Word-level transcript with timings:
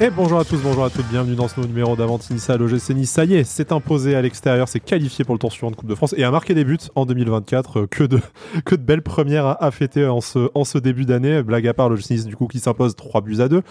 Et 0.00 0.10
bonjour 0.10 0.38
à 0.38 0.44
tous, 0.44 0.58
bonjour 0.62 0.84
à 0.84 0.90
toutes, 0.90 1.08
bienvenue 1.08 1.34
dans 1.34 1.48
ce 1.48 1.56
nouveau 1.56 1.66
numéro 1.66 1.96
d'Avantinissa. 1.96 2.56
L'OGC 2.56 2.90
Nice, 2.90 3.10
ça 3.10 3.24
y 3.24 3.34
est, 3.34 3.42
c'est 3.42 3.72
imposé 3.72 4.14
à 4.14 4.22
l'extérieur, 4.22 4.68
c'est 4.68 4.78
qualifié 4.78 5.24
pour 5.24 5.34
le 5.34 5.40
tour 5.40 5.50
suivant 5.50 5.72
de 5.72 5.76
Coupe 5.76 5.88
de 5.88 5.94
France 5.96 6.14
et 6.16 6.22
a 6.22 6.30
marqué 6.30 6.54
des 6.54 6.62
buts 6.62 6.78
en 6.94 7.04
2024. 7.04 7.86
Que 7.86 8.04
de, 8.04 8.20
que 8.64 8.76
de 8.76 8.80
belles 8.80 9.02
premières 9.02 9.60
à, 9.60 9.70
fêter 9.72 10.06
en 10.06 10.20
ce, 10.20 10.78
début 10.78 11.04
d'année. 11.04 11.42
Blague 11.42 11.66
à 11.66 11.74
part, 11.74 11.88
l'OGC 11.88 12.12
Nice 12.12 12.26
du 12.26 12.36
coup 12.36 12.46
qui 12.46 12.60
s'impose 12.60 12.94
3 12.94 13.22
buts 13.22 13.40
à 13.40 13.48
2 13.48 13.62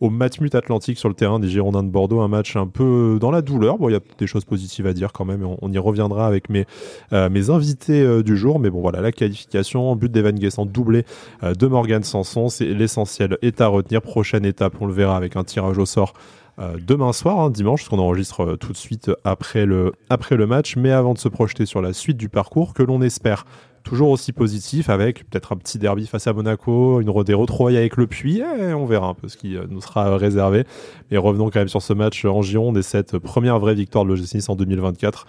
au 0.00 0.10
Matmut 0.10 0.52
Atlantique 0.56 0.98
sur 0.98 1.08
le 1.08 1.14
terrain 1.14 1.38
des 1.38 1.48
Girondins 1.48 1.84
de 1.84 1.88
Bordeaux. 1.88 2.20
Un 2.20 2.26
match 2.26 2.56
un 2.56 2.66
peu 2.66 3.18
dans 3.20 3.30
la 3.30 3.40
douleur. 3.40 3.78
Bon, 3.78 3.88
il 3.88 3.92
y 3.92 3.96
a 3.96 4.00
des 4.18 4.26
choses 4.26 4.44
positives 4.44 4.88
à 4.88 4.92
dire 4.92 5.12
quand 5.12 5.24
même, 5.24 5.46
on, 5.62 5.72
y 5.72 5.78
reviendra 5.78 6.26
avec 6.26 6.50
mes, 6.50 6.66
euh, 7.12 7.28
invités 7.48 8.02
euh, 8.02 8.24
du 8.24 8.36
jour. 8.36 8.58
Mais 8.58 8.70
bon, 8.70 8.80
voilà, 8.80 9.00
la 9.00 9.12
qualification, 9.12 9.94
but 9.94 10.10
d'Evan 10.10 10.34
Guessant, 10.34 10.66
doublé 10.66 11.04
euh, 11.44 11.54
de 11.54 11.66
Morgan 11.68 12.02
Sanson, 12.02 12.48
c'est 12.48 12.66
l'essentiel 12.66 13.38
est 13.40 13.60
à 13.60 13.68
retenir. 13.68 14.02
Prochaine 14.02 14.44
étape, 14.44 14.74
on 14.80 14.86
le 14.86 14.92
verra 14.92 15.16
avec 15.16 15.36
un 15.36 15.44
tirage 15.44 15.75
au 15.78 15.86
sort 15.86 16.14
euh, 16.58 16.78
demain 16.80 17.12
soir, 17.12 17.38
hein, 17.38 17.50
dimanche, 17.50 17.84
ce 17.84 17.90
qu'on 17.90 17.98
enregistre 17.98 18.40
euh, 18.40 18.56
tout 18.56 18.72
de 18.72 18.76
suite 18.78 19.10
après 19.24 19.66
le, 19.66 19.92
après 20.08 20.36
le 20.36 20.46
match. 20.46 20.76
Mais 20.76 20.90
avant 20.90 21.12
de 21.12 21.18
se 21.18 21.28
projeter 21.28 21.66
sur 21.66 21.82
la 21.82 21.92
suite 21.92 22.16
du 22.16 22.30
parcours, 22.30 22.72
que 22.72 22.82
l'on 22.82 23.02
espère 23.02 23.44
toujours 23.82 24.08
aussi 24.08 24.32
positif, 24.32 24.88
avec 24.88 25.28
peut-être 25.28 25.52
un 25.52 25.56
petit 25.56 25.78
derby 25.78 26.06
face 26.06 26.26
à 26.26 26.32
Monaco, 26.32 27.00
une 27.00 27.12
des 27.24 27.34
retrouvailles 27.34 27.76
avec 27.76 27.96
le 27.96 28.06
Puy, 28.06 28.40
et 28.40 28.72
on 28.72 28.86
verra 28.86 29.08
un 29.08 29.14
peu 29.14 29.28
ce 29.28 29.36
qui 29.36 29.56
euh, 29.56 29.66
nous 29.68 29.82
sera 29.82 30.16
réservé. 30.16 30.64
Mais 31.10 31.18
revenons 31.18 31.50
quand 31.50 31.60
même 31.60 31.68
sur 31.68 31.82
ce 31.82 31.92
match 31.92 32.24
en 32.24 32.40
Gironde 32.40 32.78
et 32.78 32.82
cette 32.82 33.18
première 33.18 33.58
vraie 33.58 33.74
victoire 33.74 34.04
de 34.04 34.10
l'OGC 34.10 34.36
Nice 34.36 34.48
en 34.48 34.56
2024. 34.56 35.26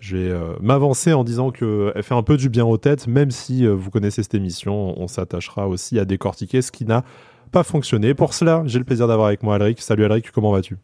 Je 0.00 0.16
vais 0.18 0.38
m'avancer 0.60 1.14
en 1.14 1.24
disant 1.24 1.50
qu'elle 1.50 2.02
fait 2.02 2.14
un 2.14 2.22
peu 2.22 2.36
du 2.36 2.50
bien 2.50 2.66
aux 2.66 2.76
têtes, 2.76 3.06
même 3.06 3.30
si 3.30 3.66
vous 3.66 3.90
connaissez 3.90 4.22
cette 4.22 4.34
émission, 4.34 5.00
on 5.00 5.08
s'attachera 5.08 5.66
aussi 5.66 5.98
à 5.98 6.04
décortiquer 6.04 6.60
ce 6.60 6.70
qui 6.70 6.84
n'a 6.84 7.04
pas 7.54 7.62
fonctionné. 7.62 8.14
Pour 8.14 8.34
cela, 8.34 8.64
j'ai 8.66 8.80
le 8.80 8.84
plaisir 8.84 9.06
d'avoir 9.06 9.28
avec 9.28 9.44
moi 9.44 9.54
Alric. 9.54 9.80
Salut 9.80 10.04
Alric, 10.04 10.32
comment 10.32 10.50
vas-tu? 10.50 10.76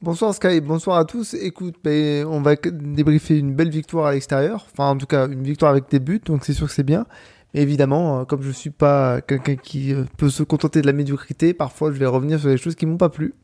Bonsoir 0.00 0.34
Sky, 0.34 0.60
bonsoir 0.60 0.98
à 0.98 1.04
tous. 1.04 1.34
Écoute, 1.34 1.76
ben, 1.84 2.26
on 2.26 2.40
va 2.40 2.56
débriefer 2.56 3.38
une 3.38 3.54
belle 3.54 3.70
victoire 3.70 4.06
à 4.06 4.12
l'extérieur. 4.12 4.66
Enfin, 4.72 4.90
en 4.90 4.98
tout 4.98 5.06
cas, 5.06 5.28
une 5.28 5.44
victoire 5.44 5.70
avec 5.70 5.88
des 5.90 6.00
buts, 6.00 6.20
donc 6.24 6.44
c'est 6.44 6.54
sûr 6.54 6.66
que 6.66 6.72
c'est 6.72 6.82
bien. 6.82 7.06
Évidemment, 7.54 8.18
euh, 8.18 8.24
comme 8.24 8.42
je 8.42 8.50
suis 8.50 8.70
pas 8.70 9.20
quelqu'un 9.20 9.54
qui 9.54 9.94
euh, 9.94 10.02
peut 10.16 10.28
se 10.28 10.42
contenter 10.42 10.80
de 10.80 10.86
la 10.86 10.92
médiocrité, 10.92 11.54
parfois 11.54 11.92
je 11.92 11.98
vais 11.98 12.06
revenir 12.06 12.40
sur 12.40 12.48
des 12.48 12.56
choses 12.56 12.74
qui 12.74 12.84
m'ont 12.84 12.96
pas 12.96 13.10
plu. 13.10 13.34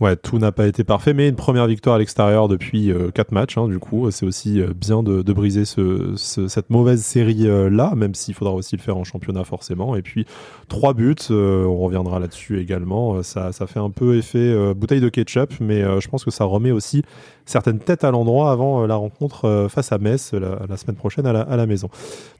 Ouais, 0.00 0.16
tout 0.16 0.38
n'a 0.38 0.50
pas 0.50 0.66
été 0.66 0.82
parfait, 0.82 1.12
mais 1.12 1.28
une 1.28 1.36
première 1.36 1.66
victoire 1.66 1.96
à 1.96 1.98
l'extérieur 1.98 2.48
depuis 2.48 2.90
euh, 2.90 3.10
quatre 3.10 3.32
matchs. 3.32 3.58
Hein, 3.58 3.68
du 3.68 3.78
coup, 3.78 4.10
c'est 4.10 4.24
aussi 4.24 4.58
euh, 4.58 4.72
bien 4.74 5.02
de, 5.02 5.20
briser 5.34 5.66
ce, 5.66 6.14
cette 6.16 6.70
mauvaise 6.70 7.02
série 7.02 7.46
euh, 7.46 7.68
là, 7.68 7.92
même 7.94 8.14
s'il 8.14 8.32
faudra 8.32 8.54
aussi 8.54 8.76
le 8.76 8.80
faire 8.80 8.96
en 8.96 9.04
championnat 9.04 9.44
forcément. 9.44 9.96
Et 9.96 10.02
puis 10.02 10.24
trois 10.68 10.94
buts, 10.94 11.16
on 11.28 11.76
reviendra 11.76 12.18
là-dessus 12.18 12.60
également. 12.60 13.22
Ça, 13.22 13.52
ça 13.52 13.66
fait 13.66 13.78
un 13.78 13.90
peu 13.90 14.16
effet 14.16 14.74
bouteille 14.74 15.02
de 15.02 15.10
ketchup, 15.10 15.52
mais 15.60 15.82
je 16.00 16.08
pense 16.08 16.24
que 16.24 16.30
ça 16.30 16.44
remet 16.44 16.70
aussi 16.70 17.02
certaines 17.44 17.78
têtes 17.78 18.04
à 18.04 18.10
l'endroit 18.10 18.52
avant 18.52 18.86
la 18.86 18.94
rencontre 18.94 19.66
face 19.68 19.92
à 19.92 19.98
Metz 19.98 20.32
la, 20.32 20.76
semaine 20.76 20.96
prochaine 20.96 21.26
à 21.26 21.32
la, 21.32 21.40
à 21.40 21.56
la 21.56 21.66
maison. 21.66 21.90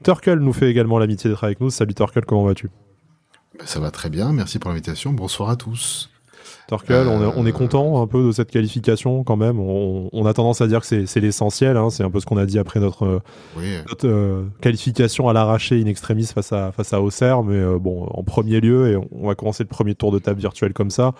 Turkel 0.03 0.39
nous 0.39 0.53
fait 0.53 0.69
également 0.69 0.97
l'amitié 0.97 1.29
d'être 1.29 1.43
avec 1.43 1.59
nous. 1.59 1.69
Salut 1.69 1.93
Turkel, 1.93 2.25
comment 2.25 2.43
vas-tu? 2.43 2.69
Ça 3.65 3.79
va 3.79 3.91
très 3.91 4.09
bien, 4.09 4.31
merci 4.31 4.57
pour 4.57 4.69
l'invitation. 4.69 5.13
Bonsoir 5.13 5.49
à 5.49 5.55
tous. 5.55 6.09
Torkel, 6.71 7.05
on, 7.09 7.45
est, 7.45 7.51
content 7.51 8.01
un 8.01 8.07
peu 8.07 8.27
de 8.27 8.31
cette 8.31 8.49
qualification 8.49 9.25
quand 9.25 9.35
même. 9.35 9.59
On, 9.59 10.25
a 10.25 10.33
tendance 10.33 10.61
à 10.61 10.67
dire 10.67 10.79
que 10.79 11.05
c'est 11.05 11.19
l'essentiel. 11.19 11.75
Hein. 11.75 11.89
C'est 11.89 12.03
un 12.03 12.09
peu 12.09 12.21
ce 12.21 12.25
qu'on 12.25 12.37
a 12.37 12.45
dit 12.45 12.59
après 12.59 12.79
notre, 12.79 13.21
euh, 14.05 14.45
qualification 14.61 15.27
à 15.27 15.33
l'arraché 15.33 15.81
in 15.81 15.85
extremis 15.87 16.27
face 16.27 16.53
à, 16.53 16.71
face 16.71 16.93
à 16.93 17.01
Auxerre. 17.01 17.43
Mais 17.43 17.57
euh, 17.57 17.77
bon, 17.77 18.05
en 18.05 18.23
premier 18.23 18.61
lieu, 18.61 18.89
et 18.89 18.95
on 19.11 19.27
va 19.27 19.35
commencer 19.35 19.63
le 19.63 19.67
premier 19.67 19.95
tour 19.95 20.13
de 20.13 20.19
table 20.19 20.39
virtuel 20.39 20.71
comme 20.71 20.91
ça. 20.91 21.11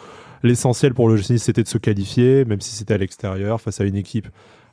L'essentiel 0.42 0.94
pour 0.94 1.10
le 1.10 1.18
GC 1.18 1.38
c'était 1.38 1.64
de 1.64 1.68
se 1.68 1.78
qualifier, 1.78 2.46
même 2.46 2.62
si 2.62 2.74
c'était 2.74 2.94
à 2.94 2.98
l'extérieur, 2.98 3.60
face 3.60 3.82
à 3.82 3.84
une 3.84 3.98
équipe 3.98 4.30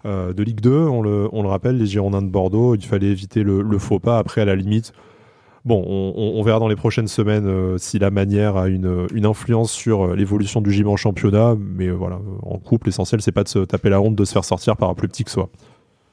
euh, 0.06 0.32
de 0.32 0.44
Ligue 0.44 0.60
2. 0.60 0.70
On 0.70 1.02
le, 1.02 1.28
on 1.32 1.42
le, 1.42 1.48
rappelle, 1.48 1.76
les 1.76 1.86
Girondins 1.86 2.22
de 2.22 2.30
Bordeaux, 2.30 2.76
il 2.76 2.84
fallait 2.84 3.08
éviter 3.08 3.42
le, 3.42 3.62
le 3.62 3.78
faux 3.80 3.98
pas. 3.98 4.18
Après, 4.18 4.42
à 4.42 4.44
la 4.44 4.54
limite, 4.54 4.92
Bon, 5.68 5.84
on, 5.86 6.42
verra 6.42 6.60
dans 6.60 6.68
les 6.68 6.76
prochaines 6.76 7.08
semaines 7.08 7.46
euh, 7.46 7.76
si 7.76 7.98
la 7.98 8.10
manière 8.10 8.56
a 8.56 8.68
une, 8.68 9.26
influence 9.26 9.70
sur 9.70 10.06
euh, 10.06 10.16
l'évolution 10.16 10.62
du 10.62 10.72
gym 10.72 10.88
en 10.88 10.96
championnat. 10.96 11.56
Mais 11.58 11.88
euh, 11.88 11.92
voilà, 11.92 12.18
en 12.40 12.56
couple, 12.56 12.86
l'essentiel, 12.86 13.20
c'est 13.20 13.32
pas 13.32 13.44
de 13.44 13.50
se 13.50 13.58
taper 13.58 13.90
la 13.90 14.00
honte 14.00 14.16
de 14.16 14.24
se 14.24 14.32
faire 14.32 14.46
sortir 14.46 14.78
par 14.78 14.88
un 14.88 14.94
plus 14.94 15.08
petit 15.08 15.24
que 15.24 15.30
soi. 15.30 15.50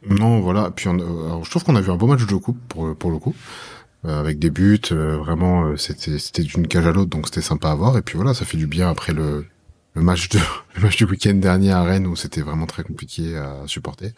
Non, 0.09 0.41
voilà. 0.41 0.71
Puis 0.71 0.89
je 0.89 1.49
trouve 1.49 1.63
qu'on 1.63 1.77
a 1.77 1.79
vu 1.79 1.89
un 1.89 1.95
beau 1.95 2.05
match 2.05 2.27
de 2.27 2.35
coupe 2.35 2.57
pour, 2.67 3.11
le 3.11 3.17
coup. 3.17 3.33
avec 4.03 4.39
des 4.39 4.49
buts, 4.49 4.81
vraiment, 4.91 5.77
c'était 5.77 6.19
c'était 6.19 6.43
d'une 6.43 6.67
cage 6.67 6.85
à 6.85 6.91
l'autre, 6.91 7.11
donc 7.11 7.27
c'était 7.27 7.39
sympa 7.39 7.69
à 7.69 7.75
voir. 7.75 7.97
Et 7.97 8.01
puis 8.01 8.17
voilà, 8.17 8.33
ça 8.33 8.43
fait 8.43 8.57
du 8.57 8.67
bien 8.67 8.89
après 8.89 9.13
le 9.13 9.45
match 9.95 10.27
du 10.27 11.05
week-end 11.05 11.35
dernier 11.35 11.71
à 11.71 11.81
Rennes 11.83 12.07
où 12.07 12.17
c'était 12.17 12.41
vraiment 12.41 12.65
très 12.65 12.83
compliqué 12.83 13.37
à 13.37 13.61
supporter. 13.67 14.11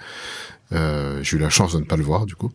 J'ai 0.72 1.38
eu 1.38 1.40
la 1.40 1.52
chance 1.52 1.76
de 1.76 1.80
ne 1.80 1.86
pas 1.86 1.96
le 1.96 2.04
voir 2.04 2.26
du 2.26 2.36
coup, 2.36 2.50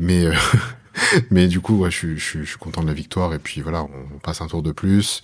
mais 0.00 0.24
mais 1.30 1.48
du 1.48 1.60
coup, 1.60 1.76
ouais, 1.78 1.90
je, 1.90 2.16
je, 2.16 2.40
je, 2.40 2.44
suis 2.44 2.58
content 2.58 2.82
de 2.82 2.86
la 2.86 2.94
victoire. 2.94 3.34
Et 3.34 3.38
puis 3.38 3.60
voilà, 3.60 3.84
on, 3.84 4.18
passe 4.18 4.40
un 4.40 4.46
tour 4.46 4.62
de 4.62 4.72
plus. 4.72 5.22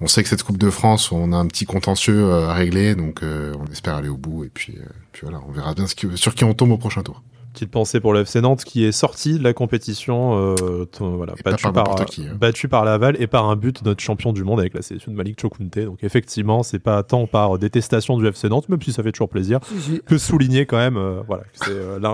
On 0.00 0.06
sait 0.06 0.22
que 0.22 0.28
cette 0.28 0.42
Coupe 0.42 0.58
de 0.58 0.70
France, 0.70 1.12
on 1.12 1.32
a 1.32 1.36
un 1.36 1.46
petit 1.46 1.64
contentieux 1.64 2.24
euh, 2.24 2.48
à 2.48 2.54
régler, 2.54 2.94
donc 2.96 3.22
euh, 3.22 3.54
on 3.60 3.70
espère 3.70 3.94
aller 3.94 4.08
au 4.08 4.16
bout. 4.16 4.44
Et 4.44 4.50
puis, 4.52 4.76
euh, 4.78 4.84
puis 5.12 5.22
voilà, 5.22 5.40
on 5.48 5.52
verra 5.52 5.74
bien 5.74 5.86
ce 5.86 5.94
qui, 5.94 6.08
sur 6.16 6.34
qui 6.34 6.44
on 6.44 6.54
tombe 6.54 6.72
au 6.72 6.78
prochain 6.78 7.02
tour. 7.02 7.22
Petite 7.52 7.70
pensée 7.70 8.00
pour 8.00 8.14
le 8.14 8.20
FC 8.20 8.40
Nantes 8.40 8.64
qui 8.64 8.82
est 8.82 8.92
sorti 8.92 9.38
de 9.38 9.44
la 9.44 9.52
compétition, 9.52 10.56
voilà, 10.98 11.34
battu 11.44 11.70
par, 11.70 12.00
hein. 12.00 12.06
battu 12.34 12.66
par 12.66 12.86
Laval 12.86 13.14
et 13.20 13.26
par 13.26 13.50
un 13.50 13.56
but 13.56 13.84
de 13.84 13.90
notre 13.90 14.02
champion 14.02 14.32
du 14.32 14.42
monde 14.42 14.58
avec 14.58 14.72
la 14.72 14.80
sélection 14.80 15.12
de 15.12 15.16
Malik 15.18 15.38
Chokunte. 15.38 15.78
Donc 15.78 16.02
effectivement, 16.02 16.62
c'est 16.62 16.78
pas 16.78 17.02
tant 17.02 17.26
par 17.26 17.58
détestation 17.58 18.16
du 18.16 18.26
FC 18.26 18.48
Nantes, 18.48 18.70
même 18.70 18.80
si 18.80 18.90
ça 18.90 19.02
fait 19.02 19.12
toujours 19.12 19.28
plaisir, 19.28 19.60
que 20.06 20.16
souligner 20.16 20.64
quand 20.64 20.78
même, 20.78 20.98
voilà, 21.28 21.42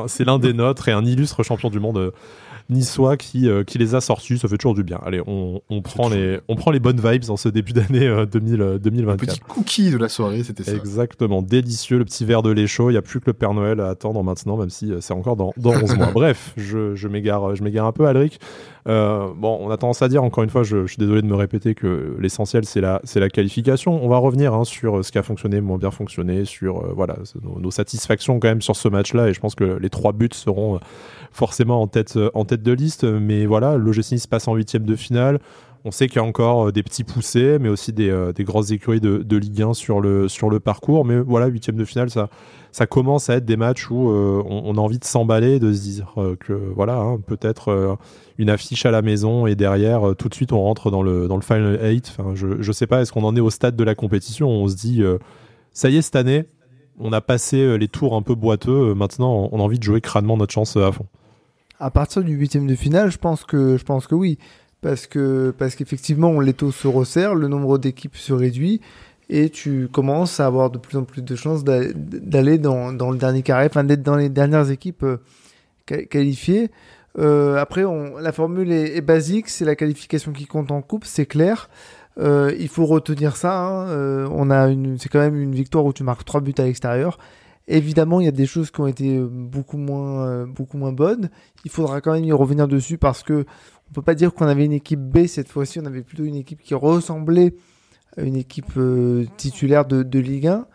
c'est 0.09 0.25
l'un 0.25 0.41
des 0.41 0.53
nôtres 0.53 0.89
et 0.89 0.93
un 0.93 1.05
illustre 1.05 1.45
champion 1.45 1.71
du 1.71 1.79
monde 1.79 2.13
niçois 2.71 3.17
qui, 3.17 3.49
euh, 3.49 3.65
qui 3.65 3.79
les 3.79 3.95
a 3.95 4.01
sortis. 4.01 4.39
Ça 4.39 4.49
fait 4.49 4.59
toujours 4.59 4.75
du 4.75 4.85
bien. 4.85 5.01
Allez, 5.05 5.23
on, 5.27 5.61
on 5.71 5.83
prend, 5.83 6.09
les, 6.09 6.39
on 6.49 6.57
prend 6.57 6.71
les 6.71 6.81
bonnes 6.81 7.01
vibes 7.01 7.25
dans 7.25 7.37
ce 7.37 7.49
début 7.49 7.73
d'année 7.73 8.09
2024. 8.31 8.83
2024. 8.83 9.19
petit 9.19 9.41
cookie 9.41 9.91
de 9.91 9.97
la 9.97 10.09
soirée, 10.09 10.43
c'était 10.43 10.65
ça. 10.65 10.75
Exactement, 10.75 11.43
délicieux, 11.43 11.99
le 11.99 12.05
petit 12.05 12.25
verre 12.25 12.43
de 12.43 12.51
lait 12.51 12.67
chaud. 12.67 12.91
Il 12.91 12.95
n'y 12.95 12.99
a 12.99 13.03
plus 13.03 13.21
que 13.21 13.27
le 13.27 13.33
Père 13.33 13.55
Noël 13.55 13.81
à 13.81 13.89
attendre 13.89 14.23
maintenant, 14.23 14.57
même 14.57 14.71
si 14.71 14.93
euh, 14.93 15.01
c'est 15.01 15.15
encore 15.15 15.37
dans, 15.37 15.53
dans 15.57 15.73
11 15.73 15.97
mois. 15.97 16.11
Bref, 16.15 16.53
je, 16.57 16.95
je 16.95 17.09
m'égare 17.09 17.45
un 17.45 17.93
peu, 17.93 18.07
Alric. 18.07 18.39
Euh, 18.89 19.29
bon, 19.37 19.59
on 19.61 19.71
a 19.71 19.77
tendance 19.77 20.03
à 20.03 20.09
dire, 20.09 20.23
encore 20.23 20.45
une 20.45 20.51
fois, 20.51 20.63
je, 20.63 20.87
suis 20.87 20.97
désolé 20.97 21.23
de 21.23 21.27
me 21.27 21.35
répéter 21.35 21.75
que 21.75 22.17
l'essentiel, 22.19 22.65
c'est 22.65 22.81
la, 22.81 23.01
c'est 23.05 23.21
la 23.21 23.29
qualification. 23.29 24.03
On 24.03 24.09
va 24.09 24.19
revenir 24.19 24.55
hein, 24.55 24.65
sur 24.65 25.05
ce 25.05 25.13
qui 25.13 25.19
a 25.19 25.23
fonctionné, 25.23 25.61
moins 25.61 25.79
bien 25.79 25.91
fonctionné, 25.91 26.45
sur 26.45 26.95
voilà, 26.95 27.17
nos, 27.43 27.61
nos, 27.61 27.71
satisfactions 27.71 28.41
quand 28.41 28.49
même 28.49 28.63
sur 28.63 28.77
ce 28.77 28.89
match-là. 28.89 29.29
Et 29.29 29.35
je 29.35 29.41
pense 29.41 29.55
que 29.55 29.65
les 29.65 29.91
trois 29.91 30.13
buts 30.13 30.29
seront 30.33 30.81
forcément 31.33 31.81
en 31.83 31.87
tête, 31.87 32.17
euh, 32.17 32.31
en 32.35 32.45
tête 32.45 32.63
de 32.63 32.73
liste. 32.73 33.05
Mais 33.05 33.47
voilà, 33.47 33.77
l'OGC 33.77 34.13
Nice 34.13 34.27
passe 34.27 34.49
en 34.49 34.55
huitième 34.55 34.85
de 34.85 34.97
finale. 34.97 35.39
On 35.85 35.91
sait 35.91 36.09
qu'il 36.09 36.17
y 36.17 36.25
a 36.25 36.25
encore 36.25 36.69
euh, 36.69 36.73
des 36.73 36.83
petits 36.83 37.05
poussés, 37.05 37.59
mais 37.61 37.69
aussi 37.69 37.93
des, 37.93 38.11
euh, 38.11 38.33
des 38.33 38.45
grosses 38.45 38.73
écuries 38.73 39.01
de, 39.01 39.37
Ligue 39.37 39.63
1 39.63 39.75
sur 39.75 40.01
le, 40.01 40.59
parcours. 40.59 41.05
Mais 41.05 41.19
voilà, 41.21 41.47
huitième 41.47 41.77
de 41.77 41.85
finale, 41.85 42.11
ça, 42.11 42.87
commence 42.87 43.31
à 43.31 43.37
être 43.37 43.45
des 43.45 43.57
matchs 43.57 43.91
où 43.91 44.09
on, 44.09 44.77
a 44.77 44.81
envie 44.81 44.99
de 44.99 45.05
s'emballer, 45.05 45.59
de 45.59 45.73
se 45.73 45.81
dire 45.81 46.15
que 46.41 46.53
voilà, 46.53 46.97
hein, 46.97 47.19
peut-être 47.27 47.99
une 48.37 48.51
affiche 48.51 48.87
à 48.87 48.91
la 48.91 49.03
maison 49.03 49.47
et 49.47 49.57
derrière, 49.57 50.15
tout 50.17 50.29
de 50.29 50.35
suite, 50.35 50.53
on 50.53 50.63
rentre 50.63 50.91
dans 50.91 51.03
le, 51.03 51.29
Final 51.41 51.79
8. 51.83 52.15
Enfin, 52.17 52.35
je 52.35 52.47
ne 52.47 52.73
sais 52.73 52.87
pas, 52.87 53.01
est-ce 53.01 53.13
qu'on 53.13 53.25
en 53.25 53.35
est 53.35 53.41
au 53.41 53.51
stade 53.51 53.75
de 53.75 53.85
la 53.85 53.95
compétition? 53.95 54.49
On 54.49 54.69
se 54.69 54.77
dit, 54.77 55.03
ça 55.73 55.91
y 55.91 55.97
est, 55.97 56.03
cette 56.03 56.17
année, 56.17 56.47
on 56.99 57.13
a 57.13 57.21
passé 57.21 57.79
les 57.79 57.89
tours 57.89 58.15
un 58.15 58.23
peu 58.23 58.35
boiteux. 58.35 58.95
maintenant, 58.95 59.49
on 59.53 59.61
a 59.61 59.63
envie 59.63 59.79
de 59.79 59.85
jouer 59.85 60.01
crânement 60.01 60.37
notre 60.37 60.53
chance 60.53 60.77
à 60.77 60.93
fond 60.93 61.07
à 61.81 61.91
partir 61.91 62.23
du 62.23 62.35
huitième 62.35 62.67
de 62.67 62.75
finale, 62.75 63.11
je 63.11 63.19
pense 63.19 63.45
que, 63.45 63.77
je 63.77 63.85
pense 63.85 64.07
que 64.07 64.15
oui. 64.15 64.39
Parce 64.81 65.07
que, 65.07 65.53
parce 65.59 65.75
qu'effectivement, 65.75 66.39
l'étau 66.41 66.71
se 66.71 66.87
resserre, 66.87 67.35
le 67.35 67.49
nombre 67.49 67.79
d'équipes 67.79 68.17
se 68.17 68.33
réduit 68.33 68.81
et 69.29 69.51
tu 69.51 69.89
commences 69.93 70.41
à 70.41 70.47
avoir 70.47 70.71
de 70.71 70.79
plus 70.79 70.97
en 70.97 71.05
plus 71.05 71.21
de 71.21 71.37
chances 71.37 71.65
d'aller 71.65 72.59
dans, 72.59 72.93
dans, 72.93 73.11
le 73.11 73.19
dernier 73.19 73.43
carré, 73.43 73.69
d'être 73.85 74.03
dans 74.03 74.17
les 74.17 74.29
dernières 74.29 74.71
équipes 74.71 75.03
euh, 75.03 75.19
qualifiées. 75.87 76.71
Euh, 77.19 77.57
après, 77.57 77.83
la 78.21 78.33
formule 78.33 78.71
est, 78.71 79.01
basique, 79.01 79.49
c'est 79.49 79.65
la 79.65 79.75
qualification 79.75 80.33
qui 80.33 80.47
compte 80.47 80.71
en 80.71 80.81
coupe, 80.81 81.05
c'est 81.05 81.27
clair. 81.27 81.69
Euh, 82.19 82.53
il 82.59 82.69
faut 82.69 82.87
retenir 82.87 83.37
ça. 83.37 83.67
Hein. 83.67 83.89
Euh, 83.89 84.29
on 84.33 84.51
a 84.51 84.69
c'est 84.99 85.09
quand 85.09 85.21
même 85.21 85.37
une 85.37 85.55
victoire 85.55 85.85
où 85.85 85.93
tu 85.93 86.03
marques 86.03 86.25
trois 86.25 86.41
buts 86.41 86.55
à 86.59 86.65
l'extérieur. 86.65 87.19
Évidemment, 87.69 88.21
il 88.21 88.25
y 88.25 88.29
a 88.29 88.33
des 88.33 88.47
choses 88.47 88.71
qui 88.71 88.81
ont 88.81 88.87
été 88.87 89.19
euh, 89.19 89.29
beaucoup 89.31 89.77
moins, 89.77 90.47
beaucoup 90.47 90.79
moins 90.79 90.93
bonnes. 90.93 91.31
Il 91.65 91.71
faudra 91.71 92.01
quand 92.01 92.13
même 92.13 92.25
y 92.25 92.33
revenir 92.33 92.67
dessus 92.67 92.99
parce 92.99 93.23
que 93.23 93.45
on 93.91 93.95
peut 93.95 94.03
pas 94.03 94.15
dire 94.15 94.35
qu'on 94.35 94.47
avait 94.47 94.65
une 94.65 94.73
équipe 94.73 95.01
B 95.01 95.27
cette 95.27 95.49
fois-ci. 95.49 95.79
On 95.81 95.87
avait 95.87 96.03
plutôt 96.03 96.25
une 96.25 96.37
équipe 96.37 96.61
qui 96.61 96.75
ressemblait 96.75 97.55
à 98.17 98.23
une 98.23 98.37
équipe 98.37 98.79
titulaire 99.37 99.87
de, 99.87 100.19
Ligue 100.19 100.49
1. 100.49 100.67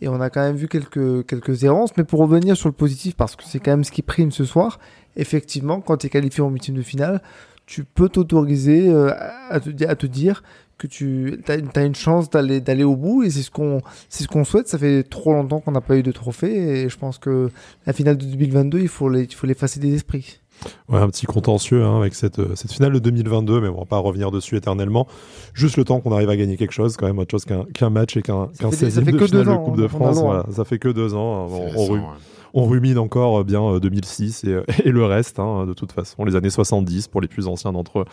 Et 0.00 0.08
on 0.08 0.20
a 0.20 0.30
quand 0.30 0.40
même 0.40 0.56
vu 0.56 0.68
quelques, 0.68 1.26
quelques 1.26 1.64
errances. 1.64 1.96
Mais 1.96 2.04
pour 2.04 2.20
revenir 2.20 2.56
sur 2.56 2.68
le 2.68 2.74
positif, 2.74 3.14
parce 3.14 3.36
que 3.36 3.44
c'est 3.44 3.60
quand 3.60 3.72
même 3.72 3.84
ce 3.84 3.92
qui 3.92 4.02
prime 4.02 4.30
ce 4.30 4.44
soir, 4.44 4.78
effectivement, 5.16 5.80
quand 5.80 5.98
tu 5.98 6.06
es 6.06 6.10
qualifié 6.10 6.42
en 6.42 6.48
huitième 6.48 6.76
de 6.76 6.82
finale, 6.82 7.22
tu 7.66 7.84
peux 7.84 8.08
t'autoriser 8.08 8.92
à, 8.92 9.50
à 9.50 9.60
te 9.60 10.06
dire 10.06 10.42
que 10.82 10.86
tu 10.88 11.38
as, 11.48 11.84
une 11.84 11.94
chance 11.94 12.28
d'aller 12.28 12.60
d'aller 12.60 12.84
au 12.84 12.96
bout 12.96 13.22
et 13.22 13.30
c'est 13.30 13.42
ce 13.42 13.50
qu'on 13.50 13.80
c'est 14.08 14.24
ce 14.24 14.28
qu'on 14.28 14.44
souhaite 14.44 14.68
ça 14.68 14.78
fait 14.78 15.02
trop 15.04 15.32
longtemps 15.32 15.60
qu'on 15.60 15.72
n'a 15.72 15.80
pas 15.80 15.96
eu 15.96 16.02
de 16.02 16.12
trophée 16.12 16.82
et 16.82 16.88
je 16.88 16.98
pense 16.98 17.18
que 17.18 17.50
la 17.86 17.92
finale 17.92 18.16
de 18.16 18.24
2022 18.24 18.80
il 18.80 18.88
faut 18.88 19.08
les 19.08 19.22
il 19.22 19.34
faut 19.34 19.46
l'effacer 19.46 19.80
des 19.80 19.94
esprits 19.94 20.38
Ouais, 20.88 20.98
un 20.98 21.08
petit 21.08 21.26
contentieux 21.26 21.82
hein, 21.82 21.98
avec 21.98 22.14
cette, 22.14 22.54
cette 22.54 22.70
finale 22.70 22.92
de 22.92 23.00
2022, 23.00 23.60
mais 23.60 23.68
on 23.68 23.78
va 23.78 23.84
pas 23.84 23.98
revenir 23.98 24.30
dessus 24.30 24.56
éternellement. 24.56 25.08
Juste 25.54 25.76
le 25.76 25.84
temps 25.84 25.98
qu'on 25.98 26.12
arrive 26.12 26.30
à 26.30 26.36
gagner 26.36 26.56
quelque 26.56 26.70
chose, 26.70 26.96
quand 26.96 27.06
même, 27.06 27.18
autre 27.18 27.32
chose 27.32 27.44
qu'un 27.44 27.90
match 27.90 28.16
et 28.16 28.22
qu'un 28.22 28.46
qu 28.46 28.70
16 28.70 28.94
de 28.94 29.04
finale 29.04 29.44
de 29.44 29.56
Coupe 29.56 29.76
de 29.76 29.88
France. 29.88 30.20
Voilà, 30.20 30.46
ça 30.52 30.64
fait 30.64 30.78
que 30.78 30.88
deux 30.88 31.14
ans. 31.14 31.48
On, 31.50 31.94
on, 31.94 32.00
rumine 32.54 32.98
encore 32.98 33.40
euh, 33.40 33.44
bien 33.44 33.78
2006 33.78 34.44
euh, 34.44 34.62
et, 34.68 34.88
et, 34.88 34.92
le 34.92 35.04
reste, 35.04 35.38
hein, 35.38 35.66
de 35.66 35.72
toute 35.72 35.92
façon, 35.92 36.24
les 36.24 36.36
années 36.36 36.50
70 36.50 37.08
pour 37.08 37.20
les 37.20 37.28
plus 37.28 37.46
anciens 37.46 37.72
d'entre 37.72 38.04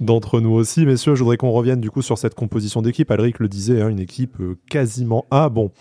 d'entre 0.00 0.40
nous 0.40 0.52
aussi. 0.52 0.86
Messieurs, 0.86 1.14
je 1.14 1.22
voudrais 1.22 1.36
qu'on 1.36 1.50
revienne 1.50 1.80
du 1.80 1.90
coup 1.90 2.02
sur 2.02 2.18
cette 2.18 2.34
composition 2.34 2.82
d'équipe. 2.82 3.10
Alric 3.10 3.38
le 3.38 3.48
disait, 3.48 3.82
hein, 3.82 3.88
une 3.88 4.00
équipe 4.00 4.40
euh, 4.40 4.56
quasiment 4.70 5.26
A. 5.30 5.48
Bon, 5.48 5.72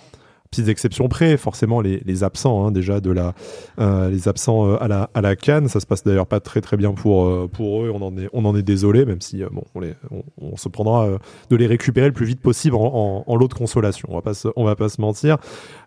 exceptions 0.66 1.08
près, 1.08 1.38
forcément 1.38 1.82
les, 1.82 2.24
absents 2.24 2.66
hein, 2.66 2.72
déjà 2.72 3.00
de 3.00 3.12
la 3.12 3.34
euh, 3.80 4.10
les 4.10 4.28
absents 4.28 4.68
euh, 4.68 4.84
à 4.84 4.88
la 4.88 5.10
à 5.14 5.22
la 5.22 5.36
Cannes, 5.36 5.68
ça 5.68 5.80
se 5.80 5.86
passe 5.86 6.04
d'ailleurs 6.04 6.28
pas 6.28 6.40
très 6.40 6.62
très 6.62 6.78
bien 6.78 6.94
pour 6.94 7.26
euh, 7.26 7.48
pour 7.52 7.84
eux, 7.84 7.92
on 7.94 8.02
en 8.02 8.18
est 8.18 8.30
on 8.34 8.46
en 8.46 8.56
est 8.56 8.64
désolé 8.64 9.06
même 9.06 9.22
si 9.22 9.44
bon 9.52 9.64
on 9.76 9.80
les 9.80 9.94
on, 10.42 10.58
se 10.58 10.70
prendra 10.70 11.08
de 11.50 11.56
les 11.56 11.68
récupérer 11.68 12.08
le 12.08 12.14
plus 12.14 12.26
vite 12.26 12.42
possible 12.42 12.76
en, 12.76 13.24
lot 13.36 13.48
de 13.48 13.54
consolation, 13.54 14.08
on 14.12 14.16
va 14.16 14.22
pas 14.22 14.34
se, 14.34 14.48
on 14.56 14.64
va 14.64 14.76
pas 14.76 14.90
se 14.90 15.00
mentir. 15.00 15.38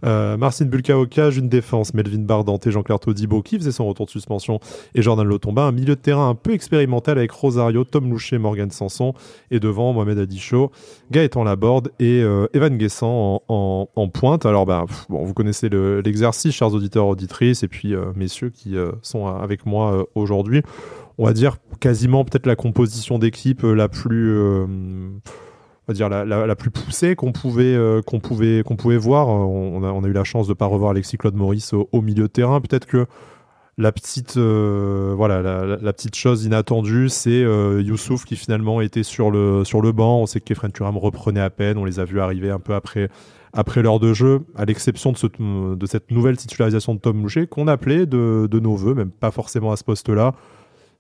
Marcin 0.05 0.67
Bulkaoka, 0.67 1.31
une 1.31 1.49
défense, 1.49 1.93
Melvin 1.93 2.21
Bardante 2.21 2.71
Jean-Claire 2.71 3.01
Todibo 3.01 3.43
qui 3.43 3.59
faisait 3.59 3.73
son 3.73 3.89
retour 3.89 4.07
de 4.07 4.11
suspension 4.11 4.61
et 4.95 5.03
Jordan 5.03 5.27
Lotomba, 5.27 5.63
un 5.63 5.73
milieu 5.73 5.97
de 5.97 6.01
terrain 6.01 6.29
un 6.29 6.37
peu 6.37 6.53
expérimental 6.53 7.19
avec 7.19 7.33
Rosario, 7.33 7.83
Tom 7.83 8.09
Loucher, 8.09 8.39
Morgan 8.39 8.71
Sanson 8.71 9.13
et 9.51 9.59
devant 9.59 9.93
Mohamed 9.93 10.19
Adicho, 10.21 10.71
Gaëtan 11.11 11.43
Laborde 11.43 11.91
et 11.99 12.21
Evan 12.53 12.77
Guessant 12.77 13.43
en, 13.49 13.89
en 13.95 14.09
pointe. 14.09 14.47
Alors, 14.47 14.60
bah, 14.65 14.85
bon, 15.09 15.25
vous 15.25 15.35
connaissez 15.35 15.69
l'exercice, 15.69 16.55
chers 16.55 16.73
auditeurs, 16.73 17.07
auditrices, 17.07 17.63
et 17.63 17.69
puis 17.69 17.95
euh, 17.95 18.13
messieurs 18.15 18.51
qui 18.51 18.77
euh, 18.77 18.93
sont 19.03 19.27
avec 19.27 19.67
moi 19.67 19.93
euh, 19.93 20.05
aujourd'hui. 20.15 20.63
On 21.19 21.27
va 21.27 21.33
dire 21.33 21.59
quasiment 21.81 22.25
peut-être 22.25 22.47
la 22.47 22.57
composition 22.57 23.19
d'équipe 23.19 23.63
la 23.63 23.89
plus 23.89 24.35
on 24.39 25.93
dire 25.93 26.09
la, 26.09 26.57
plus 26.57 26.71
poussée 26.71 27.15
qu'on 27.15 27.33
pouvait 27.33 27.77
qu'on 28.07 28.21
pouvait 28.21 28.63
qu'on 28.65 28.77
pouvait 28.77 28.97
voir. 28.97 29.29
On 29.29 30.05
a, 30.05 30.09
eu 30.09 30.13
la 30.13 30.25
chance 30.25 30.49
de 30.49 30.55
pas 30.55 30.65
revoir 30.65 30.93
Alexis 30.93 31.19
Claude 31.19 31.35
Maurice 31.35 31.75
au, 31.75 32.01
milieu 32.01 32.23
de 32.23 32.29
terrain. 32.29 32.63
Peut-être 32.63 32.87
que 32.87 33.07
la 33.77 33.93
petite 33.93 34.39
voilà 34.39 35.43
la, 35.43 35.93
petite 35.93 36.17
chose 36.17 36.47
inattendue, 36.47 37.11
c'est 37.11 37.43
Youssouf 37.43 38.25
qui 38.25 38.37
finalement 38.37 38.81
était 38.81 39.03
sur 39.03 39.31
le 39.31 39.63
sur 39.65 39.83
le 39.83 39.93
banc. 39.93 40.23
On 40.23 40.27
sait 40.27 40.41
que 40.41 40.47
Kefren 40.47 40.73
Turam 40.73 40.97
reprenait 40.97 41.41
à 41.41 41.51
peine. 41.51 41.77
On 41.77 41.85
les 41.85 42.01
a 42.01 42.07
vus 42.07 42.21
arriver 42.21 42.51
un 42.51 42.61
peu 42.61 42.75
après 42.75 43.11
après 43.53 43.83
l'heure 43.83 44.01
de 44.01 44.13
jeu, 44.13 44.47
à 44.57 44.65
l'exception 44.65 45.13
de, 45.13 45.87
cette 45.87 46.11
nouvelle 46.11 46.37
titularisation 46.37 46.95
de 46.95 47.01
Tom 47.01 47.17
Moucher, 47.17 47.47
qu'on 47.47 47.69
appelait 47.69 48.07
de, 48.07 48.49
nos 48.61 48.77
voeux, 48.77 48.95
même 48.95 49.11
pas 49.11 49.31
forcément 49.31 49.73
à 49.73 49.77
ce 49.77 49.85
poste-là. 49.85 50.35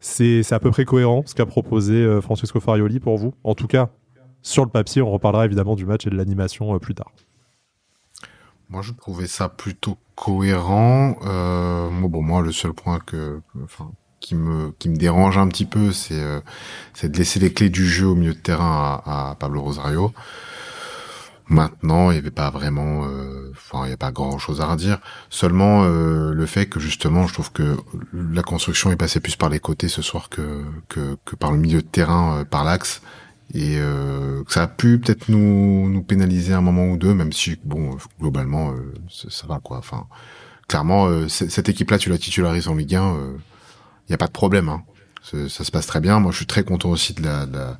C'est 0.00 0.50
à 0.52 0.58
peu 0.58 0.70
près 0.70 0.84
cohérent 0.84 1.22
ce 1.26 1.34
qu'a 1.34 1.44
proposé 1.44 1.94
euh, 1.94 2.22
Francesco 2.22 2.58
Farioli 2.58 3.00
pour 3.00 3.18
vous. 3.18 3.34
En 3.44 3.54
tout 3.54 3.66
cas, 3.66 3.90
sur 4.42 4.64
le 4.64 4.70
papier, 4.70 5.02
on 5.02 5.10
reparlera 5.10 5.44
évidemment 5.44 5.76
du 5.76 5.84
match 5.84 6.06
et 6.06 6.10
de 6.10 6.16
l'animation 6.16 6.74
euh, 6.74 6.78
plus 6.78 6.94
tard. 6.94 7.12
Moi, 8.68 8.82
je 8.82 8.92
trouvais 8.92 9.26
ça 9.26 9.48
plutôt 9.48 9.98
cohérent. 10.14 11.16
Euh, 11.24 11.90
bon, 11.90 12.22
moi, 12.22 12.40
le 12.40 12.52
seul 12.52 12.72
point 12.72 13.00
qui 14.20 14.34
me 14.34 14.72
dérange 14.96 15.36
un 15.38 15.48
petit 15.48 15.64
peu, 15.64 15.92
c'est 15.92 16.22
euh, 16.22 16.40
de 17.02 17.18
laisser 17.18 17.40
les 17.40 17.52
clés 17.52 17.68
du 17.68 17.84
jeu 17.84 18.06
au 18.06 18.14
milieu 18.14 18.34
de 18.34 18.38
terrain 18.38 19.02
à 19.04 19.36
Pablo 19.38 19.60
Rosario. 19.60 20.12
Maintenant, 21.50 22.12
il 22.12 22.14
n'y 22.14 22.18
avait 22.18 22.30
pas 22.30 22.48
vraiment, 22.48 23.06
euh, 23.06 23.50
enfin, 23.50 23.84
il 23.84 23.88
n'y 23.88 23.92
a 23.92 23.96
pas 23.96 24.12
grand 24.12 24.38
chose 24.38 24.60
à 24.60 24.66
redire. 24.66 25.00
Seulement 25.30 25.82
euh, 25.82 26.32
le 26.32 26.46
fait 26.46 26.66
que 26.66 26.78
justement, 26.78 27.26
je 27.26 27.32
trouve 27.32 27.50
que 27.50 27.76
la 28.12 28.42
construction 28.42 28.92
est 28.92 28.96
passée 28.96 29.18
plus 29.18 29.34
par 29.34 29.48
les 29.48 29.58
côtés 29.58 29.88
ce 29.88 30.00
soir 30.00 30.28
que 30.28 30.62
que, 30.88 31.16
que 31.24 31.34
par 31.34 31.50
le 31.50 31.58
milieu 31.58 31.82
de 31.82 31.86
terrain, 31.88 32.38
euh, 32.38 32.44
par 32.44 32.62
l'axe, 32.62 33.02
et 33.52 33.78
que 33.78 34.52
ça 34.52 34.62
a 34.62 34.66
pu 34.68 35.00
peut-être 35.00 35.28
nous 35.28 35.90
nous 35.90 36.02
pénaliser 36.04 36.52
un 36.52 36.60
moment 36.60 36.86
ou 36.86 36.96
deux, 36.96 37.14
même 37.14 37.32
si 37.32 37.58
bon, 37.64 37.96
globalement, 38.20 38.72
ça, 39.08 39.48
va 39.48 39.58
quoi. 39.58 39.78
Enfin, 39.78 40.06
clairement, 40.68 41.26
cette 41.28 41.68
équipe-là, 41.68 41.98
tu 41.98 42.10
la 42.10 42.18
titularises 42.18 42.68
en 42.68 42.76
Ligue 42.76 42.94
1, 42.94 43.16
il 44.06 44.08
n'y 44.08 44.14
a 44.14 44.18
pas 44.18 44.28
de 44.28 44.32
problème. 44.32 44.68
Hein. 44.68 44.84
Ça 45.48 45.64
se 45.64 45.70
passe 45.72 45.88
très 45.88 46.00
bien. 46.00 46.20
Moi, 46.20 46.30
je 46.30 46.36
suis 46.36 46.46
très 46.46 46.62
content 46.62 46.90
aussi 46.90 47.12
de 47.12 47.24
la, 47.24 47.44
de 47.46 47.56
la, 47.56 47.72
de 47.72 47.76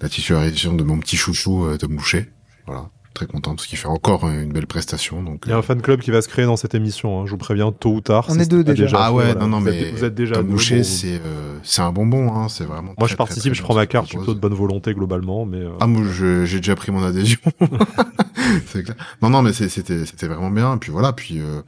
la 0.00 0.08
titularisation 0.08 0.72
de 0.72 0.82
mon 0.82 0.98
petit 1.00 1.18
chouchou 1.18 1.76
Tom 1.76 1.96
Boucher. 1.96 2.32
Voilà, 2.66 2.88
très 3.14 3.26
content 3.26 3.54
parce 3.54 3.66
qu'il 3.66 3.78
fait 3.78 3.88
encore 3.88 4.28
une 4.28 4.52
belle 4.52 4.66
prestation. 4.66 5.22
Donc 5.22 5.44
il 5.46 5.50
y 5.50 5.52
a 5.52 5.56
un 5.56 5.60
euh, 5.60 5.62
fan 5.62 5.80
club 5.80 6.00
qui 6.00 6.10
va 6.10 6.20
se 6.20 6.28
créer 6.28 6.44
dans 6.44 6.56
cette 6.56 6.74
émission. 6.74 7.20
Hein, 7.20 7.26
je 7.26 7.30
vous 7.30 7.38
préviens 7.38 7.72
tôt 7.72 7.94
ou 7.94 8.00
tard. 8.00 8.26
On 8.28 8.38
est 8.38 8.50
deux 8.50 8.64
déjà. 8.64 8.98
Ah 9.00 9.12
ouais, 9.12 9.34
non 9.34 9.46
non 9.46 9.60
mais 9.60 9.92
vous 9.92 10.04
êtes 10.04 10.14
déjà 10.14 10.42
bouché. 10.42 10.82
C'est 10.84 11.20
euh, 11.24 11.58
c'est 11.62 11.82
un 11.82 11.92
bonbon. 11.92 12.34
Hein, 12.34 12.48
c'est 12.48 12.64
vraiment. 12.64 12.94
Moi 12.98 13.08
je 13.08 13.16
participe, 13.16 13.54
je 13.54 13.62
prends 13.62 13.74
ma 13.74 13.86
carte 13.86 14.08
plutôt 14.10 14.34
de 14.34 14.40
bonne 14.40 14.54
volonté 14.54 14.92
globalement, 14.92 15.46
mais. 15.46 15.58
Euh... 15.58 15.70
Ah 15.80 15.86
moi 15.86 16.02
j'ai 16.12 16.58
déjà 16.58 16.74
pris 16.74 16.92
mon 16.92 17.02
adhésion. 17.02 17.40
clair. 18.72 18.96
Non 19.22 19.30
non 19.30 19.42
mais 19.42 19.52
c'était 19.52 20.04
c'était 20.04 20.26
vraiment 20.26 20.50
bien. 20.50 20.76
Puis 20.76 20.90
voilà 20.90 21.12
puis. 21.12 21.40
Euh, 21.40 21.62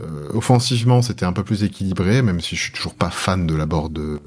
euh, 0.00 0.30
offensivement, 0.32 1.02
c'était 1.02 1.26
un 1.26 1.34
peu 1.34 1.44
plus 1.44 1.64
équilibré, 1.64 2.22
même 2.22 2.40
si 2.40 2.56
je 2.56 2.62
suis 2.62 2.72
toujours 2.72 2.94
pas 2.94 3.10
fan 3.10 3.46
de 3.46 3.54
la 3.54 3.66
borde 3.66 3.98
euh, 3.98 4.18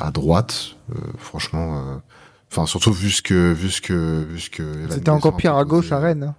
à 0.00 0.10
droite. 0.10 0.74
franchement, 1.18 2.02
Enfin, 2.52 2.66
surtout 2.66 2.92
vu 2.92 3.10
ce 3.10 3.22
que, 3.22 3.52
vu 3.52 3.70
ce 3.70 3.80
que, 3.80 4.26
vu 4.28 4.38
ce 4.38 4.50
que. 4.50 4.62
C'était 4.90 5.08
encore 5.08 5.38
pire 5.38 5.56
à 5.56 5.64
gauche 5.64 5.90
à 5.90 5.98
Rennes. 5.98 6.34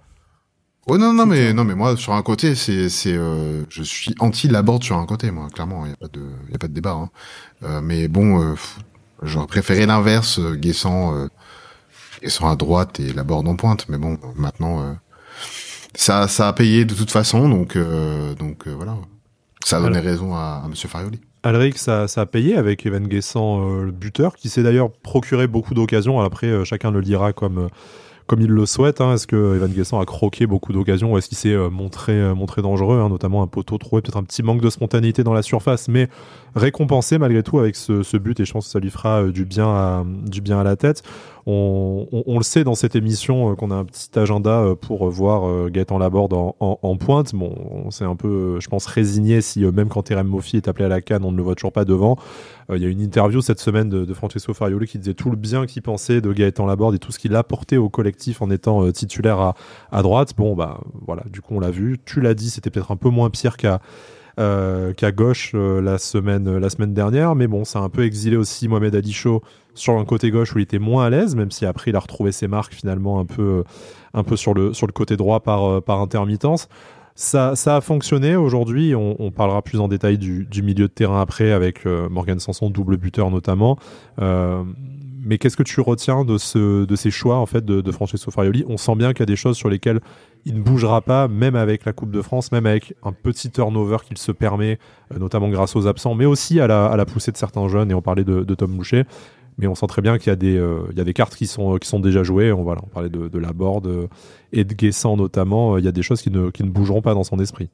Oh 0.86 0.96
non 0.96 1.12
non 1.14 1.24
mais 1.24 1.54
non 1.54 1.64
mais 1.64 1.74
moi 1.74 1.96
sur 1.96 2.12
un 2.12 2.22
côté 2.22 2.54
c'est 2.54 2.90
c'est 2.90 3.14
euh, 3.16 3.64
je 3.70 3.82
suis 3.82 4.14
anti 4.20 4.48
Laborde 4.48 4.84
sur 4.84 4.98
un 4.98 5.06
côté 5.06 5.30
moi 5.30 5.48
clairement 5.48 5.86
il 5.86 5.90
y 5.90 5.92
a 5.94 5.96
pas 5.96 6.08
de 6.08 6.20
y 6.50 6.54
a 6.54 6.58
pas 6.58 6.68
de 6.68 6.74
débat 6.74 6.90
hein. 6.92 7.10
euh, 7.62 7.80
mais 7.80 8.06
bon 8.06 8.42
euh, 8.42 8.54
j'aurais 9.22 9.46
préféré 9.46 9.86
l'inverse 9.86 10.38
euh, 10.40 10.56
Guessant 10.56 11.14
euh, 11.14 11.28
Guessant 12.22 12.50
à 12.50 12.56
droite 12.56 13.00
et 13.00 13.14
Laborde 13.14 13.48
en 13.48 13.56
pointe 13.56 13.86
mais 13.88 13.96
bon 13.96 14.18
maintenant 14.36 14.82
euh, 14.82 14.92
ça 15.94 16.28
ça 16.28 16.48
a 16.48 16.52
payé 16.52 16.84
de 16.84 16.92
toute 16.92 17.10
façon 17.10 17.48
donc 17.48 17.78
donc 18.38 18.68
voilà 18.68 18.94
ça 19.64 19.78
a 19.78 19.80
donné 19.80 20.00
raison 20.00 20.34
à, 20.34 20.60
à 20.62 20.68
monsieur 20.68 20.90
Farioli. 20.90 21.18
Alric, 21.44 21.76
ça, 21.76 22.06
a 22.16 22.26
payé 22.26 22.56
avec 22.56 22.86
Evan 22.86 23.06
Guessant, 23.06 23.60
euh, 23.60 23.84
le 23.84 23.90
buteur, 23.90 24.34
qui 24.34 24.48
s'est 24.48 24.62
d'ailleurs 24.62 24.90
procuré 24.90 25.46
beaucoup 25.46 25.74
d'occasions. 25.74 26.22
Après, 26.22 26.46
euh, 26.46 26.64
chacun 26.64 26.90
le 26.90 27.00
lira 27.00 27.34
comme, 27.34 27.58
euh, 27.58 27.68
comme 28.26 28.40
il 28.40 28.48
le 28.48 28.64
souhaite. 28.64 29.02
Hein. 29.02 29.12
Est-ce 29.12 29.26
que 29.26 29.54
Evan 29.54 29.70
Guessant 29.70 30.00
a 30.00 30.06
croqué 30.06 30.46
beaucoup 30.46 30.72
d'occasions 30.72 31.12
ou 31.12 31.18
est-ce 31.18 31.28
qu'il 31.28 31.36
s'est 31.36 31.54
montré, 31.68 32.34
montré 32.34 32.62
dangereux, 32.62 32.98
hein, 32.98 33.10
notamment 33.10 33.42
un 33.42 33.46
poteau 33.46 33.76
trouvé, 33.76 34.00
peut-être 34.00 34.16
un 34.16 34.22
petit 34.22 34.42
manque 34.42 34.62
de 34.62 34.70
spontanéité 34.70 35.22
dans 35.22 35.34
la 35.34 35.42
surface, 35.42 35.88
mais 35.88 36.08
récompensé 36.56 37.18
malgré 37.18 37.42
tout 37.42 37.58
avec 37.58 37.76
ce, 37.76 38.16
but 38.16 38.40
et 38.40 38.46
je 38.46 38.52
pense 38.54 38.64
que 38.64 38.70
ça 38.70 38.80
lui 38.80 38.88
fera 38.88 39.24
du 39.24 39.44
bien 39.44 40.06
du 40.24 40.40
bien 40.40 40.58
à 40.58 40.64
la 40.64 40.76
tête. 40.76 41.02
On, 41.46 42.38
le 42.38 42.42
sait 42.42 42.64
dans 42.64 42.74
cette 42.74 42.96
émission 42.96 43.52
euh, 43.52 43.54
qu'on 43.54 43.70
a 43.70 43.74
un 43.74 43.84
petit 43.84 44.18
agenda 44.18 44.62
euh, 44.62 44.74
pour 44.74 45.08
voir 45.10 45.46
euh, 45.46 45.68
Gaëtan 45.70 45.98
Laborde 45.98 46.32
en, 46.32 46.56
en, 46.58 46.78
en, 46.80 46.96
pointe. 46.96 47.34
Bon, 47.34 47.54
on 47.70 47.90
s'est 47.90 48.04
un 48.04 48.16
peu, 48.16 48.58
je 48.60 48.68
pense, 48.68 48.86
résigné 48.86 49.42
si 49.42 49.64
même 49.66 49.88
quand 49.88 50.02
Terem 50.02 50.26
Moffi 50.26 50.56
est 50.56 50.68
appelé 50.68 50.86
à 50.86 50.88
la 50.88 51.02
canne, 51.02 51.22
on 51.24 51.32
ne 51.32 51.36
le 51.36 51.42
voit 51.42 51.54
toujours 51.54 51.72
pas 51.72 51.84
devant. 51.84 52.16
Il 52.74 52.80
y 52.80 52.86
a 52.86 52.88
une 52.88 53.02
interview 53.02 53.42
cette 53.42 53.60
semaine 53.60 53.90
de, 53.90 54.06
de 54.06 54.14
Francesco 54.14 54.54
Farioli 54.54 54.86
qui 54.86 54.98
disait 54.98 55.12
tout 55.12 55.28
le 55.30 55.36
bien 55.36 55.66
qu'il 55.66 55.82
pensait 55.82 56.22
de 56.22 56.32
Gaëtan 56.32 56.64
Laborde 56.64 56.94
et 56.94 56.98
tout 56.98 57.12
ce 57.12 57.18
qu'il 57.18 57.34
a 57.34 57.40
apporté 57.40 57.76
au 57.76 57.90
collectif 57.90 58.40
en 58.40 58.50
étant 58.50 58.90
titulaire 58.90 59.38
à, 59.38 59.54
à 59.92 60.00
droite. 60.00 60.32
Bon, 60.36 60.54
bah 60.54 60.80
voilà, 61.06 61.24
du 61.30 61.42
coup 61.42 61.54
on 61.56 61.60
l'a 61.60 61.70
vu. 61.70 61.98
Tu 62.06 62.22
l'as 62.22 62.34
dit, 62.34 62.48
c'était 62.48 62.70
peut-être 62.70 62.90
un 62.90 62.96
peu 62.96 63.10
moins 63.10 63.28
pire 63.28 63.58
qu'à 63.58 63.80
qu'à 64.36 65.12
gauche 65.12 65.52
euh, 65.54 65.80
la 65.80 65.98
semaine 65.98 66.58
la 66.58 66.70
semaine 66.70 66.94
dernière. 66.94 67.34
Mais 67.34 67.46
bon, 67.46 67.64
ça 67.64 67.80
a 67.80 67.82
un 67.82 67.88
peu 67.88 68.04
exilé 68.04 68.36
aussi 68.36 68.68
Mohamed 68.68 68.94
Ali 68.94 69.12
sur 69.74 69.98
un 69.98 70.04
côté 70.04 70.30
gauche 70.30 70.54
où 70.54 70.58
il 70.58 70.62
était 70.62 70.78
moins 70.78 71.06
à 71.06 71.10
l'aise, 71.10 71.34
même 71.36 71.50
si 71.50 71.66
après 71.66 71.90
il 71.90 71.96
a 71.96 72.00
retrouvé 72.00 72.32
ses 72.32 72.48
marques 72.48 72.74
finalement 72.74 73.20
un 73.20 73.26
peu 73.26 73.64
un 74.12 74.22
peu 74.22 74.36
sur 74.36 74.54
le 74.54 74.72
sur 74.72 74.86
le 74.86 74.92
côté 74.92 75.16
droit 75.16 75.40
par 75.40 75.64
euh, 75.64 75.80
par 75.80 76.00
intermittence. 76.00 76.68
Ça, 77.16 77.54
ça 77.54 77.76
a 77.76 77.80
fonctionné 77.80 78.34
aujourd'hui. 78.34 78.92
On, 78.96 79.30
parlera 79.30 79.62
plus 79.62 79.78
en 79.78 79.86
détail 79.86 80.18
du, 80.18 80.46
du, 80.46 80.62
milieu 80.64 80.88
de 80.88 80.92
terrain 80.92 81.20
après 81.20 81.52
avec 81.52 81.84
Morgan 81.84 82.40
Sanson, 82.40 82.70
double 82.70 82.96
buteur 82.96 83.30
notamment. 83.30 83.78
Euh, 84.20 84.64
mais 85.24 85.38
qu'est-ce 85.38 85.56
que 85.56 85.62
tu 85.62 85.80
retiens 85.80 86.24
de, 86.24 86.38
ce, 86.38 86.84
de 86.84 86.96
ces 86.96 87.10
choix 87.10 87.36
en 87.36 87.46
fait 87.46 87.64
de, 87.64 87.80
de 87.80 87.92
Francesco 87.92 88.30
Farioli? 88.30 88.64
On 88.68 88.76
sent 88.76 88.94
bien 88.96 89.12
qu'il 89.12 89.20
y 89.20 89.22
a 89.24 89.26
des 89.26 89.36
choses 89.36 89.56
sur 89.56 89.68
lesquelles 89.68 90.00
il 90.44 90.54
ne 90.54 90.60
bougera 90.60 91.00
pas, 91.00 91.28
même 91.28 91.56
avec 91.56 91.84
la 91.84 91.92
Coupe 91.92 92.10
de 92.10 92.22
France, 92.22 92.52
même 92.52 92.66
avec 92.66 92.94
un 93.02 93.12
petit 93.12 93.50
turnover 93.50 93.98
qu'il 94.06 94.18
se 94.18 94.32
permet, 94.32 94.78
euh, 95.12 95.18
notamment 95.18 95.48
grâce 95.48 95.74
aux 95.76 95.86
absents, 95.86 96.14
mais 96.14 96.26
aussi 96.26 96.60
à 96.60 96.66
la, 96.66 97.04
poussée 97.06 97.32
de 97.32 97.36
certains 97.36 97.66
jeunes. 97.68 97.90
Et 97.90 97.94
on 97.94 98.02
parlait 98.02 98.24
de, 98.24 98.54
Tom 98.54 98.76
Boucher. 98.76 99.04
Mais 99.56 99.68
on 99.68 99.76
sent 99.76 99.86
très 99.86 100.02
bien 100.02 100.18
qu'il 100.18 100.28
y 100.28 100.32
a 100.32 100.36
des, 100.36 100.56
euh, 100.56 100.82
y 100.96 101.00
a 101.00 101.04
des 101.04 101.12
cartes 101.12 101.36
qui 101.36 101.46
sont, 101.46 101.76
qui 101.78 101.88
sont 101.88 102.00
déjà 102.00 102.24
jouées. 102.24 102.52
On, 102.52 102.64
voilà, 102.64 102.80
on 102.84 102.88
parlait 102.88 103.08
de, 103.08 103.38
la 103.38 103.52
board 103.52 103.86
euh, 103.86 104.08
et 104.52 104.64
de 104.64 104.74
Guessant 104.74 105.16
notamment. 105.16 105.78
Il 105.78 105.84
y 105.84 105.88
a 105.88 105.92
des 105.92 106.02
choses 106.02 106.20
qui 106.20 106.30
ne, 106.30 106.50
qui 106.50 106.64
ne 106.64 106.70
bougeront 106.70 107.02
pas 107.02 107.14
dans 107.14 107.24
son 107.24 107.38
esprit. 107.38 107.70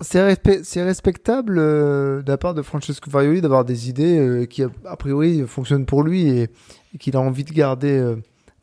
C'est 0.00 0.82
respectable 0.82 1.56
euh, 1.58 2.22
de 2.22 2.30
la 2.30 2.38
part 2.38 2.54
de 2.54 2.62
Francesco 2.62 3.10
Farioli 3.10 3.40
d'avoir 3.40 3.64
des 3.64 3.88
idées 3.88 4.18
euh, 4.18 4.44
qui, 4.44 4.62
a 4.62 4.96
priori, 4.96 5.44
fonctionnent 5.46 5.86
pour 5.86 6.02
lui 6.02 6.28
et, 6.28 6.50
qu'il 6.98 7.16
a 7.16 7.20
envie 7.20 7.44
de 7.44 7.52
garder 7.52 7.96
euh, 7.96 8.16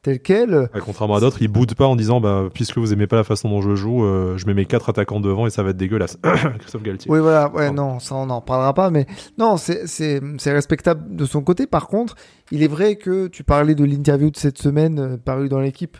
tel 0.03 0.19
quel. 0.19 0.69
contrairement 0.83 1.15
à 1.15 1.19
d'autres, 1.19 1.41
il 1.41 1.47
boude 1.47 1.73
pas 1.73 1.87
en 1.87 1.95
disant 1.95 2.21
bah, 2.21 2.49
puisque 2.53 2.77
vous 2.77 2.93
aimez 2.93 3.07
pas 3.07 3.15
la 3.15 3.23
façon 3.23 3.49
dont 3.49 3.61
je 3.61 3.73
joue, 3.73 4.03
je 4.37 4.45
mets 4.45 4.53
mes 4.53 4.65
quatre 4.65 4.89
attaquants 4.89 5.19
devant 5.19 5.47
et 5.47 5.49
ça 5.49 5.63
va 5.63 5.71
être 5.71 5.77
dégueulasse. 5.77 6.19
Christophe 6.59 6.83
Galtier. 6.83 7.09
Oui, 7.09 7.19
voilà, 7.19 7.49
ouais, 7.51 7.71
non, 7.71 7.99
ça 7.99 8.15
on 8.15 8.27
n'en 8.27 8.41
parlera 8.41 8.73
pas, 8.73 8.91
mais 8.91 9.07
non, 9.37 9.57
c'est 9.57 10.21
respectable 10.45 11.15
de 11.15 11.25
son 11.25 11.41
côté. 11.41 11.65
Par 11.65 11.87
contre, 11.87 12.15
il 12.51 12.61
est 12.61 12.67
vrai 12.67 12.95
que 12.95 13.27
tu 13.27 13.43
parlais 13.43 13.75
de 13.75 13.83
l'interview 13.83 14.29
de 14.29 14.37
cette 14.37 14.59
semaine 14.59 15.17
paru 15.17 15.49
dans 15.49 15.59
l'équipe 15.59 15.97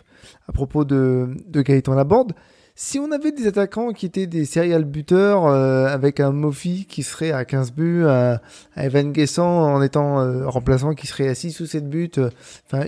à 0.48 0.52
propos 0.52 0.84
de, 0.84 1.28
de 1.48 1.62
Gaëtan 1.62 1.94
Laborde. 1.94 2.34
Si 2.80 3.00
on 3.00 3.10
avait 3.10 3.32
des 3.32 3.48
attaquants 3.48 3.92
qui 3.92 4.06
étaient 4.06 4.28
des 4.28 4.44
serial 4.44 4.84
buteurs 4.84 5.46
euh, 5.46 5.86
avec 5.86 6.20
un 6.20 6.30
Mofi 6.30 6.86
qui 6.88 7.02
serait 7.02 7.32
à 7.32 7.44
15 7.44 7.72
buts, 7.72 8.04
à, 8.06 8.40
Evan 8.76 9.10
Guessant 9.10 9.74
en 9.74 9.82
étant 9.82 10.20
euh, 10.20 10.48
remplaçant 10.48 10.94
qui 10.94 11.08
serait 11.08 11.26
à 11.26 11.34
6 11.34 11.58
ou 11.58 11.66
7 11.66 11.88
buts, 11.88 12.08
euh, 12.18 12.30
enfin, 12.66 12.84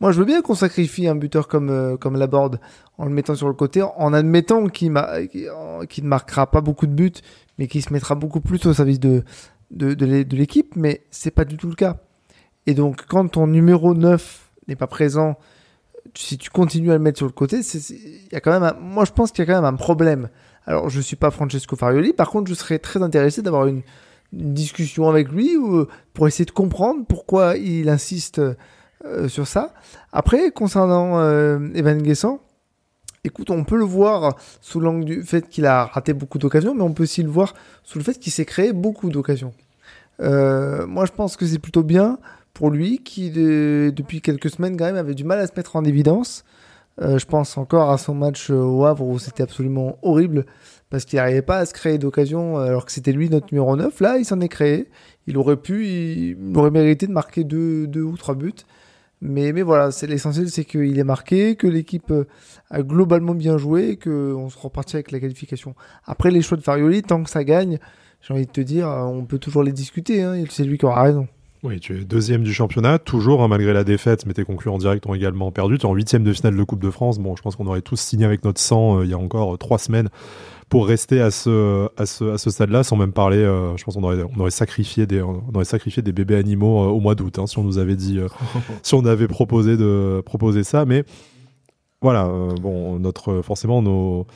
moi 0.00 0.10
je 0.10 0.18
veux 0.18 0.24
bien 0.24 0.40
qu'on 0.40 0.54
sacrifie 0.54 1.06
un 1.06 1.16
buteur 1.16 1.48
comme 1.48 1.98
comme 1.98 2.16
Laborde 2.16 2.60
en 2.96 3.04
le 3.04 3.10
mettant 3.10 3.34
sur 3.34 3.46
le 3.46 3.52
côté, 3.52 3.82
en 3.82 4.14
admettant 4.14 4.68
qu'il 4.68 4.90
ne 4.90 6.08
marquera 6.08 6.50
pas 6.50 6.62
beaucoup 6.62 6.86
de 6.86 6.94
buts, 6.94 7.12
mais 7.58 7.66
qu'il 7.66 7.82
se 7.82 7.92
mettra 7.92 8.14
beaucoup 8.14 8.40
plus 8.40 8.64
au 8.64 8.72
service 8.72 9.00
de 9.00 9.22
de, 9.70 9.92
de 9.92 10.34
l'équipe, 10.34 10.76
mais 10.76 11.02
c'est 11.10 11.30
pas 11.30 11.44
du 11.44 11.58
tout 11.58 11.68
le 11.68 11.74
cas. 11.74 11.98
Et 12.64 12.72
donc 12.72 13.04
quand 13.06 13.28
ton 13.28 13.48
numéro 13.48 13.92
9 13.92 14.50
n'est 14.66 14.76
pas 14.76 14.86
présent 14.86 15.36
si 16.14 16.38
tu 16.38 16.50
continues 16.50 16.90
à 16.90 16.94
le 16.94 17.00
mettre 17.00 17.18
sur 17.18 17.26
le 17.26 17.32
côté, 17.32 17.60
il 17.60 18.32
y 18.32 18.36
a 18.36 18.40
quand 18.40 18.58
même 18.58 18.74
moi 18.80 19.04
je 19.04 19.12
pense 19.12 19.32
qu'il 19.32 19.44
y 19.44 19.48
a 19.48 19.52
quand 19.52 19.60
même 19.60 19.72
un 19.72 19.76
problème. 19.76 20.28
Alors 20.66 20.88
je 20.88 21.00
suis 21.00 21.16
pas 21.16 21.30
Francesco 21.30 21.76
Farioli, 21.76 22.12
par 22.12 22.30
contre 22.30 22.48
je 22.48 22.54
serais 22.54 22.78
très 22.78 23.02
intéressé 23.02 23.42
d'avoir 23.42 23.66
une, 23.66 23.82
discussion 24.32 25.08
avec 25.08 25.30
lui 25.30 25.56
ou, 25.56 25.86
pour 26.12 26.26
essayer 26.26 26.44
de 26.44 26.50
comprendre 26.50 27.04
pourquoi 27.06 27.56
il 27.56 27.88
insiste 27.88 28.40
euh, 29.04 29.28
sur 29.28 29.46
ça. 29.46 29.72
Après 30.12 30.50
concernant 30.50 31.20
euh, 31.20 31.68
Evan 31.74 32.02
Guessant, 32.02 32.40
écoute, 33.22 33.50
on 33.50 33.64
peut 33.64 33.76
le 33.76 33.84
voir 33.84 34.36
sous 34.60 34.80
l'angle 34.80 35.04
du 35.04 35.22
fait 35.22 35.48
qu'il 35.48 35.66
a 35.66 35.86
raté 35.86 36.12
beaucoup 36.12 36.38
d'occasions, 36.38 36.74
mais 36.74 36.82
on 36.82 36.92
peut 36.92 37.04
aussi 37.04 37.22
le 37.22 37.30
voir 37.30 37.54
sous 37.84 37.98
le 37.98 38.04
fait 38.04 38.18
qu'il 38.18 38.32
s'est 38.32 38.44
créé 38.44 38.72
beaucoup 38.72 39.08
d'occasions. 39.08 39.52
Euh, 40.20 40.86
moi 40.86 41.06
je 41.06 41.12
pense 41.12 41.36
que 41.36 41.46
c'est 41.46 41.58
plutôt 41.58 41.82
bien 41.82 42.18
pour 42.54 42.70
lui 42.70 42.98
qui 42.98 43.30
depuis 43.30 44.20
quelques 44.20 44.48
semaines 44.48 44.76
quand 44.76 44.84
même 44.84 44.96
avait 44.96 45.14
du 45.14 45.24
mal 45.24 45.40
à 45.40 45.46
se 45.46 45.52
mettre 45.56 45.76
en 45.76 45.84
évidence. 45.84 46.44
Euh, 47.02 47.18
je 47.18 47.26
pense 47.26 47.58
encore 47.58 47.90
à 47.90 47.98
son 47.98 48.14
match 48.14 48.50
au 48.50 48.84
Havre 48.84 49.04
où 49.04 49.18
c'était 49.18 49.42
absolument 49.42 49.98
horrible 50.02 50.46
parce 50.90 51.04
qu'il 51.04 51.16
n'arrivait 51.16 51.42
pas 51.42 51.58
à 51.58 51.66
se 51.66 51.74
créer 51.74 51.98
d'occasion 51.98 52.56
alors 52.56 52.86
que 52.86 52.92
c'était 52.92 53.10
lui 53.10 53.28
notre 53.28 53.48
numéro 53.52 53.76
9. 53.76 54.00
Là, 54.00 54.16
il 54.16 54.24
s'en 54.24 54.40
est 54.40 54.48
créé. 54.48 54.88
Il 55.26 55.36
aurait 55.36 55.56
pu, 55.56 55.86
il, 55.86 56.36
aurait 56.56 56.70
mérité 56.70 57.08
de 57.08 57.12
marquer 57.12 57.42
deux, 57.42 57.88
deux 57.88 58.02
ou 58.02 58.16
trois 58.16 58.36
buts. 58.36 58.52
Mais, 59.20 59.52
mais 59.52 59.62
voilà, 59.62 59.90
c'est 59.90 60.06
l'essentiel, 60.06 60.48
c'est 60.50 60.64
qu'il 60.64 60.98
est 60.98 61.04
marqué, 61.04 61.56
que 61.56 61.66
l'équipe 61.66 62.12
a 62.70 62.82
globalement 62.82 63.34
bien 63.34 63.56
joué 63.56 63.96
qu'on 63.96 64.48
se 64.50 64.58
repartit 64.58 64.96
avec 64.96 65.10
la 65.10 65.18
qualification. 65.18 65.74
Après, 66.04 66.30
les 66.30 66.42
choix 66.42 66.58
de 66.58 66.62
Farioli, 66.62 67.02
tant 67.02 67.24
que 67.24 67.30
ça 67.30 67.42
gagne, 67.42 67.78
j'ai 68.20 68.34
envie 68.34 68.46
de 68.46 68.52
te 68.52 68.60
dire, 68.60 68.86
on 68.88 69.24
peut 69.24 69.38
toujours 69.38 69.62
les 69.62 69.72
discuter. 69.72 70.22
Hein, 70.22 70.44
c'est 70.50 70.64
lui 70.64 70.78
qui 70.78 70.84
aura 70.84 71.02
raison. 71.02 71.26
Oui, 71.64 71.80
tu 71.80 71.98
es 71.98 72.04
deuxième 72.04 72.42
du 72.42 72.52
championnat, 72.52 72.98
toujours, 72.98 73.42
hein, 73.42 73.48
malgré 73.48 73.72
la 73.72 73.84
défaite, 73.84 74.26
mais 74.26 74.34
tes 74.34 74.44
concurrents 74.44 74.76
directs 74.76 75.06
ont 75.06 75.14
également 75.14 75.50
perdu. 75.50 75.78
Tu 75.78 75.86
es 75.86 75.88
en 75.88 75.94
huitième 75.94 76.22
de 76.22 76.30
finale 76.34 76.54
de 76.54 76.62
Coupe 76.62 76.82
de 76.82 76.90
France. 76.90 77.18
Bon, 77.18 77.36
je 77.36 77.42
pense 77.42 77.56
qu'on 77.56 77.66
aurait 77.66 77.80
tous 77.80 77.98
signé 77.98 78.26
avec 78.26 78.44
notre 78.44 78.60
sang 78.60 78.98
euh, 78.98 79.04
il 79.06 79.10
y 79.10 79.14
a 79.14 79.18
encore 79.18 79.54
euh, 79.54 79.56
trois 79.56 79.78
semaines 79.78 80.10
pour 80.68 80.86
rester 80.86 81.22
à 81.22 81.30
ce, 81.30 81.88
à 81.96 82.04
ce, 82.04 82.34
à 82.34 82.36
ce 82.36 82.50
stade-là, 82.50 82.84
sans 82.84 82.96
même 82.96 83.12
parler. 83.12 83.38
Euh, 83.38 83.78
je 83.78 83.84
pense 83.84 83.94
qu'on 83.94 84.02
aurait, 84.02 84.22
on 84.36 84.40
aurait, 84.40 84.50
sacrifié 84.50 85.06
des, 85.06 85.22
on 85.22 85.42
aurait 85.54 85.64
sacrifié 85.64 86.02
des 86.02 86.12
bébés 86.12 86.36
animaux 86.36 86.80
au 86.80 87.00
mois 87.00 87.14
d'août, 87.14 87.38
hein, 87.38 87.46
si 87.46 87.58
on 87.58 87.64
nous 87.64 87.78
avait 87.78 87.96
dit, 87.96 88.20
si 88.82 88.94
on 88.94 89.06
avait 89.06 89.28
proposé 89.28 89.78
de 89.78 90.22
proposer 90.26 90.64
ça. 90.64 90.84
Mais 90.84 91.04
voilà, 92.02 92.30
bon, 92.60 92.98
notre, 92.98 93.40
forcément, 93.40 93.80
nos 93.80 94.26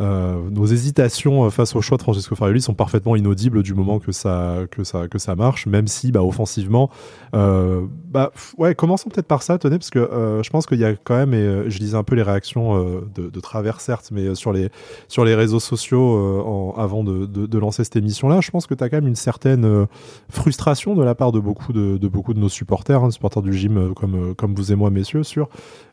euh, 0.00 0.48
nos 0.50 0.64
hésitations 0.64 1.44
euh, 1.44 1.50
face 1.50 1.76
au 1.76 1.82
choix 1.82 1.98
de 1.98 2.02
Francesco 2.02 2.34
Farioli 2.34 2.62
sont 2.62 2.72
parfaitement 2.72 3.14
inaudibles 3.14 3.62
du 3.62 3.74
moment 3.74 3.98
que 3.98 4.10
ça, 4.10 4.60
que 4.70 4.84
ça, 4.84 5.06
que 5.06 5.18
ça 5.18 5.34
marche, 5.34 5.66
même 5.66 5.86
si 5.86 6.12
bah, 6.12 6.22
offensivement, 6.22 6.88
euh, 7.34 7.82
bah, 8.10 8.32
ouais, 8.56 8.74
commençons 8.74 9.10
peut-être 9.10 9.26
par 9.26 9.42
ça, 9.42 9.58
tenez, 9.58 9.78
parce 9.78 9.90
que 9.90 10.40
je 10.42 10.50
pense 10.50 10.66
qu'il 10.66 10.78
y 10.78 10.84
a 10.84 10.94
quand 10.94 11.16
même, 11.16 11.34
et 11.34 11.70
je 11.70 11.78
lisais 11.78 11.96
un 11.96 12.04
peu 12.04 12.14
les 12.14 12.22
réactions 12.22 13.02
de, 13.14 13.28
de, 13.28 13.40
travers, 13.40 13.80
certes, 13.80 14.10
mais 14.12 14.34
sur 14.34 14.52
les, 14.52 14.70
sur 15.08 15.24
les 15.24 15.34
réseaux 15.34 15.60
sociaux 15.60 16.74
avant 16.76 17.04
de, 17.04 17.26
de, 17.26 17.58
lancer 17.58 17.84
cette 17.84 17.96
émission-là, 17.96 18.40
je 18.40 18.50
pense 18.50 18.66
que 18.66 18.74
tu 18.74 18.82
as 18.82 18.88
quand 18.88 18.96
même 18.96 19.08
une 19.08 19.16
certaine 19.16 19.86
frustration 20.28 20.94
de 20.94 21.02
la 21.02 21.14
part 21.14 21.32
de 21.32 21.40
beaucoup 21.40 21.72
de, 21.72 22.08
beaucoup 22.08 22.34
de 22.34 22.38
nos 22.38 22.48
supporters, 22.48 23.02
hein, 23.02 23.10
supporters 23.10 23.42
du 23.42 23.52
gym 23.52 23.94
comme, 23.94 24.34
comme 24.34 24.54
vous 24.54 24.72
et 24.72 24.76
moi, 24.76 24.90
messieurs, 24.90 25.22
sur 25.22 25.48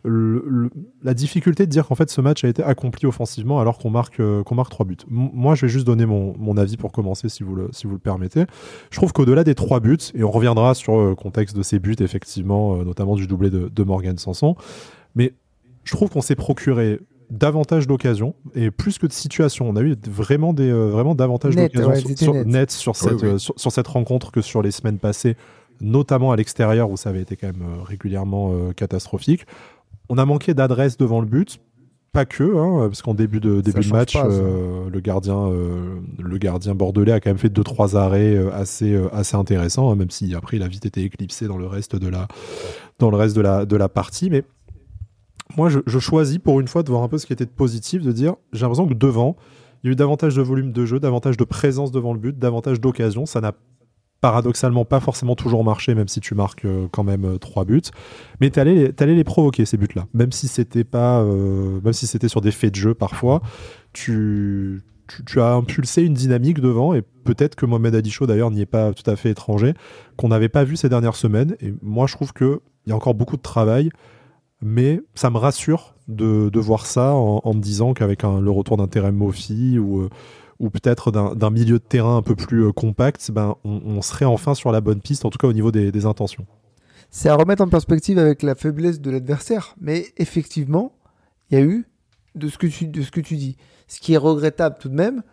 la 0.06 1.14
difficulté 1.14 1.66
de 1.66 1.72
dire 1.72 1.88
qu'en 1.88 1.96
fait 1.96 2.10
ce 2.10 2.22
match 2.22 2.44
a 2.44 2.48
été 2.48 2.64
accompli 2.64 3.06
offensivement 3.06 3.60
alors 3.60 3.78
qu'on 3.78 3.89
marque, 3.90 4.20
euh, 4.20 4.44
qu'on 4.44 4.56
marque 4.56 4.72
3 4.72 4.86
buts. 4.86 4.98
moi, 5.10 5.56
je 5.56 5.66
vais 5.66 5.70
juste 5.70 5.86
donner 5.86 6.06
mon, 6.06 6.36
mon, 6.38 6.58
avis 6.58 6.78
pour 6.78 6.92
commencer, 6.92 7.30
si 7.30 7.44
vous 7.44 7.56
le, 7.56 7.70
si 7.72 7.88
vous 7.88 7.94
le 7.94 8.00
permettez. 8.00 8.46
Je 8.92 8.98
trouve 8.98 9.14
qu'au-delà 9.14 9.44
des 9.44 9.56
3 9.56 9.80
buts, 9.80 9.98
et 10.16 10.24
on 10.24 10.32
reviendra 10.32 10.74
sur 10.74 10.98
le 10.98 11.16
contexte 11.16 11.56
de 11.56 11.64
ces 11.64 11.80
buts, 11.80 11.96
effectivement, 12.00 12.76
euh, 12.76 12.84
notamment 12.84 13.16
du 13.16 13.28
doublé 13.28 13.50
de, 13.50 13.70
de 13.70 13.84
Morgan 13.84 14.18
Sanson, 14.18 14.56
mais 15.16 15.34
je 15.84 15.96
trouve 15.96 16.10
qu'on 16.10 16.22
s'est 16.22 16.36
procuré 16.36 17.00
davantage 17.30 17.86
d'occasions 17.86 18.34
et 18.56 18.72
plus 18.72 18.98
que 18.98 19.06
de 19.06 19.14
situations. 19.14 19.70
On 19.70 19.76
a 19.76 19.82
eu 19.82 19.96
vraiment, 20.08 20.54
des, 20.54 20.70
euh, 20.70 20.90
vraiment 20.90 21.16
davantage 21.16 21.56
d'occasions 21.56 22.16
sur, 22.16 22.34
net. 22.46 22.72
sur, 22.72 22.96
cette, 22.96 23.38
sur, 23.38 23.72
cette 23.72 23.88
rencontre 23.88 24.32
que 24.32 24.42
sur 24.42 24.62
les 24.62 24.72
semaines 24.72 24.98
passées, 24.98 25.36
notamment 25.80 26.32
à 26.32 26.36
l'extérieur 26.36 26.90
où 26.90 26.98
ça 26.98 27.10
avait 27.10 27.22
été 27.22 27.36
quand 27.36 27.48
même 27.48 27.66
régulièrement 27.86 28.72
catastrophique. 28.76 29.46
On 30.10 30.18
a 30.18 30.26
manqué 30.26 30.56
d'adresse 30.56 30.98
devant 30.98 31.22
le 31.22 31.28
but 31.28 31.60
pas 32.12 32.26
que, 32.26 32.44
hein, 32.44 32.88
parce 32.88 33.02
qu'en 33.02 33.14
début 33.14 33.40
de 33.40 33.62
début 33.62 33.82
de 33.82 33.90
match, 33.90 34.16
euh, 34.16 34.90
le 34.90 35.00
gardien, 35.00 35.38
euh, 35.38 36.00
le 36.18 36.38
gardien 36.38 36.76
bordelais 36.76 37.12
a 37.12 37.20
quand 37.20 37.30
même 37.30 37.38
fait 37.38 37.50
deux 37.50 37.64
trois 37.64 37.96
arrêts 37.96 38.36
euh, 38.36 38.54
assez 38.54 39.00
assez 39.12 39.36
intéressants, 39.36 39.92
hein, 39.92 39.96
même 39.96 40.10
si 40.10 40.34
après 40.36 40.58
il 40.58 40.64
a 40.64 40.68
vite 40.68 40.86
été 40.86 41.04
éclipsé 41.04 41.48
dans 41.48 41.58
le 41.58 41.68
reste 41.68 41.96
de 41.96 42.08
la 42.08 42.28
dans 43.00 43.10
le 43.10 43.18
reste 43.18 43.36
de 43.36 43.42
la 43.42 43.66
de 43.66 43.76
la 43.76 43.90
partie. 43.90 44.30
Mais 44.30 44.44
moi, 45.58 45.70
je, 45.70 45.80
je 45.86 46.00
choisis 46.00 46.38
pour 46.38 46.60
une 46.60 46.68
fois 46.68 46.84
de 46.84 46.90
voir 46.90 47.04
un 47.04 47.08
peu 47.08 47.18
ce 47.18 47.26
qui 47.26 47.34
était 47.34 47.46
de 47.46 47.52
positif, 47.52 48.04
de 48.04 48.12
dire 48.12 48.36
j'ai 48.54 48.62
l'impression 48.62 48.88
que 48.88 48.94
devant, 48.94 49.36
il 49.84 49.88
y 49.88 49.90
a 49.90 49.94
eu 49.94 49.96
davantage 49.96 50.36
de 50.36 50.42
volume 50.42 50.72
de 50.72 50.86
jeu, 50.86 51.00
davantage 51.00 51.38
de 51.38 51.44
présence 51.44 51.92
devant 51.92 52.14
le 52.14 52.20
but, 52.20 52.38
davantage 52.38 52.82
d'occasions. 52.82 53.26
Ça 53.26 53.42
n'a 53.42 53.54
paradoxalement 54.22 54.86
pas 54.86 55.00
forcément 55.00 55.36
toujours 55.36 55.64
marché, 55.64 55.96
même 55.96 56.08
si 56.08 56.20
tu 56.20 56.36
marques 56.36 56.66
euh, 56.66 56.88
quand 56.92 57.04
même 57.04 57.26
euh, 57.26 57.38
trois 57.38 57.66
buts. 57.66 57.82
Mais 58.42 58.50
tu 58.50 58.60
allais, 58.60 58.94
les 59.00 59.24
provoquer 59.24 59.66
ces 59.66 59.78
buts-là, 59.78 60.08
même 60.14 60.32
si 60.32 60.48
c'était 60.48 60.84
pas, 60.84 61.22
euh, 61.22 61.80
même 61.84 61.94
si 61.94 62.08
c'était 62.08 62.28
sur 62.28 62.42
des 62.42 62.52
faits 62.52 62.74
de 62.74 62.80
jeu 62.80 62.94
parfois. 62.94 63.42
Tu, 63.94 64.82
tu, 65.26 65.42
as 65.42 65.54
impulsé 65.54 66.04
une 66.04 66.14
dynamique 66.14 66.60
devant 66.60 66.94
et 66.94 67.02
peut-être 67.02 67.56
que 67.56 67.66
Mohamed 67.66 67.96
Adicho 67.96 68.28
d'ailleurs 68.28 68.52
n'y 68.52 68.62
est 68.62 68.68
pas 68.68 68.94
tout 68.94 69.10
à 69.10 69.16
fait 69.16 69.32
étranger, 69.32 69.74
qu'on 70.18 70.28
n'avait 70.28 70.50
pas 70.50 70.64
vu 70.64 70.76
ces 70.76 70.90
dernières 70.90 71.16
semaines. 71.16 71.56
Et 71.62 71.74
moi, 71.82 72.06
je 72.08 72.16
trouve 72.16 72.34
que 72.34 72.62
il 72.86 72.90
y 72.90 72.94
a 72.94 72.96
encore 72.96 73.16
beaucoup 73.16 73.38
de 73.38 73.42
travail. 73.42 73.90
Mais 74.62 75.00
ça 75.16 75.30
me 75.30 75.38
rassure 75.38 75.96
de, 76.10 76.50
de 76.50 76.60
voir 76.60 76.86
ça 76.86 77.14
en, 77.14 77.40
en 77.46 77.54
me 77.54 77.62
disant 77.62 77.94
qu'avec 77.94 78.24
le 78.24 78.52
retour 78.52 78.90
terrain 78.90 79.14
Mofi 79.14 79.80
ou, 79.80 80.10
ou 80.60 80.70
peut-être 80.70 81.12
d'un 81.12 81.50
milieu 81.50 81.80
de 81.80 81.84
terrain 81.84 82.18
un 82.18 82.22
peu 82.22 82.36
plus 82.36 82.66
euh, 82.66 82.72
compact, 82.72 83.32
ben, 83.32 83.56
on, 83.64 84.02
serait 84.02 84.26
enfin 84.26 84.54
sur 84.54 84.72
la 84.72 84.82
bonne 84.82 85.00
piste, 85.00 85.24
en 85.24 85.30
tout 85.30 85.38
cas 85.38 85.48
au 85.48 85.54
niveau 85.54 85.72
des, 85.72 86.06
intentions. 86.06 86.46
C'est 87.10 87.30
à 87.30 87.36
remettre 87.36 87.64
en 87.64 87.70
perspective 87.70 88.20
avec 88.20 88.44
la 88.44 88.56
faiblesse 88.56 89.00
de 89.00 89.10
l'adversaire, 89.10 89.76
mais 89.80 90.08
effectivement, 90.18 90.94
il 91.50 91.58
y 91.58 91.62
a 91.62 91.64
eu 91.64 91.88
de 92.36 92.50
ce 92.50 92.58
que 92.58 92.68
tu, 92.68 92.88
de 92.88 93.02
ce 93.02 93.10
que 93.10 93.22
tu 93.22 93.36
dis. 93.36 93.58
Ce 93.88 94.00
qui 94.00 94.14
est 94.14 94.18
regrettable 94.18 94.76
tout 94.80 94.90
de 94.90 94.96
même, 94.96 95.24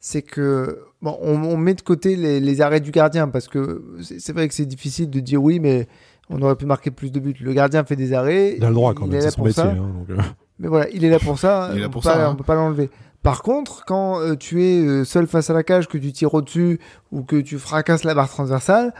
c'est 0.00 0.22
que 0.22 0.80
bon, 1.00 1.16
on, 1.20 1.56
met 1.56 1.74
de 1.74 1.82
côté 1.82 2.16
les, 2.16 2.60
arrêts 2.60 2.80
du 2.80 2.90
gardien 2.90 3.28
parce 3.28 3.46
que 3.46 3.84
c'est 4.00 4.32
vrai 4.32 4.48
que 4.48 4.54
c'est 4.54 4.66
difficile 4.66 5.10
de 5.10 5.20
dire 5.20 5.40
oui, 5.40 5.60
mais 5.60 5.86
on 6.28 6.40
aurait 6.42 6.56
pu 6.56 6.66
marquer 6.66 6.90
plus 6.90 7.12
de 7.12 7.20
buts. 7.20 7.36
Le 7.40 7.52
gardien 7.52 7.84
fait 7.84 7.94
des 7.94 8.12
arrêts. 8.12 8.54
Il 8.56 8.64
a 8.64 8.68
le 8.68 8.74
droit 8.74 8.94
quand 8.94 9.06
même, 9.06 9.20
c'est 9.20 9.30
son 9.30 9.44
métier. 9.44 9.62
Hein, 9.62 10.04
euh. 10.10 10.16
Mais 10.58 10.68
voilà, 10.68 10.88
il 10.90 11.04
est 11.04 11.10
là 11.10 11.18
pour 11.20 11.38
ça. 11.38 11.70
il 11.72 11.78
est 11.78 11.82
là 11.82 11.88
pour 11.88 12.02
ça. 12.02 12.30
On 12.30 12.34
peut 12.34 12.42
pas 12.42 12.54
l'enlever. 12.54 12.90
Par 13.22 13.42
contre, 13.42 13.84
quand 13.84 14.20
euh, 14.20 14.34
tu 14.34 14.64
es 14.64 14.80
euh, 14.80 15.04
seul 15.04 15.26
face 15.26 15.48
à 15.48 15.54
la 15.54 15.62
cage, 15.62 15.86
que 15.86 15.98
tu 15.98 16.12
tires 16.12 16.34
au-dessus 16.34 16.80
ou 17.12 17.22
que 17.22 17.36
tu 17.36 17.58
fracasses 17.58 18.04
la 18.04 18.14
barre 18.14 18.28
transversale, 18.28 18.92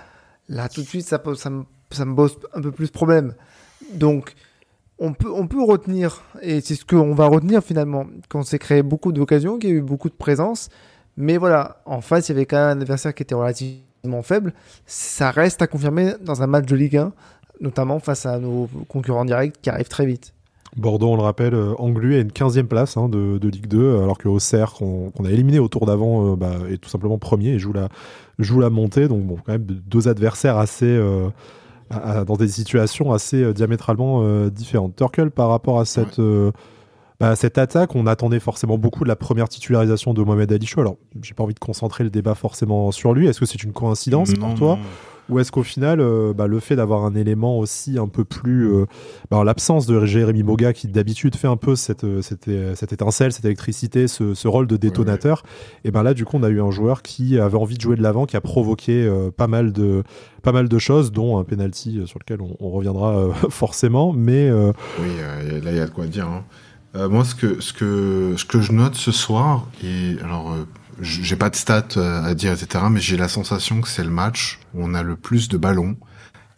là 0.48 0.68
tout 0.68 0.82
de 0.82 0.86
suite 0.86 1.06
ça, 1.06 1.20
me, 1.50 1.64
ça 1.90 2.04
bosse 2.04 2.36
un 2.54 2.60
peu 2.60 2.70
plus 2.70 2.90
problème. 2.90 3.34
Donc 3.94 4.34
on 4.98 5.12
peut, 5.12 5.30
on 5.32 5.48
peut 5.48 5.62
retenir, 5.62 6.22
et 6.40 6.60
c'est 6.60 6.76
ce 6.76 6.84
qu'on 6.84 7.14
va 7.14 7.26
retenir 7.26 7.64
finalement, 7.64 8.06
qu'on 8.28 8.44
s'est 8.44 8.60
créé 8.60 8.84
beaucoup 8.84 9.10
d'occasions, 9.10 9.58
qu'il 9.58 9.70
y 9.70 9.72
a 9.72 9.76
eu 9.76 9.82
beaucoup 9.82 10.08
de 10.08 10.14
présence, 10.14 10.68
mais 11.16 11.36
voilà, 11.36 11.82
en 11.84 12.00
face 12.00 12.28
il 12.28 12.32
y 12.32 12.36
avait 12.36 12.46
quand 12.46 12.56
même 12.56 12.78
un 12.78 12.80
adversaire 12.80 13.14
qui 13.14 13.24
était 13.24 13.34
relativement 13.34 14.22
faible. 14.22 14.54
Ça 14.86 15.32
reste 15.32 15.60
à 15.62 15.66
confirmer 15.66 16.14
dans 16.20 16.42
un 16.42 16.46
match 16.46 16.66
de 16.66 16.76
Ligue 16.76 16.96
1, 16.96 17.12
notamment 17.60 17.98
face 17.98 18.26
à 18.26 18.38
nos 18.38 18.68
concurrents 18.88 19.24
directs 19.24 19.60
qui 19.60 19.70
arrivent 19.70 19.88
très 19.88 20.06
vite. 20.06 20.32
Bordeaux, 20.76 21.08
on 21.08 21.16
le 21.16 21.22
rappelle, 21.22 21.54
euh, 21.54 21.74
englué 21.78 22.16
à 22.16 22.20
une 22.20 22.30
15e 22.30 22.64
place 22.64 22.96
hein, 22.96 23.08
de, 23.08 23.48
Ligue 23.48 23.66
2, 23.66 23.98
alors 23.98 24.16
que 24.16 24.28
Auxerre, 24.28 24.72
qu'on 24.72 25.24
a 25.24 25.30
éliminé 25.30 25.58
au 25.58 25.68
tour 25.68 25.84
d'avant, 25.84 26.32
euh, 26.32 26.36
bah, 26.36 26.52
est 26.70 26.78
tout 26.78 26.88
simplement 26.88 27.18
premier 27.18 27.50
et 27.50 27.58
joue 27.58 27.74
la, 27.74 27.88
joue 28.38 28.58
la 28.58 28.70
montée. 28.70 29.06
Donc, 29.06 29.22
bon, 29.22 29.36
quand 29.44 29.52
même, 29.52 29.64
deux 29.64 30.08
adversaires 30.08 30.58
assez. 30.58 30.86
Euh, 30.86 31.28
dans 32.26 32.36
des 32.36 32.48
situations 32.48 33.12
assez 33.12 33.52
diamétralement 33.52 34.46
différentes. 34.48 34.96
Turkel, 34.96 35.30
par 35.30 35.50
rapport 35.50 35.78
à 35.78 35.84
cette. 35.84 36.18
Bah, 37.20 37.36
cette 37.36 37.58
attaque, 37.58 37.94
on 37.94 38.06
attendait 38.06 38.40
forcément 38.40 38.78
beaucoup 38.78 39.04
de 39.04 39.08
la 39.08 39.14
première 39.14 39.46
titularisation 39.46 40.14
de 40.14 40.22
Mohamed 40.22 40.50
Ali 40.52 40.66
Alors, 40.78 40.96
j'ai 41.20 41.34
pas 41.34 41.44
envie 41.44 41.52
de 41.52 41.58
concentrer 41.58 42.02
le 42.02 42.08
débat 42.08 42.34
forcément 42.34 42.90
sur 42.92 43.12
lui. 43.12 43.26
Est-ce 43.26 43.40
que 43.40 43.46
c'est 43.46 43.62
une 43.62 43.72
coïncidence 43.72 44.32
pour 44.32 44.54
toi? 44.54 44.78
Ou 45.28 45.38
est-ce 45.38 45.52
qu'au 45.52 45.62
final, 45.62 46.00
euh, 46.00 46.32
bah, 46.34 46.46
le 46.46 46.60
fait 46.60 46.76
d'avoir 46.76 47.04
un 47.04 47.14
élément 47.14 47.58
aussi 47.58 47.98
un 47.98 48.08
peu 48.08 48.24
plus. 48.24 48.72
Euh, 48.72 48.86
bah, 49.30 49.42
l'absence 49.44 49.86
de 49.86 50.04
Jérémy 50.04 50.42
Boga, 50.42 50.72
qui 50.72 50.88
d'habitude 50.88 51.36
fait 51.36 51.48
un 51.48 51.56
peu 51.56 51.76
cette, 51.76 52.04
euh, 52.04 52.22
cette, 52.22 52.50
cette, 52.74 52.92
étincelle, 52.92 53.32
cette 53.32 53.44
électricité, 53.44 54.08
ce, 54.08 54.34
ce 54.34 54.48
rôle 54.48 54.66
de 54.66 54.76
détonateur, 54.76 55.42
et 55.84 55.90
ben 55.90 56.02
là, 56.02 56.14
du 56.14 56.24
coup, 56.24 56.36
on 56.36 56.42
a 56.42 56.48
eu 56.48 56.60
un 56.60 56.70
joueur 56.70 57.02
qui 57.02 57.38
avait 57.38 57.56
envie 57.56 57.76
de 57.76 57.80
jouer 57.80 57.96
de 57.96 58.02
l'avant, 58.02 58.26
qui 58.26 58.36
a 58.36 58.40
provoqué 58.40 59.10
pas, 59.36 59.46
mal 59.46 59.72
de, 59.72 60.02
pas 60.42 60.52
mal 60.52 60.68
de 60.68 60.78
choses, 60.78 61.12
dont 61.12 61.38
un 61.38 61.44
penalty 61.44 62.02
sur 62.06 62.18
lequel 62.18 62.38
on, 62.40 62.70
reviendra 62.70 63.28
forcément. 63.50 64.12
Mais, 64.12 64.50
Oui, 64.50 65.08
là, 65.62 65.70
il 65.70 65.76
y 65.76 65.80
a 65.80 65.86
de 65.86 65.90
quoi 65.90 66.06
dire. 66.06 66.28
Hein. 66.28 67.08
moi, 67.08 67.24
ce 67.24 67.34
que, 67.34 67.60
ce, 67.60 67.72
que, 67.72 68.34
ce 68.36 68.44
que 68.44 68.60
je 68.60 68.72
note 68.72 68.94
ce 68.94 69.12
soir, 69.12 69.66
et 69.84 70.16
alors 70.22 70.54
j'ai 71.00 71.36
pas 71.36 71.50
de 71.50 71.56
stats 71.56 71.84
euh, 71.96 72.24
à 72.24 72.34
dire, 72.34 72.52
etc. 72.52 72.84
Mais 72.90 73.00
j'ai 73.00 73.16
la 73.16 73.28
sensation 73.28 73.80
que 73.80 73.88
c'est 73.88 74.04
le 74.04 74.10
match 74.10 74.58
où 74.74 74.84
on 74.84 74.94
a 74.94 75.02
le 75.02 75.16
plus 75.16 75.48
de 75.48 75.56
ballons 75.56 75.96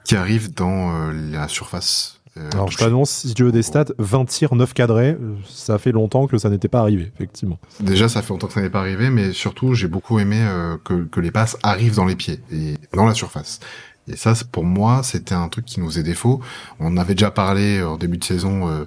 qui 0.05 0.17
arrivent 0.17 0.53
dans 0.53 0.95
euh, 0.95 1.13
la 1.33 1.49
surface. 1.49 2.21
Euh, 2.37 2.51
Alors 2.53 2.71
je 2.71 2.77
t'annonce, 2.77 3.11
si 3.11 3.35
tu 3.35 3.45
veux 3.45 3.53
des 3.53 3.63
stats, 3.63 3.87
20 3.99 4.25
tirs, 4.27 4.55
9 4.55 4.75
cadrés, 4.75 5.17
ça 5.49 5.79
fait 5.79 5.93
longtemps 5.93 6.27
que 6.27 6.37
ça 6.37 6.51
n'était 6.51 6.69
pas 6.69 6.81
arrivé, 6.81 7.13
effectivement. 7.15 7.59
Déjà, 7.81 8.09
ça 8.09 8.23
fait 8.23 8.31
longtemps 8.31 8.49
que 8.49 8.55
ça 8.55 8.61
n'est 8.61 8.71
pas 8.71 8.81
arrivé, 8.81 9.09
mais 9.09 9.33
surtout, 9.33 9.75
j'ai 9.75 9.87
beaucoup 9.87 10.19
aimé 10.19 10.45
que, 10.83 11.05
que 11.05 11.21
les 11.21 11.31
passes 11.31 11.57
arrivent 11.63 11.95
dans 11.95 12.07
les 12.07 12.17
pieds 12.17 12.41
et 12.51 12.75
dans 12.93 13.07
la 13.07 13.15
surface. 13.15 13.61
Et 14.09 14.17
ça, 14.17 14.35
pour 14.51 14.65
moi, 14.65 15.03
c'était 15.05 15.37
un 15.37 15.49
truc 15.49 15.65
qui 15.65 15.79
nous 15.79 15.89
faisait 15.89 16.03
défaut. 16.03 16.41
On 16.81 16.97
avait 16.97 17.15
déjà 17.15 17.31
parlé 17.31 17.81
en 17.83 17.97
début 17.97 18.19
de 18.19 18.25
saison, 18.25 18.85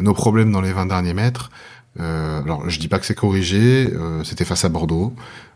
nos 0.00 0.12
problèmes 0.12 0.50
dans 0.50 0.60
les 0.60 0.72
20 0.72 0.86
derniers 0.86 1.14
mètres. 1.14 1.50
Euh, 2.00 2.42
alors, 2.42 2.68
je 2.68 2.78
dis 2.78 2.88
pas 2.88 2.98
que 2.98 3.06
c'est 3.06 3.14
corrigé. 3.14 3.90
Euh, 3.92 4.24
c'était 4.24 4.44
face 4.44 4.64
à 4.64 4.68
Bordeaux, 4.68 5.14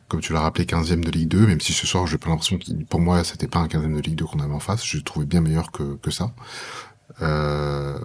comme 0.09 0.21
tu 0.21 0.33
l'as 0.33 0.41
rappelé, 0.41 0.65
15e 0.65 1.03
de 1.05 1.11
Ligue 1.11 1.29
2. 1.29 1.47
Même 1.47 1.61
si 1.61 1.73
ce 1.73 1.87
soir, 1.87 2.07
j'ai 2.07 2.19
pas 2.19 2.29
l'impression 2.29 2.59
que 2.59 2.65
pour 2.85 3.01
moi, 3.01 3.25
c'était 3.25 3.49
pas 3.49 3.59
un 3.59 3.67
15e 3.67 3.95
de 3.97 4.01
Ligue 4.01 4.17
2 4.17 4.25
qu'on 4.25 4.41
avait 4.41 4.55
en 4.55 4.61
face. 4.61 4.85
Je 4.85 4.97
le 4.99 5.03
trouvais 5.03 5.27
bien 5.27 5.41
meilleur 5.41 5.71
que, 5.73 5.97
que 5.97 6.11
ça. 6.11 6.33
Euh, 7.23 7.99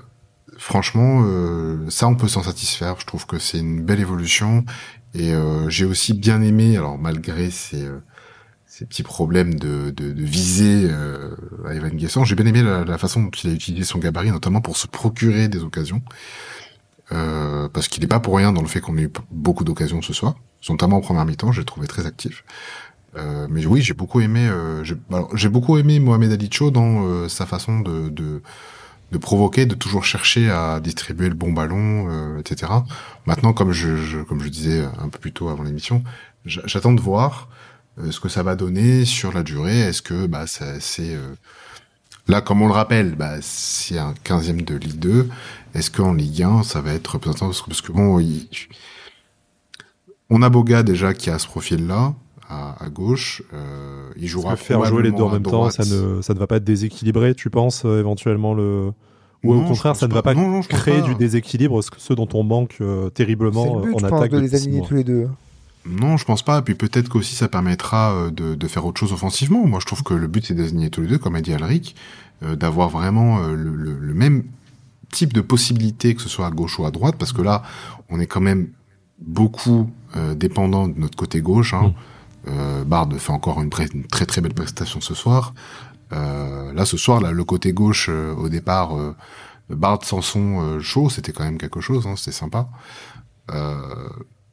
franchement, 0.58 1.24
euh, 1.26 1.90
ça, 1.90 2.08
on 2.08 2.16
peut 2.16 2.28
s'en 2.28 2.44
satisfaire. 2.44 2.96
Je 3.00 3.06
trouve 3.06 3.26
que 3.26 3.40
c'est 3.40 3.60
une 3.60 3.84
belle 3.84 4.00
évolution. 4.00 4.66
Et 5.14 5.34
euh, 5.34 5.70
j'ai 5.70 5.86
aussi 5.86 6.14
bien 6.14 6.42
aimé, 6.42 6.78
alors 6.78 6.98
malgré 6.98 7.52
ces, 7.52 7.86
ces 8.66 8.86
petits 8.86 9.04
problèmes 9.04 9.56
de, 9.56 9.90
de, 9.90 10.14
de 10.14 10.24
visée 10.24 10.90
à 11.66 11.74
Evan 11.74 11.92
Guessant, 11.92 12.24
j'ai 12.24 12.36
bien 12.36 12.46
aimé 12.46 12.64
la, 12.64 12.86
la, 12.86 12.98
façon 12.98 13.24
dont 13.24 13.30
il 13.44 13.50
a 13.50 13.54
utilisé 13.54 13.84
son 13.84 14.00
gabarit, 14.00 14.32
notamment 14.32 14.62
pour 14.62 14.78
se 14.78 14.88
procurer 14.88 15.50
des 15.50 15.64
occasions. 15.64 16.02
Parce 17.82 17.90
qu'il 17.90 18.04
n'est 18.04 18.08
pas 18.08 18.20
pour 18.20 18.38
rien 18.38 18.54
dans 18.54 18.62
le 18.62 18.68
fait 18.68 18.80
qu'on 18.80 18.96
ait 19.00 19.02
eu 19.02 19.12
beaucoup 19.32 19.64
d'occasions 19.64 20.04
ce 20.04 20.14
soir, 20.14 20.36
notamment 20.70 20.98
en 20.98 21.02
première 21.02 21.26
mi-temps, 21.26 21.52
j'ai 21.52 21.66
trouvé 21.66 21.88
très 21.88 22.06
actif. 22.06 22.44
Euh, 23.18 23.48
mais 23.50 23.66
oui, 23.66 23.82
j'ai 23.82 23.96
beaucoup 23.96 24.22
aimé, 24.22 24.48
euh, 24.48 24.84
j'ai 25.34 25.50
beaucoup 25.50 25.80
aimé 25.80 26.00
Mohamed 26.00 26.32
Alicho 26.32 26.70
dans 26.70 27.04
euh, 27.04 27.28
sa 27.28 27.48
façon 27.48 27.80
de, 27.80 28.10
de, 28.10 29.18
provoquer, 29.18 29.66
de 29.66 29.74
toujours 29.74 30.04
chercher 30.04 30.52
à 30.52 30.80
distribuer 30.80 31.28
le 31.28 31.34
bon 31.34 31.54
ballon, 31.54 32.38
etc. 32.38 32.72
Maintenant, 33.26 33.52
comme 33.52 33.72
je, 33.72 33.98
je, 33.98 34.20
comme 34.20 34.44
je 34.44 34.50
disais 34.50 34.86
un 35.00 35.10
peu 35.10 35.18
plus 35.18 35.34
tôt 35.34 35.50
avant 35.50 35.64
l'émission, 35.64 36.04
j'attends 36.46 36.94
de 36.94 37.02
voir 37.02 37.50
ce 38.12 38.20
que 38.20 38.30
ça 38.30 38.44
va 38.44 38.54
donner 38.54 39.06
sur 39.06 39.34
la 39.34 39.42
durée. 39.42 39.80
Est-ce 39.80 40.04
que 40.04 40.28
bah, 40.28 40.46
c'est 40.46 41.18
Là, 42.32 42.40
comme 42.40 42.62
on 42.62 42.68
le 42.68 42.74
rappelle, 42.74 43.16
bah, 43.16 43.42
c'est 43.42 43.98
un 43.98 44.14
15e 44.24 44.64
de 44.64 44.76
Ligue 44.76 45.00
2. 45.00 45.28
Est-ce 45.76 45.92
qu'en 45.92 46.14
Ligue 46.14 46.44
1, 46.44 46.64
ça 46.64 46.80
va 46.80 46.94
être 46.94 47.08
représentant? 47.08 47.52
Parce 47.68 47.82
que 47.82 47.92
bon, 47.92 48.24
on 50.30 50.42
a 50.42 50.50
Boga 50.50 50.82
déjà 50.82 51.14
qui 51.14 51.30
a 51.30 51.38
ce 51.38 51.48
profil-là. 51.48 52.14
À, 52.50 52.90
gauche, 52.90 53.44
euh, 53.54 54.12
il 54.18 54.28
jouera 54.28 54.58
faire 54.58 54.84
jouer 54.84 55.04
les 55.04 55.12
deux 55.12 55.24
en 55.24 55.30
même 55.30 55.44
temps, 55.44 55.70
ça 55.70 55.86
ne, 55.86 56.22
ça 56.22 56.34
ne 56.34 56.40
va 56.40 56.48
pas 56.48 56.58
être 56.58 56.66
déséquilibré, 56.66 57.34
tu 57.34 57.50
penses 57.50 57.84
euh, 57.86 58.02
éventuellement 58.02 58.54
le 58.54 58.92
ou 59.44 59.54
au 59.54 59.62
contraire, 59.62 59.96
ça 59.96 60.10
ne 60.10 60.14
va 60.14 60.22
pas, 60.22 60.36
créer 60.68 61.02
du 61.02 61.16
déséquilibre, 61.16 61.80
ce 61.82 62.14
dont 62.14 62.28
on 62.34 62.44
manque 62.44 62.76
euh, 62.82 63.10
terriblement 63.10 63.78
le 63.78 63.82
but, 63.84 63.96
en 63.96 64.00
je 64.00 64.06
attaque. 64.06 64.32
Pense, 64.32 64.40
de 64.42 64.46
les 64.46 64.56
aligner 64.56 64.82
tous 64.86 64.96
les 64.96 65.06
deux. 65.06 65.30
Non, 65.86 66.18
je 66.18 66.26
pense 66.26 66.44
pas. 66.44 66.60
Et 66.60 66.62
puis 66.62 66.76
peut-être 66.76 67.10
qu'aussi 67.10 67.36
ça 67.36 67.48
permettra 67.48 68.14
euh, 68.14 68.32
de, 68.32 68.56
de, 68.56 68.68
faire 68.68 68.86
autre 68.86 69.00
chose 69.00 69.14
offensivement. 69.14 69.66
Moi, 69.66 69.80
je 69.80 69.86
trouve 69.86 70.04
que 70.04 70.14
le 70.14 70.28
but 70.28 70.46
c'est 70.46 70.54
d'aligner 70.54 70.90
tous 70.90 71.02
les 71.02 71.08
deux, 71.08 71.18
comme 71.18 71.36
a 71.36 71.42
dit 71.42 71.54
Alric, 71.54 71.96
euh, 71.96 72.31
d'avoir 72.42 72.90
vraiment 72.90 73.40
euh, 73.40 73.54
le, 73.54 73.76
le, 73.76 74.14
même 74.14 74.44
type 75.12 75.34
de 75.34 75.42
possibilité 75.42 76.16
que 76.16 76.22
ce 76.22 76.30
soit 76.30 76.48
à 76.48 76.52
gauche 76.52 76.80
ou 76.80 76.86
à 76.86 76.92
droite, 76.92 77.16
parce 77.18 77.34
que 77.34 77.42
là, 77.42 77.64
on 78.10 78.20
est 78.20 78.28
quand 78.28 78.42
même 78.42 78.70
beaucoup 79.20 79.90
dépendant 80.36 80.88
de 80.88 81.00
notre 81.00 81.16
côté 81.16 81.42
gauche. 81.42 81.74
Hein. 81.74 81.94
Mm. 82.48 82.84
Bard 82.86 83.08
fait 83.18 83.32
encore 83.32 83.62
une, 83.62 83.70
une, 83.94 84.06
très 84.06 84.26
très 84.26 84.42
belle 84.42 84.54
prestation 84.54 85.00
ce 85.00 85.14
soir. 85.14 85.54
là, 86.12 86.86
ce 86.86 86.98
soir, 86.98 87.22
là, 87.22 87.32
le 87.32 87.44
côté 87.44 87.72
gauche 87.72 88.10
au 88.10 88.50
départ, 88.50 88.96
Bard 89.70 90.04
Sanson 90.04 90.80
chaud, 90.82 91.10
c'était 91.10 91.34
quand 91.34 91.44
même 91.44 91.60
quelque 91.60 91.82
chose. 91.82 92.08
Hein, 92.08 92.16
c'était 92.16 92.32
sympa. 92.32 92.68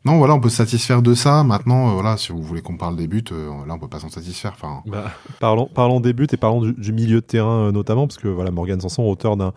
Non, 0.04 0.18
voilà, 0.18 0.34
on 0.34 0.40
peut 0.40 0.48
se 0.48 0.56
satisfaire 0.56 1.02
de 1.02 1.12
ça. 1.12 1.42
Maintenant, 1.42 1.88
euh, 1.88 1.92
voilà, 1.94 2.16
si 2.16 2.30
vous 2.30 2.40
voulez 2.40 2.62
qu'on 2.62 2.76
parle 2.76 2.94
des 2.94 3.08
buts, 3.08 3.24
euh, 3.32 3.50
là, 3.66 3.74
on 3.74 3.78
peut 3.78 3.88
pas 3.88 3.98
s'en 3.98 4.08
satisfaire. 4.08 4.52
Enfin, 4.54 4.82
bah, 4.87 5.11
parlons, 5.40 5.66
parlons 5.66 5.98
des 5.98 6.12
buts 6.12 6.28
et 6.30 6.37
parlons 6.37 6.61
du, 6.61 6.92
milieu 6.92 7.16
de 7.16 7.26
terrain 7.26 7.66
euh, 7.66 7.72
notamment, 7.72 8.06
parce 8.06 8.18
que 8.18 8.28
voilà, 8.28 8.52
Morgan 8.52 8.80
Sanson, 8.80 9.02
auteur 9.02 9.37
d'un, 9.37 9.52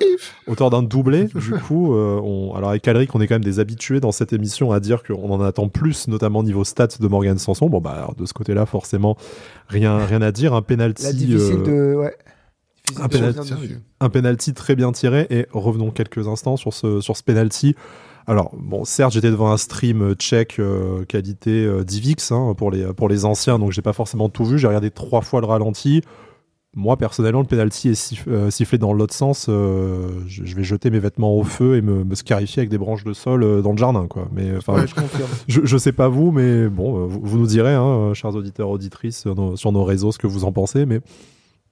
auteur 0.47 0.71
d'un 0.71 0.81
doublé. 0.81 1.25
du 1.35 1.51
coup, 1.51 1.93
on, 1.93 2.53
alors 2.55 2.71
avec 2.71 2.87
Alric, 2.87 3.13
on 3.13 3.21
est 3.21 3.27
quand 3.27 3.35
même 3.35 3.43
des 3.43 3.59
habitués 3.59 3.99
dans 3.99 4.11
cette 4.11 4.33
émission 4.33 4.71
à 4.71 4.79
dire 4.79 5.03
qu'on 5.03 5.29
en 5.29 5.41
attend 5.41 5.69
plus, 5.69 6.07
notamment 6.07 6.41
niveau 6.41 6.63
stats 6.63 6.97
de 6.99 7.07
Morgan 7.07 7.37
Sanson. 7.37 7.69
Bon, 7.69 7.79
bah, 7.79 8.09
de 8.17 8.25
ce 8.25 8.33
côté-là, 8.33 8.65
forcément, 8.65 9.17
rien, 9.67 10.03
rien 10.05 10.23
à 10.23 10.31
dire. 10.31 10.55
Un 10.55 10.63
penalty. 10.63 11.03
La 11.03 11.13
difficile 11.13 11.61
de, 11.61 11.95
ouais. 11.95 12.15
Un 12.99 13.07
penalty, 13.07 13.53
un 13.99 14.09
penalty 14.09 14.53
très 14.53 14.75
bien 14.75 14.91
tiré. 14.91 15.27
Et 15.29 15.45
revenons 15.51 15.91
quelques 15.91 16.27
instants 16.27 16.57
sur 16.57 16.73
ce, 16.73 16.99
sur 16.99 17.15
ce 17.15 17.23
penalty. 17.23 17.75
Alors, 18.31 18.51
bon, 18.57 18.85
certes, 18.85 19.11
j'étais 19.11 19.29
devant 19.29 19.51
un 19.51 19.57
stream 19.57 20.01
euh, 20.01 20.13
tchèque 20.13 20.57
euh, 20.57 21.03
qualité 21.03 21.65
euh, 21.65 21.83
Divix 21.83 22.31
hein, 22.31 22.53
pour, 22.55 22.71
les, 22.71 22.85
pour 22.93 23.09
les 23.09 23.25
anciens, 23.25 23.59
donc 23.59 23.73
j'ai 23.73 23.81
pas 23.81 23.91
forcément 23.91 24.29
tout 24.29 24.45
vu. 24.45 24.57
J'ai 24.57 24.67
regardé 24.67 24.89
trois 24.89 25.19
fois 25.19 25.41
le 25.41 25.47
ralenti. 25.47 26.01
Moi, 26.73 26.95
personnellement, 26.95 27.41
le 27.41 27.47
penalty 27.47 27.89
est 27.89 28.49
sifflé 28.49 28.77
dans 28.77 28.93
l'autre 28.93 29.13
sens. 29.13 29.47
je, 29.47 30.55
vais 30.55 30.63
jeter 30.63 30.89
mes 30.89 30.99
vêtements 30.99 31.37
au 31.37 31.43
feu 31.43 31.75
et 31.75 31.81
me, 31.81 32.15
scarifier 32.15 32.61
avec 32.61 32.69
des 32.69 32.77
branches 32.77 33.03
de 33.03 33.11
sol 33.11 33.61
dans 33.61 33.71
le 33.73 33.77
jardin, 33.77 34.07
quoi. 34.07 34.29
Mais 34.31 34.55
enfin, 34.55 34.85
je, 35.49 35.59
je, 35.65 35.77
sais 35.77 35.91
pas 35.91 36.07
vous, 36.07 36.31
mais 36.31 36.69
bon, 36.69 37.07
vous, 37.07 37.37
nous 37.37 37.47
direz, 37.47 37.73
hein, 37.73 38.13
chers 38.13 38.33
auditeurs 38.33 38.69
auditrices, 38.69 39.27
sur 39.55 39.71
nos, 39.73 39.83
réseaux, 39.83 40.13
ce 40.13 40.17
que 40.17 40.27
vous 40.27 40.45
en 40.45 40.53
pensez. 40.53 40.85
Mais 40.85 41.01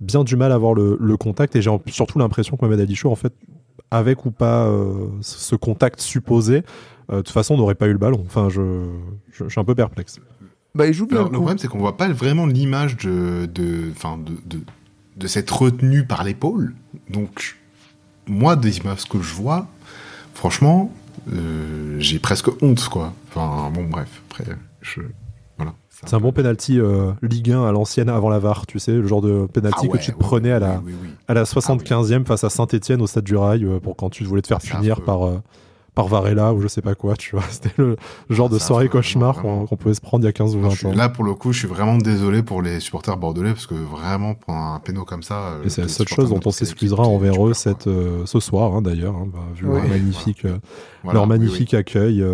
bien 0.01 0.25
du 0.25 0.35
mal 0.35 0.51
à 0.51 0.55
avoir 0.55 0.73
le, 0.73 1.15
contact 1.15 1.55
et 1.55 1.61
j'ai 1.61 1.71
surtout 1.87 2.19
l'impression 2.19 2.57
que 2.57 2.65
Mohamed 2.65 2.81
Ali 2.81 2.95
Chou, 2.95 3.09
en 3.09 3.15
fait, 3.15 3.31
avec 3.91 4.25
ou 4.25 4.31
pas 4.31 4.65
euh, 4.67 5.07
ce 5.21 5.55
contact 5.55 6.01
supposé, 6.01 6.63
euh, 7.11 7.17
de 7.17 7.21
toute 7.21 7.33
façon, 7.33 7.55
on 7.55 7.57
n'aurait 7.57 7.75
pas 7.75 7.87
eu 7.87 7.91
le 7.91 7.97
ballon. 7.97 8.23
Enfin, 8.25 8.49
je, 8.49 8.87
je, 9.31 9.47
suis 9.47 9.59
un 9.59 9.63
peu 9.63 9.75
perplexe. 9.75 10.19
Bah, 10.75 10.87
il 10.87 10.93
joue 10.93 11.07
bien. 11.07 11.23
le, 11.23 11.29
problème, 11.29 11.57
c'est 11.57 11.67
qu'on 11.67 11.79
voit 11.79 11.97
pas 11.97 12.07
vraiment 12.09 12.45
l'image 12.45 12.97
de, 12.97 13.47
de, 13.47 13.91
de, 14.45 14.59
de, 15.17 15.27
cette 15.27 15.49
retenue 15.49 16.05
par 16.05 16.23
l'épaule. 16.23 16.75
Donc, 17.09 17.57
moi, 18.27 18.55
des 18.55 18.77
images 18.77 19.05
que 19.05 19.19
je 19.21 19.33
vois, 19.33 19.67
franchement, 20.35 20.93
euh, 21.33 21.95
j'ai 21.99 22.19
presque 22.19 22.49
honte, 22.61 22.87
quoi. 22.89 23.13
Enfin, 23.29 23.71
bon, 23.71 23.85
bref. 23.85 24.21
Après, 24.29 24.55
je, 24.81 25.01
c'est 26.05 26.15
un 26.15 26.19
bon 26.19 26.31
penalty 26.31 26.79
euh, 26.79 27.11
Ligue 27.21 27.51
1 27.51 27.63
à 27.63 27.71
l'ancienne 27.71 28.09
avant 28.09 28.29
la 28.29 28.39
VAR, 28.39 28.65
tu 28.65 28.79
sais, 28.79 28.93
le 28.93 29.07
genre 29.07 29.21
de 29.21 29.47
penalty 29.51 29.87
ah 29.89 29.97
que 29.97 29.97
tu 29.97 30.13
te 30.13 30.17
prenais 30.17 30.51
à, 30.51 30.59
la, 30.59 30.81
à 31.27 31.33
la 31.33 31.43
75e 31.43 32.25
face 32.25 32.43
à 32.43 32.49
Saint-Etienne 32.49 33.01
au 33.01 33.07
stade 33.07 33.25
du 33.25 33.35
Rail 33.35 33.65
euh, 33.65 33.79
pour 33.79 33.95
quand 33.97 34.09
tu 34.09 34.23
voulais 34.23 34.41
te 34.41 34.47
faire 34.47 34.59
punir 34.59 35.01
par, 35.01 35.27
euh, 35.27 35.41
par 35.95 36.07
Varela 36.07 36.53
ou 36.53 36.61
je 36.61 36.69
sais 36.69 36.81
pas 36.81 36.95
quoi, 36.95 37.17
tu 37.17 37.35
vois. 37.35 37.43
C'était 37.49 37.73
le, 37.75 37.97
genre 38.29 38.47
de 38.47 38.57
soirée 38.59 38.87
cauchemar 38.87 39.41
qu'on 39.41 39.65
pouvait 39.67 39.93
se 39.93 39.99
prendre 39.99 40.23
il 40.23 40.27
y 40.27 40.29
a 40.29 40.31
15 40.31 40.55
ou 40.55 40.61
20 40.61 40.85
ans. 40.85 40.93
Là, 40.95 41.09
pour 41.09 41.25
le 41.25 41.33
coup, 41.33 41.51
je 41.51 41.59
suis 41.59 41.67
vraiment 41.67 41.97
désolé 41.97 42.43
pour 42.43 42.61
les 42.61 42.79
supporters 42.79 43.17
bordelais 43.17 43.51
parce 43.51 43.67
que 43.67 43.75
vraiment, 43.75 44.35
pour 44.35 44.53
un 44.53 44.79
péno 44.79 45.03
comme 45.03 45.23
ça. 45.23 45.57
Et 45.65 45.69
c'est 45.69 45.81
la 45.81 45.89
seule 45.89 46.07
chose 46.07 46.29
dont 46.29 46.39
on 46.45 46.51
s'excusera 46.51 47.03
envers 47.03 47.45
eux 47.45 47.53
cette, 47.53 47.89
ce 48.25 48.39
soir, 48.39 48.73
hein, 48.73 48.81
d'ailleurs, 48.81 49.17
hein, 49.17 49.27
bah, 49.31 49.39
vu 49.53 49.65
leur 49.65 49.85
magnifique, 49.85 50.43
leur 51.11 51.27
magnifique 51.27 51.73
accueil. 51.73 52.25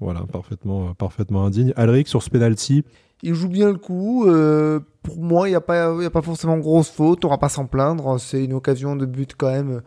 voilà, 0.00 0.22
parfaitement, 0.32 0.92
parfaitement 0.94 1.44
indigne. 1.44 1.72
Alric, 1.76 2.08
sur 2.08 2.20
ce 2.20 2.30
penalty, 2.30 2.82
il 3.22 3.34
joue 3.34 3.48
bien 3.48 3.68
le 3.68 3.78
coup. 3.78 4.26
Euh, 4.26 4.80
pour 5.02 5.18
moi, 5.18 5.48
il 5.48 5.52
n'y 5.52 5.56
a, 5.56 5.60
pas, 5.60 6.04
a 6.04 6.10
pas 6.10 6.22
forcément 6.22 6.58
grosse 6.58 6.90
faute. 6.90 7.24
On 7.24 7.28
va 7.28 7.38
pas 7.38 7.48
s'en 7.48 7.66
plaindre. 7.66 8.18
C'est 8.20 8.44
une 8.44 8.52
occasion 8.52 8.96
de 8.96 9.06
but 9.06 9.34
quand 9.36 9.50
même 9.50 9.82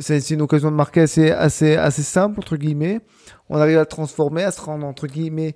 c'est 0.00 0.30
une 0.30 0.42
occasion 0.42 0.70
de 0.70 0.76
marquer 0.76 1.02
assez, 1.02 1.30
assez, 1.30 1.76
assez 1.76 2.02
simple, 2.02 2.38
entre 2.38 2.56
guillemets. 2.56 3.00
On 3.48 3.56
arrive 3.56 3.76
à 3.76 3.80
le 3.80 3.86
transformer, 3.86 4.42
à 4.42 4.50
se 4.50 4.60
rendre, 4.60 4.86
entre 4.86 5.06
guillemets, 5.06 5.54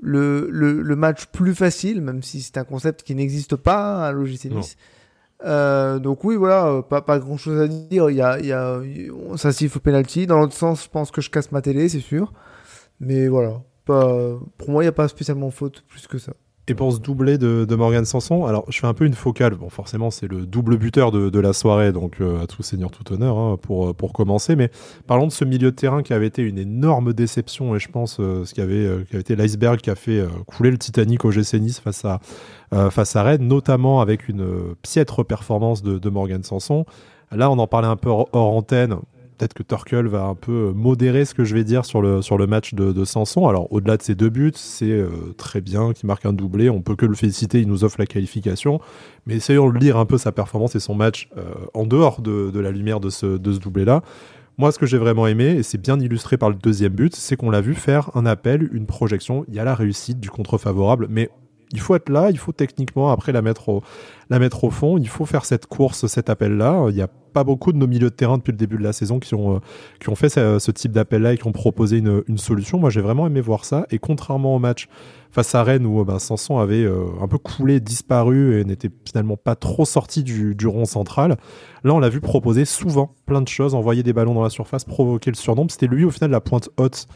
le, 0.00 0.48
le, 0.50 0.80
le 0.80 0.96
match 0.96 1.26
plus 1.26 1.54
facile, 1.54 2.00
même 2.00 2.22
si 2.22 2.40
c'est 2.40 2.58
un 2.58 2.64
concept 2.64 3.02
qui 3.02 3.14
n'existe 3.14 3.56
pas 3.56 3.96
hein, 3.96 4.02
à 4.02 4.12
l'OGC 4.12 4.46
Nice. 4.46 4.76
Euh, 5.44 5.98
donc 5.98 6.24
oui, 6.24 6.36
voilà, 6.36 6.82
pas, 6.88 7.00
pas 7.00 7.18
grand 7.18 7.36
chose 7.36 7.60
à 7.60 7.68
dire. 7.68 8.10
Il 8.10 8.16
y 8.16 8.22
a, 8.22 8.38
il 8.38 8.46
y 8.46 8.52
a, 8.52 8.80
ça 9.36 9.52
siffle 9.52 9.80
penalty. 9.80 10.26
Dans 10.26 10.38
l'autre 10.38 10.54
sens, 10.54 10.84
je 10.84 10.88
pense 10.88 11.10
que 11.10 11.20
je 11.20 11.30
casse 11.30 11.52
ma 11.52 11.62
télé, 11.62 11.88
c'est 11.88 12.00
sûr. 12.00 12.32
Mais 13.00 13.28
voilà, 13.28 13.60
pour 13.88 14.70
moi, 14.70 14.82
il 14.82 14.86
n'y 14.86 14.90
a 14.90 14.92
pas 14.92 15.08
spécialement 15.08 15.50
faute 15.50 15.84
plus 15.88 16.06
que 16.06 16.18
ça. 16.18 16.32
Et 16.70 16.74
pour 16.74 16.92
ce 16.92 16.98
doublé 16.98 17.38
de, 17.38 17.64
de, 17.64 17.74
Morgan 17.76 18.04
Sanson, 18.04 18.44
alors 18.44 18.66
je 18.68 18.78
fais 18.78 18.86
un 18.86 18.92
peu 18.92 19.06
une 19.06 19.14
focale. 19.14 19.54
Bon, 19.54 19.70
forcément, 19.70 20.10
c'est 20.10 20.28
le 20.28 20.44
double 20.44 20.76
buteur 20.76 21.10
de, 21.10 21.40
la 21.40 21.54
soirée, 21.54 21.92
donc 21.92 22.20
euh, 22.20 22.42
à 22.42 22.46
tout 22.46 22.62
seigneur, 22.62 22.90
tout 22.90 23.10
honneur 23.10 23.38
hein, 23.38 23.56
pour, 23.60 23.94
pour 23.94 24.12
commencer. 24.12 24.54
Mais 24.54 24.70
parlons 25.06 25.26
de 25.26 25.32
ce 25.32 25.46
milieu 25.46 25.70
de 25.70 25.76
terrain 25.76 26.02
qui 26.02 26.12
avait 26.12 26.26
été 26.26 26.42
une 26.42 26.58
énorme 26.58 27.14
déception, 27.14 27.74
et 27.74 27.78
je 27.78 27.88
pense 27.88 28.18
euh, 28.20 28.44
ce 28.44 28.52
qui 28.52 28.60
avait, 28.60 28.84
euh, 28.84 29.04
qui 29.04 29.14
avait 29.14 29.22
été 29.22 29.34
l'iceberg 29.34 29.80
qui 29.80 29.88
a 29.88 29.94
fait 29.94 30.22
couler 30.46 30.70
le 30.70 30.76
Titanic 30.76 31.24
au 31.24 31.30
GC 31.30 31.58
Nice 31.58 31.80
face 31.80 32.04
à, 32.04 32.20
face 32.90 33.16
à 33.16 33.22
Rennes, 33.22 33.48
notamment 33.48 34.02
avec 34.02 34.28
une 34.28 34.74
piètre 34.82 35.24
performance 35.24 35.82
de, 35.82 35.98
de 35.98 36.10
Morgan 36.10 36.42
Sanson. 36.42 36.84
Là, 37.32 37.50
on 37.50 37.58
en 37.58 37.66
parlait 37.66 37.88
un 37.88 37.96
peu 37.96 38.10
hors 38.10 38.28
antenne 38.34 38.96
peut-être 39.38 39.54
que 39.54 39.62
Torkel 39.62 40.06
va 40.06 40.24
un 40.24 40.34
peu 40.34 40.72
modérer 40.74 41.24
ce 41.24 41.32
que 41.32 41.44
je 41.44 41.54
vais 41.54 41.64
dire 41.64 41.84
sur 41.84 42.02
le, 42.02 42.22
sur 42.22 42.36
le 42.36 42.46
match 42.46 42.74
de, 42.74 42.92
de 42.92 43.04
Sanson. 43.04 43.46
Alors, 43.46 43.72
au-delà 43.72 43.96
de 43.96 44.02
ses 44.02 44.14
deux 44.14 44.28
buts, 44.28 44.52
c'est 44.54 44.90
euh, 44.90 45.08
très 45.36 45.60
bien 45.60 45.92
qu'il 45.92 46.06
marque 46.06 46.26
un 46.26 46.32
doublé. 46.32 46.68
On 46.68 46.82
peut 46.82 46.96
que 46.96 47.06
le 47.06 47.14
féliciter, 47.14 47.60
il 47.60 47.68
nous 47.68 47.84
offre 47.84 47.96
la 47.98 48.06
qualification. 48.06 48.80
Mais 49.26 49.36
essayons 49.36 49.70
de 49.70 49.78
lire 49.78 49.96
un 49.96 50.06
peu 50.06 50.18
sa 50.18 50.32
performance 50.32 50.74
et 50.74 50.80
son 50.80 50.94
match 50.94 51.28
euh, 51.36 51.42
en 51.72 51.86
dehors 51.86 52.20
de, 52.20 52.50
de, 52.50 52.60
la 52.60 52.70
lumière 52.70 53.00
de 53.00 53.10
ce, 53.10 53.38
de 53.38 53.52
ce 53.52 53.58
doublé-là. 53.58 54.02
Moi, 54.58 54.72
ce 54.72 54.78
que 54.78 54.86
j'ai 54.86 54.98
vraiment 54.98 55.28
aimé, 55.28 55.50
et 55.50 55.62
c'est 55.62 55.78
bien 55.80 56.00
illustré 56.00 56.36
par 56.36 56.50
le 56.50 56.56
deuxième 56.56 56.92
but, 56.92 57.14
c'est 57.14 57.36
qu'on 57.36 57.50
l'a 57.50 57.60
vu 57.60 57.74
faire 57.74 58.10
un 58.16 58.26
appel, 58.26 58.68
une 58.72 58.86
projection. 58.86 59.44
Il 59.46 59.54
y 59.54 59.60
a 59.60 59.64
la 59.64 59.76
réussite 59.76 60.18
du 60.18 60.30
contre 60.30 60.58
favorable, 60.58 61.06
mais 61.08 61.30
il 61.72 61.80
faut 61.80 61.94
être 61.94 62.08
là, 62.08 62.30
il 62.30 62.38
faut 62.38 62.52
techniquement 62.52 63.12
après 63.12 63.30
la 63.30 63.42
mettre 63.42 63.68
au, 63.68 63.82
la 64.30 64.38
mettre 64.38 64.64
au 64.64 64.70
fond, 64.70 64.98
il 64.98 65.08
faut 65.08 65.24
faire 65.24 65.44
cette 65.44 65.66
course, 65.66 66.06
cet 66.06 66.28
appel-là. 66.28 66.86
Il 66.90 66.94
n'y 66.94 67.02
a 67.02 67.08
pas 67.08 67.44
beaucoup 67.44 67.72
de 67.72 67.78
nos 67.78 67.86
milieux 67.86 68.10
de 68.10 68.14
terrain 68.14 68.36
depuis 68.36 68.52
le 68.52 68.58
début 68.58 68.76
de 68.76 68.82
la 68.82 68.92
saison 68.92 69.18
qui 69.20 69.34
ont, 69.34 69.56
euh, 69.56 69.58
qui 70.00 70.08
ont 70.10 70.14
fait 70.14 70.28
ce, 70.28 70.70
type 70.70 70.92
d'appel-là 70.92 71.34
et 71.34 71.38
qui 71.38 71.46
ont 71.46 71.52
proposé 71.52 71.98
une, 71.98 72.22
une 72.28 72.38
solution. 72.38 72.78
Moi, 72.78 72.90
j'ai 72.90 73.00
vraiment 73.00 73.26
aimé 73.26 73.40
voir 73.40 73.64
ça. 73.64 73.86
Et 73.90 73.98
contrairement 73.98 74.54
au 74.54 74.58
match 74.58 74.88
face 75.30 75.54
à 75.54 75.62
Rennes 75.62 75.86
où 75.86 76.04
ben, 76.04 76.18
Sanson 76.18 76.58
avait 76.58 76.84
euh, 76.84 77.06
un 77.22 77.28
peu 77.28 77.38
coulé, 77.38 77.80
disparu 77.80 78.60
et 78.60 78.64
n'était 78.64 78.90
finalement 79.06 79.36
pas 79.36 79.56
trop 79.56 79.84
sorti 79.84 80.22
du, 80.22 80.54
du 80.54 80.66
rond 80.66 80.84
central, 80.84 81.36
là, 81.84 81.94
on 81.94 81.98
l'a 81.98 82.08
vu 82.08 82.20
proposer 82.20 82.64
souvent 82.64 83.14
plein 83.26 83.40
de 83.40 83.48
choses, 83.48 83.74
envoyer 83.74 84.02
des 84.02 84.12
ballons 84.12 84.34
dans 84.34 84.42
la 84.42 84.50
surface, 84.50 84.84
provoquer 84.84 85.30
le 85.30 85.36
surnombre. 85.36 85.70
C'était 85.70 85.86
lui, 85.86 86.04
au 86.04 86.10
final, 86.10 86.30
la 86.30 86.40
pointe 86.40 86.68
haute 86.76 87.06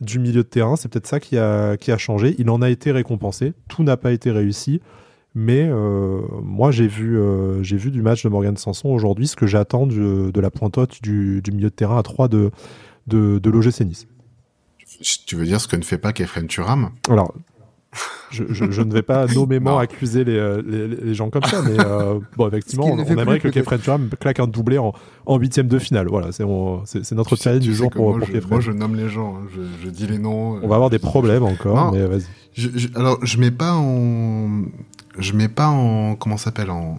du 0.00 0.18
milieu 0.18 0.42
de 0.42 0.48
terrain. 0.48 0.76
C'est 0.76 0.88
peut-être 0.88 1.06
ça 1.06 1.20
qui 1.20 1.38
a, 1.38 1.76
qui 1.76 1.92
a 1.92 1.98
changé. 1.98 2.34
Il 2.38 2.50
en 2.50 2.62
a 2.62 2.70
été 2.70 2.92
récompensé. 2.92 3.52
Tout 3.68 3.82
n'a 3.82 3.96
pas 3.96 4.12
été 4.12 4.30
réussi. 4.30 4.80
Mais 5.34 5.68
euh, 5.70 6.20
moi, 6.42 6.70
j'ai 6.70 6.88
vu, 6.88 7.18
euh, 7.18 7.62
j'ai 7.62 7.76
vu 7.76 7.90
du 7.90 8.02
match 8.02 8.24
de 8.24 8.28
Morgan 8.28 8.56
Sanson 8.56 8.88
aujourd'hui 8.88 9.28
ce 9.28 9.36
que 9.36 9.46
j'attends 9.46 9.86
de 9.86 10.40
la 10.40 10.50
pointe 10.50 10.78
haute 10.78 11.02
du, 11.02 11.42
du, 11.42 11.52
milieu 11.52 11.68
de 11.68 11.74
terrain 11.74 11.98
à 11.98 12.02
3 12.02 12.28
de, 12.28 12.50
de, 13.06 13.38
de 13.38 13.50
l'OGC 13.50 13.80
Nice. 13.82 14.06
Tu 15.26 15.36
veux 15.36 15.44
dire 15.44 15.60
ce 15.60 15.68
que 15.68 15.76
ne 15.76 15.84
fait 15.84 15.98
pas 15.98 16.12
Kefren 16.12 16.46
Turam 16.46 16.90
Alors, 17.08 17.34
je, 18.30 18.44
je, 18.50 18.70
je, 18.70 18.82
ne 18.82 18.92
vais 18.92 19.02
pas 19.02 19.26
nommément 19.34 19.78
accuser 19.78 20.24
les, 20.24 20.36
euh, 20.36 20.62
les, 20.66 20.88
les, 20.88 21.14
gens 21.14 21.30
comme 21.30 21.44
ça, 21.44 21.62
mais 21.62 21.78
euh, 21.78 22.18
bon, 22.36 22.48
effectivement, 22.48 22.86
on, 22.86 22.98
on 22.98 23.04
aimerait 23.04 23.40
que 23.40 23.48
Kefren 23.48 23.78
Turam 23.78 24.10
claque 24.20 24.40
un 24.40 24.46
doublé 24.46 24.78
en, 24.78 24.92
en 25.26 25.38
huitième 25.38 25.68
de 25.68 25.78
finale. 25.78 26.08
Voilà, 26.08 26.32
c'est 26.32 27.12
notre 27.12 27.36
challenge 27.36 27.62
du 27.62 27.74
jour 27.74 27.90
pour, 27.90 28.16
moi, 28.16 28.26
pour 28.26 28.28
je, 28.28 28.46
Moi, 28.48 28.60
je 28.60 28.72
nomme 28.72 28.96
les 28.96 29.08
gens, 29.08 29.36
hein. 29.36 29.48
je, 29.54 29.60
je, 29.84 29.90
dis 29.90 30.06
les 30.06 30.18
noms. 30.18 30.60
On 30.62 30.68
va 30.68 30.74
avoir 30.74 30.90
des 30.90 30.98
problèmes 30.98 31.44
encore, 31.44 31.76
non, 31.76 31.92
mais 31.92 32.06
vas-y. 32.06 32.90
alors, 32.94 33.18
je 33.24 33.38
mets 33.38 33.50
pas 33.50 33.74
en, 33.74 34.64
je 35.18 35.32
mets 35.32 35.48
pas 35.48 35.68
en, 35.68 36.14
comment 36.14 36.36
s'appelle, 36.36 36.70
en, 36.70 36.98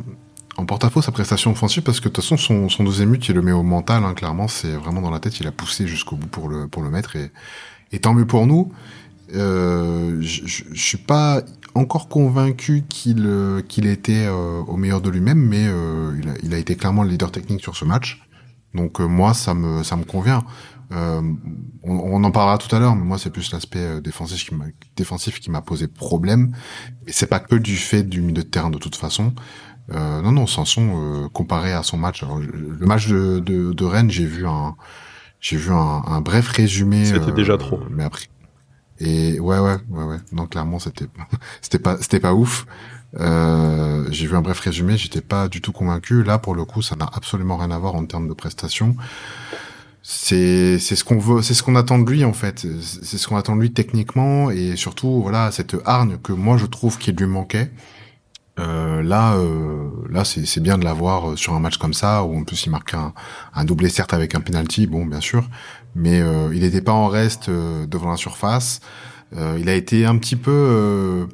en 0.57 0.65
porte-à-faux 0.65 1.01
sa 1.01 1.11
prestation 1.11 1.51
offensive 1.51 1.83
parce 1.83 1.99
que 1.99 2.09
de 2.09 2.13
toute 2.13 2.23
façon 2.23 2.37
son, 2.37 2.69
son 2.69 2.83
deuxième 2.83 3.11
but 3.11 3.29
il 3.29 3.35
le 3.35 3.41
met 3.41 3.51
au 3.51 3.63
mental 3.63 4.03
hein, 4.03 4.13
clairement 4.13 4.47
c'est 4.47 4.73
vraiment 4.73 5.01
dans 5.01 5.11
la 5.11 5.19
tête 5.19 5.39
il 5.39 5.47
a 5.47 5.51
poussé 5.51 5.87
jusqu'au 5.87 6.15
bout 6.15 6.27
pour 6.27 6.49
le 6.49 6.67
pour 6.67 6.83
le 6.83 6.89
mettre 6.89 7.15
et, 7.15 7.99
tant 7.99 8.13
mieux 8.13 8.27
pour 8.27 8.45
nous 8.45 8.71
euh, 9.35 10.17
je, 10.21 10.63
suis 10.73 10.97
pas 10.97 11.43
encore 11.75 12.09
convaincu 12.09 12.83
qu'il 12.87 13.25
euh, 13.25 13.61
qu'il 13.61 13.85
était 13.85 14.25
euh, 14.27 14.61
au 14.67 14.77
meilleur 14.77 15.01
de 15.01 15.09
lui-même, 15.09 15.39
mais 15.39 15.67
euh, 15.67 16.17
il 16.21 16.29
a, 16.29 16.33
il, 16.43 16.53
a, 16.53 16.57
été 16.57 16.75
clairement 16.75 17.03
le 17.03 17.09
leader 17.09 17.31
technique 17.31 17.61
sur 17.61 17.75
ce 17.75 17.85
match. 17.85 18.21
Donc 18.73 18.99
moi, 18.99 19.33
ça 19.33 19.53
me 19.53 19.83
ça 19.83 19.95
me 19.95 20.03
convient. 20.03 20.43
On, 20.91 21.37
on, 21.83 22.23
en 22.23 22.31
parlera 22.31 22.57
tout 22.57 22.73
à 22.75 22.79
l'heure, 22.79 22.95
mais 22.95 23.03
moi 23.03 23.17
c'est 23.17 23.29
plus 23.29 23.51
l'aspect 23.51 24.01
défensif 24.01 24.43
qui 24.43 24.55
m'a 24.55 24.65
défensif 24.95 25.39
qui 25.39 25.51
m'a 25.51 25.61
posé 25.61 25.87
problème. 25.87 26.55
Mais 27.05 27.11
c'est 27.11 27.27
pas 27.27 27.39
que 27.39 27.55
du 27.55 27.75
fait 27.75 28.03
du 28.03 28.21
milieu 28.21 28.43
de 28.43 28.49
terrain 28.49 28.69
de 28.69 28.79
toute 28.79 28.95
façon. 28.95 29.33
non 29.93 30.31
non, 30.31 30.47
Sanson 30.47 31.29
comparé 31.31 31.73
à 31.73 31.83
son 31.83 31.97
match, 31.97 32.23
alors, 32.23 32.39
le 32.39 32.85
match 32.85 33.07
de, 33.07 33.39
de, 33.39 33.71
de 33.71 33.85
Rennes, 33.85 34.09
j'ai 34.09 34.25
vu 34.25 34.47
un 34.47 34.75
j'ai 35.39 35.57
vu 35.57 35.71
un, 35.71 36.03
un, 36.05 36.21
bref 36.21 36.49
résumé. 36.49 37.05
C'était 37.05 37.31
déjà 37.31 37.57
trop. 37.57 37.79
Mais 37.89 38.03
après 38.03 38.25
et 38.99 39.39
ouais, 39.39 39.59
ouais, 39.59 39.77
ouais, 39.89 40.03
ouais. 40.03 40.17
Non, 40.31 40.45
clairement, 40.45 40.79
c'était, 40.79 41.07
c'était 41.61 41.79
pas, 41.79 41.97
c'était 41.97 42.19
pas 42.19 42.33
ouf. 42.33 42.65
Euh, 43.19 44.05
j'ai 44.11 44.27
vu 44.27 44.35
un 44.35 44.41
bref 44.41 44.59
résumé, 44.59 44.97
j'étais 44.97 45.21
pas 45.21 45.47
du 45.47 45.61
tout 45.61 45.71
convaincu. 45.71 46.23
Là, 46.23 46.37
pour 46.37 46.53
le 46.53 46.65
coup, 46.65 46.81
ça 46.81 46.95
n'a 46.95 47.09
absolument 47.13 47.57
rien 47.57 47.71
à 47.71 47.79
voir 47.79 47.95
en 47.95 48.05
termes 48.05 48.27
de 48.27 48.33
prestations. 48.33 48.95
C'est, 50.01 50.79
c'est 50.79 50.95
ce 50.95 51.03
qu'on 51.03 51.19
veut, 51.19 51.41
c'est 51.41 51.53
ce 51.53 51.61
qu'on 51.61 51.75
attend 51.75 51.99
de 51.99 52.09
lui 52.09 52.23
en 52.23 52.33
fait. 52.33 52.65
C'est 52.81 53.17
ce 53.17 53.27
qu'on 53.27 53.35
attend 53.35 53.55
de 53.55 53.61
lui 53.61 53.71
techniquement 53.71 54.49
et 54.49 54.75
surtout, 54.75 55.21
voilà, 55.21 55.51
cette 55.51 55.75
hargne 55.85 56.17
que 56.17 56.31
moi 56.33 56.57
je 56.57 56.65
trouve 56.65 56.97
qu'il 56.97 57.15
lui 57.15 57.27
manquait. 57.27 57.71
Euh, 58.59 59.01
là, 59.01 59.35
euh, 59.35 59.89
là, 60.09 60.25
c'est 60.25 60.59
bien 60.59 60.77
de 60.77 60.83
l'avoir 60.83 61.37
sur 61.37 61.53
un 61.53 61.59
match 61.59 61.77
comme 61.77 61.93
ça 61.93 62.23
où 62.23 62.37
en 62.37 62.43
plus 62.43 62.65
il 62.65 62.71
marque 62.71 62.93
un, 62.93 63.13
un 63.53 63.63
doublé 63.63 63.89
certes 63.89 64.13
avec 64.13 64.35
un 64.35 64.41
penalty, 64.41 64.85
bon 64.85 65.05
bien 65.05 65.21
sûr, 65.21 65.47
mais 65.95 66.21
euh, 66.21 66.53
il 66.53 66.61
n'était 66.61 66.81
pas 66.81 66.91
en 66.91 67.07
reste 67.07 67.49
euh, 67.49 67.85
devant 67.85 68.09
la 68.09 68.17
surface. 68.17 68.81
Euh, 69.35 69.57
il 69.59 69.69
a 69.69 69.75
été 69.75 70.05
un 70.05 70.17
petit 70.17 70.35
peu, 70.35 71.27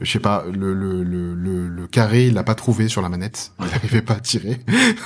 je 0.00 0.10
sais 0.10 0.20
pas, 0.20 0.44
le, 0.52 0.74
le, 0.74 1.02
le, 1.02 1.34
le, 1.68 1.86
carré, 1.86 2.26
il 2.26 2.34
l'a 2.34 2.44
pas 2.44 2.54
trouvé 2.54 2.88
sur 2.88 3.00
la 3.00 3.08
manette. 3.08 3.52
Il 3.60 3.66
n'arrivait 3.66 4.02
pas 4.02 4.14
à 4.14 4.20
tirer. 4.20 4.60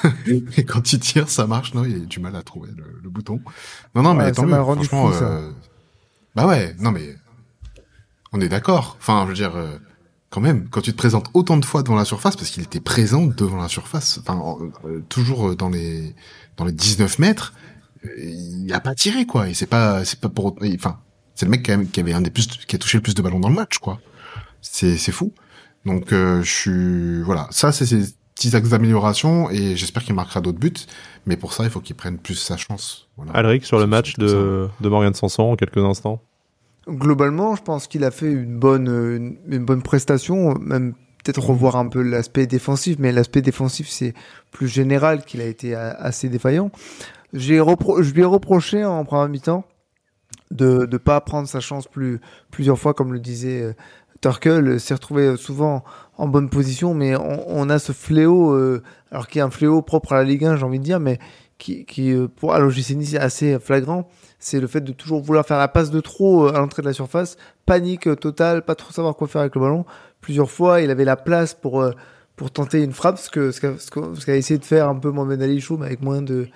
Et 0.57 0.65
quand 0.65 0.93
il 0.93 0.99
tire, 0.99 1.29
ça 1.29 1.47
marche. 1.47 1.75
Non, 1.75 1.85
il 1.85 1.95
a 1.95 1.99
du 2.01 2.19
mal 2.19 2.35
à 2.35 2.43
trouver 2.43 2.71
le, 2.77 3.09
bouton. 3.09 3.41
Non, 3.95 4.03
non, 4.03 4.15
mais 4.15 4.33
tant 4.33 4.47
mieux. 4.47 4.55
Franchement, 4.55 5.11
bah 6.35 6.47
ouais. 6.49 6.75
Non, 6.81 6.91
mais 6.91 7.15
on 8.33 8.41
est 8.41 8.49
d'accord. 8.49 8.97
Enfin, 8.99 9.23
je 9.25 9.29
veux 9.29 9.35
dire 9.35 9.53
quand 10.31 10.41
même, 10.41 10.69
quand 10.69 10.81
tu 10.81 10.91
te 10.91 10.97
présentes 10.97 11.31
autant 11.33 11.57
de 11.57 11.65
fois 11.65 11.85
devant 11.85 11.95
la 11.95 12.05
surface, 12.05 12.35
parce 12.35 12.51
qu'il 12.51 12.65
était 12.65 12.81
présent 12.81 13.27
devant 13.27 13.59
la 13.59 13.69
surface, 13.69 14.19
enfin, 14.19 14.59
toujours 15.09 15.55
dans 15.55 15.69
les 15.69 16.17
dans 16.57 16.65
les 16.65 16.73
19 16.73 17.21
mètres, 17.21 17.53
il 18.19 18.73
a 18.73 18.81
pas 18.81 18.95
tiré 18.95 19.27
quoi. 19.27 19.49
Et 19.49 19.55
c'est 19.55 19.67
pas, 19.67 20.05
c'est 20.05 20.21
pas 20.21 20.29
pour, 20.29 20.57
enfin, 20.75 20.99
c'est 21.35 21.47
le 21.47 21.51
mec 21.51 21.63
qui 21.63 22.01
avait 22.01 22.13
un 22.13 22.21
des 22.21 22.31
plus, 22.31 22.47
qui 22.47 22.77
a 22.77 22.79
touché 22.79 22.99
le 22.99 23.03
plus 23.03 23.15
de 23.15 23.23
ballons 23.23 23.41
dans 23.41 23.49
le 23.49 23.55
match 23.55 23.79
quoi. 23.79 24.01
C'est, 24.65 24.97
c'est 24.97 25.13
fou. 25.13 25.33
Donc 25.85 26.13
euh, 26.13 26.43
je 26.43 26.51
suis, 26.51 27.23
voilà, 27.23 27.47
ça 27.51 27.71
c'est 27.71 27.87
ses 27.87 28.15
petits 28.35 28.57
axes 28.57 28.71
d'amélioration 28.71 29.51
et 29.51 29.77
j'espère 29.77 30.03
qu'il 30.03 30.15
marquera 30.15 30.41
d'autres 30.41 30.59
buts. 30.59 30.73
Mais 31.27 31.37
pour 31.37 31.53
ça, 31.53 31.65
il 31.65 31.71
faut 31.71 31.81
qu'il 31.81 31.97
prenne 31.97 32.19
plus 32.19 32.35
sa 32.35 32.57
chance. 32.57 33.09
Voilà. 33.17 33.33
Alric 33.33 33.65
sur 33.65 33.79
le 33.79 33.87
match 33.87 34.15
de, 34.17 34.69
de 34.81 34.89
Morgan 34.89 35.15
Sanson 35.15 35.43
en 35.45 35.57
quelques 35.57 35.79
instants. 35.79 36.23
Globalement, 36.89 37.55
je 37.57 37.63
pense 37.63 37.87
qu'il 37.87 38.05
a 38.05 38.11
fait 38.11 38.31
une 38.31 38.59
bonne, 38.59 39.39
une, 39.49 39.65
bonne 39.65 39.83
prestation, 39.83 40.55
même 40.59 40.93
peut-être 41.23 41.41
revoir 41.41 41.77
un 41.77 41.89
peu 41.89 42.03
l'aspect 42.03 42.47
défensif, 42.47 42.97
mais 42.99 43.11
l'aspect 43.11 43.41
défensif 43.41 43.89
c'est 43.89 44.13
plus 44.51 44.69
général 44.69 45.25
qu'il 45.25 45.41
a 45.41 45.47
été 45.47 45.75
assez 45.75 46.29
défaillant. 46.29 46.71
J'ai 47.33 47.57
je 47.57 48.13
lui 48.13 48.21
ai 48.21 48.25
reproché 48.25 48.85
en 48.85 49.05
première 49.07 49.29
mi-temps 49.29 49.65
de 50.51 50.87
ne 50.91 50.97
pas 50.99 51.21
prendre 51.23 51.49
sa 51.49 51.61
chance 51.61 51.87
plus, 51.89 52.21
plusieurs 52.51 52.79
fois, 52.79 52.93
comme 52.93 53.15
le 53.15 53.19
disait 53.19 53.75
euh, 54.17 54.19
Turkel, 54.21 54.81
s'est 54.81 54.95
retrouvé 54.95 55.37
souvent 55.37 55.85
en 56.17 56.29
bonne 56.29 56.49
position, 56.49 56.95
mais 56.95 57.17
on, 57.17 57.69
a 57.69 57.79
ce 57.79 57.93
fléau, 57.93 58.53
euh, 58.53 58.83
alors 59.11 59.27
qui 59.27 59.39
est 59.39 59.43
un 59.43 59.51
fléau 59.51 59.83
propre 59.83 60.13
à 60.13 60.17
la 60.17 60.25
Ligue 60.25 60.45
1, 60.45 60.57
j'ai 60.57 60.65
envie 60.65 60.79
de 60.79 60.85
dire, 60.85 61.01
mais 61.01 61.19
qui, 61.59 61.85
qui 61.85 62.13
euh, 62.13 62.29
pour 62.29 62.55
à 62.55 62.61
l'OGC 62.61 63.03
c'est 63.03 63.19
assez 63.19 63.59
flagrant, 63.59 64.09
c'est 64.39 64.61
le 64.61 64.67
fait 64.67 64.81
de 64.81 64.93
toujours 64.93 65.21
vouloir 65.21 65.45
faire 65.45 65.59
la 65.59 65.69
passe 65.69 65.91
de 65.91 66.01
trop 66.01 66.47
à 66.47 66.59
l'entrée 66.59 66.83
de 66.83 66.87
la 66.87 66.93
surface, 66.93 67.37
panique 67.67 68.09
totale, 68.21 68.65
pas 68.65 68.75
trop 68.75 68.93
savoir 68.93 69.17
quoi 69.17 69.27
faire 69.27 69.41
avec 69.41 69.55
le 69.55 69.61
ballon. 69.61 69.85
Plusieurs 70.21 70.51
fois, 70.51 70.81
il 70.81 70.91
avait 70.91 71.05
la 71.05 71.17
place 71.17 71.55
pour, 71.55 71.85
pour 72.37 72.51
tenter 72.51 72.83
une 72.83 72.93
frappe, 72.93 73.19
ce 73.19 73.31
qu'a 73.31 73.53
ce 73.53 73.77
ce 73.81 74.27
qu'a 74.27 74.37
essayé 74.37 74.59
de 74.59 74.65
faire 74.65 74.89
un 74.89 74.95
peu 74.95 75.11
Mohamed 75.11 75.43
Ali 75.43 75.61
Chou, 75.61 75.77
mais 75.79 75.87
avec 75.87 76.03
moins 76.03 76.23
de, 76.23 76.49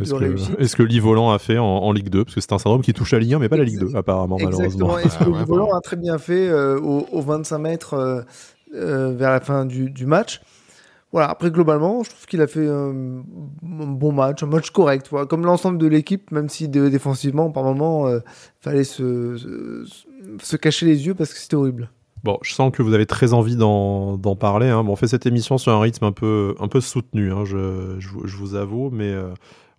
est-ce 0.00 0.14
que, 0.14 0.62
est 0.62 0.74
que 0.74 0.82
Lee 0.82 1.00
Volant 1.00 1.32
a 1.32 1.38
fait 1.38 1.58
en, 1.58 1.92
Ligue 1.92 2.08
2 2.08 2.24
Parce 2.24 2.34
que 2.34 2.40
c'est 2.40 2.52
un 2.52 2.58
syndrome 2.58 2.82
qui 2.82 2.92
touche 2.92 3.12
la 3.12 3.18
Ligue 3.18 3.34
1, 3.34 3.38
mais 3.40 3.48
pas 3.48 3.56
la 3.56 3.64
Ligue 3.64 3.80
2, 3.80 3.96
apparemment, 3.96 4.38
malheureusement. 4.40 4.98
Est-ce 4.98 5.18
que 5.18 5.24
Lee 5.24 5.44
Volant 5.46 5.74
a 5.76 5.80
très 5.80 5.96
bien 5.96 6.18
fait 6.18 6.48
euh, 6.48 6.78
aux, 6.80 7.20
25 7.20 7.58
mètres 7.58 7.94
euh, 7.94 8.22
euh, 8.74 9.12
vers 9.12 9.30
la 9.30 9.40
fin 9.40 9.64
du, 9.64 9.90
du 9.90 10.06
match? 10.06 10.40
Voilà, 11.10 11.28
après 11.28 11.50
globalement, 11.50 12.02
je 12.02 12.10
trouve 12.10 12.24
qu'il 12.24 12.40
a 12.40 12.46
fait 12.46 12.66
un 12.66 12.94
bon 13.60 14.12
match, 14.12 14.42
un 14.42 14.46
match 14.46 14.70
correct, 14.70 15.08
voilà, 15.10 15.26
comme 15.26 15.44
l'ensemble 15.44 15.76
de 15.76 15.86
l'équipe, 15.86 16.30
même 16.30 16.48
si 16.48 16.68
défensivement, 16.68 17.50
par 17.50 17.64
moment, 17.64 18.08
il 18.08 18.22
fallait 18.62 18.84
se, 18.84 19.36
se, 19.36 19.84
se, 20.40 20.56
cacher 20.56 20.86
les 20.86 21.06
yeux 21.06 21.14
parce 21.14 21.34
que 21.34 21.38
c'était 21.38 21.56
horrible. 21.56 21.90
Bon, 22.24 22.38
je 22.42 22.54
sens 22.54 22.70
que 22.72 22.82
vous 22.82 22.94
avez 22.94 23.06
très 23.06 23.32
envie 23.32 23.56
d'en 23.56 24.36
parler. 24.38 24.68
Hein. 24.68 24.84
Bon, 24.84 24.92
on 24.92 24.96
fait 24.96 25.08
cette 25.08 25.26
émission 25.26 25.58
sur 25.58 25.72
un 25.72 25.80
rythme 25.80 26.04
un 26.04 26.12
peu, 26.12 26.54
un 26.60 26.68
peu 26.68 26.80
soutenu, 26.80 27.32
hein, 27.32 27.44
je, 27.44 27.96
je, 27.98 28.08
je, 28.24 28.36
vous 28.36 28.54
avoue, 28.54 28.90
mais 28.90 29.10
euh, 29.10 29.34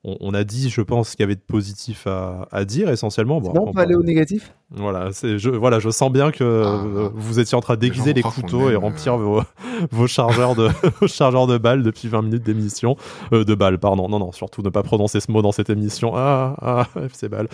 on, 0.06 0.34
a 0.34 0.44
dit, 0.44 0.70
je 0.70 0.82
pense, 0.82 1.12
qu'il 1.12 1.22
y 1.22 1.24
avait 1.24 1.36
de 1.36 1.42
positif 1.42 2.08
à, 2.08 2.48
à 2.52 2.66
dire 2.66 2.90
essentiellement. 2.90 3.40
Bon, 3.40 3.54
on 3.56 3.72
peut 3.72 3.80
aller 3.80 3.96
au 3.96 4.04
négatif? 4.04 4.54
Voilà, 4.76 5.12
je, 5.12 5.50
voilà, 5.50 5.80
je 5.80 5.90
sens 5.92 6.12
bien 6.12 6.32
que 6.32 6.64
ah, 6.66 7.12
vous 7.14 7.40
étiez 7.40 7.56
en 7.56 7.62
train 7.62 7.78
d'aiguiser 7.78 8.14
les, 8.14 8.24
couteaux 8.24 8.72
et 8.72 8.76
remplir 8.76 9.18
vos, 9.18 9.42
vos, 9.92 10.08
chargeurs 10.08 10.56
de, 10.56 10.70
chargeurs 11.08 11.48
de 11.48 11.58
balles 11.58 11.84
depuis 11.84 12.08
20 12.08 12.24
minutes 12.24 12.44
d'émission. 12.44 12.98
Euh, 13.32 13.44
de 13.44 13.56
balles, 13.56 13.78
pardon. 13.78 14.10
Non, 14.10 14.20
non, 14.20 14.32
surtout 14.32 14.62
ne 14.62 14.70
pas 14.70 14.84
prononcer 14.84 15.20
ce 15.20 15.32
mot 15.32 15.42
dans 15.42 15.52
cette 15.52 15.70
émission. 15.70 16.14
Ah, 16.16 16.56
ah, 16.62 16.88
FC 17.06 17.30
balles. 17.30 17.48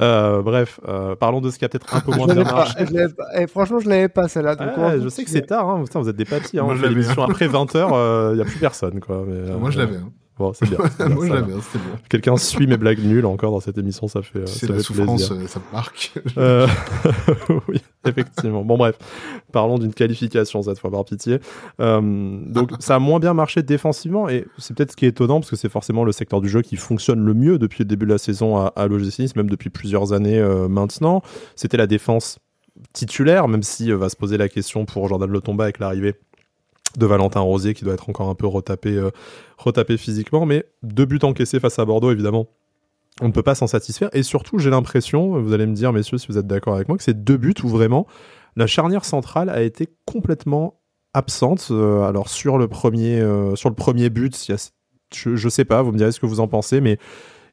Euh, 0.00 0.42
bref, 0.42 0.78
euh, 0.86 1.16
parlons 1.16 1.40
de 1.40 1.50
ce 1.50 1.58
qui 1.58 1.64
a 1.64 1.68
peut-être 1.68 1.92
un 1.94 2.00
peu 2.00 2.14
moins 2.14 2.26
bien 2.26 2.44
marché. 2.44 2.78
Et 3.36 3.46
franchement, 3.46 3.80
je 3.80 3.88
l'avais 3.88 4.08
pas 4.08 4.28
celle-là. 4.28 4.56
je 5.02 5.08
sais 5.08 5.24
que 5.24 5.30
c'est 5.30 5.46
tard, 5.46 5.68
hein. 5.68 5.84
vous 5.92 6.08
êtes 6.08 6.16
des 6.16 6.24
papis. 6.24 6.58
Hein. 6.58 6.68
l'émission 6.74 7.22
après 7.22 7.48
20h, 7.48 8.32
il 8.32 8.36
n'y 8.36 8.42
a 8.42 8.44
plus 8.44 8.58
personne. 8.58 9.00
Quoi, 9.00 9.24
mais, 9.26 9.56
Moi, 9.56 9.70
je 9.70 9.78
l'avais. 9.78 9.96
Hein. 9.96 10.12
Bon, 10.38 10.52
c'est 10.52 10.68
bien. 10.68 10.78
Moi, 11.08 11.26
j'aime 11.26 11.44
bien, 11.46 11.56
bon. 11.56 11.62
Quelqu'un 12.10 12.36
suit 12.36 12.66
mes 12.66 12.76
blagues 12.76 13.02
nulles 13.02 13.24
encore 13.24 13.52
dans 13.52 13.60
cette 13.60 13.78
émission, 13.78 14.06
ça 14.06 14.20
fait. 14.22 14.46
C'est 14.46 14.68
la 14.68 14.80
souffrance, 14.80 15.30
euh, 15.30 15.46
ça 15.46 15.60
me 15.60 15.72
marque. 15.72 16.12
euh... 16.36 16.66
oui, 17.68 17.80
effectivement. 18.06 18.62
Bon, 18.62 18.76
bref. 18.76 18.98
Parlons 19.52 19.78
d'une 19.78 19.94
qualification 19.94 20.62
cette 20.62 20.78
fois, 20.78 20.90
par 20.90 21.04
pitié. 21.04 21.38
Euh, 21.80 22.00
donc, 22.46 22.72
ça 22.80 22.96
a 22.96 22.98
moins 22.98 23.18
bien 23.18 23.32
marché 23.32 23.62
défensivement 23.62 24.28
et 24.28 24.46
c'est 24.58 24.76
peut-être 24.76 24.92
ce 24.92 24.96
qui 24.96 25.06
est 25.06 25.10
étonnant 25.10 25.40
parce 25.40 25.50
que 25.50 25.56
c'est 25.56 25.70
forcément 25.70 26.04
le 26.04 26.12
secteur 26.12 26.40
du 26.40 26.48
jeu 26.48 26.60
qui 26.60 26.76
fonctionne 26.76 27.24
le 27.24 27.32
mieux 27.32 27.58
depuis 27.58 27.84
le 27.84 27.88
début 27.88 28.06
de 28.06 28.12
la 28.12 28.18
saison 28.18 28.58
à, 28.58 28.72
à 28.76 28.86
l'OGC 28.86 29.34
même 29.36 29.48
depuis 29.48 29.70
plusieurs 29.70 30.12
années 30.12 30.38
euh, 30.38 30.68
maintenant. 30.68 31.22
C'était 31.54 31.76
la 31.76 31.86
défense 31.86 32.38
titulaire, 32.92 33.48
même 33.48 33.62
si 33.62 33.90
euh, 33.90 33.96
va 33.96 34.08
se 34.08 34.16
poser 34.16 34.36
la 34.36 34.48
question 34.48 34.84
pour 34.84 35.08
Jordan 35.08 35.30
Lotomba 35.30 35.64
avec 35.64 35.78
l'arrivée 35.78 36.14
de 36.96 37.06
Valentin 37.06 37.40
Rosier 37.40 37.74
qui 37.74 37.84
doit 37.84 37.94
être 37.94 38.08
encore 38.08 38.28
un 38.28 38.34
peu 38.34 38.46
retapé, 38.46 38.96
euh, 38.96 39.10
retapé 39.58 39.96
physiquement. 39.96 40.46
Mais 40.46 40.64
deux 40.82 41.04
buts 41.04 41.18
encaissés 41.22 41.60
face 41.60 41.78
à 41.78 41.84
Bordeaux, 41.84 42.10
évidemment, 42.10 42.46
on 43.20 43.28
ne 43.28 43.32
peut 43.32 43.42
pas 43.42 43.54
s'en 43.54 43.66
satisfaire. 43.66 44.10
Et 44.12 44.22
surtout, 44.22 44.58
j'ai 44.58 44.70
l'impression, 44.70 45.40
vous 45.40 45.52
allez 45.52 45.66
me 45.66 45.74
dire, 45.74 45.92
messieurs, 45.92 46.18
si 46.18 46.26
vous 46.28 46.38
êtes 46.38 46.46
d'accord 46.46 46.74
avec 46.74 46.88
moi, 46.88 46.96
que 46.96 47.04
c'est 47.04 47.24
deux 47.24 47.36
buts 47.36 47.54
où 47.62 47.68
vraiment 47.68 48.06
la 48.56 48.66
charnière 48.66 49.04
centrale 49.04 49.50
a 49.50 49.62
été 49.62 49.88
complètement 50.04 50.80
absente. 51.14 51.68
Euh, 51.70 52.02
alors 52.02 52.28
sur 52.28 52.58
le 52.58 52.68
premier, 52.68 53.20
euh, 53.20 53.54
sur 53.56 53.68
le 53.68 53.74
premier 53.74 54.10
but, 54.10 54.50
je, 55.14 55.36
je 55.36 55.48
sais 55.48 55.64
pas, 55.64 55.82
vous 55.82 55.92
me 55.92 55.98
direz 55.98 56.12
ce 56.12 56.20
que 56.20 56.26
vous 56.26 56.40
en 56.40 56.48
pensez, 56.48 56.80
mais 56.80 56.98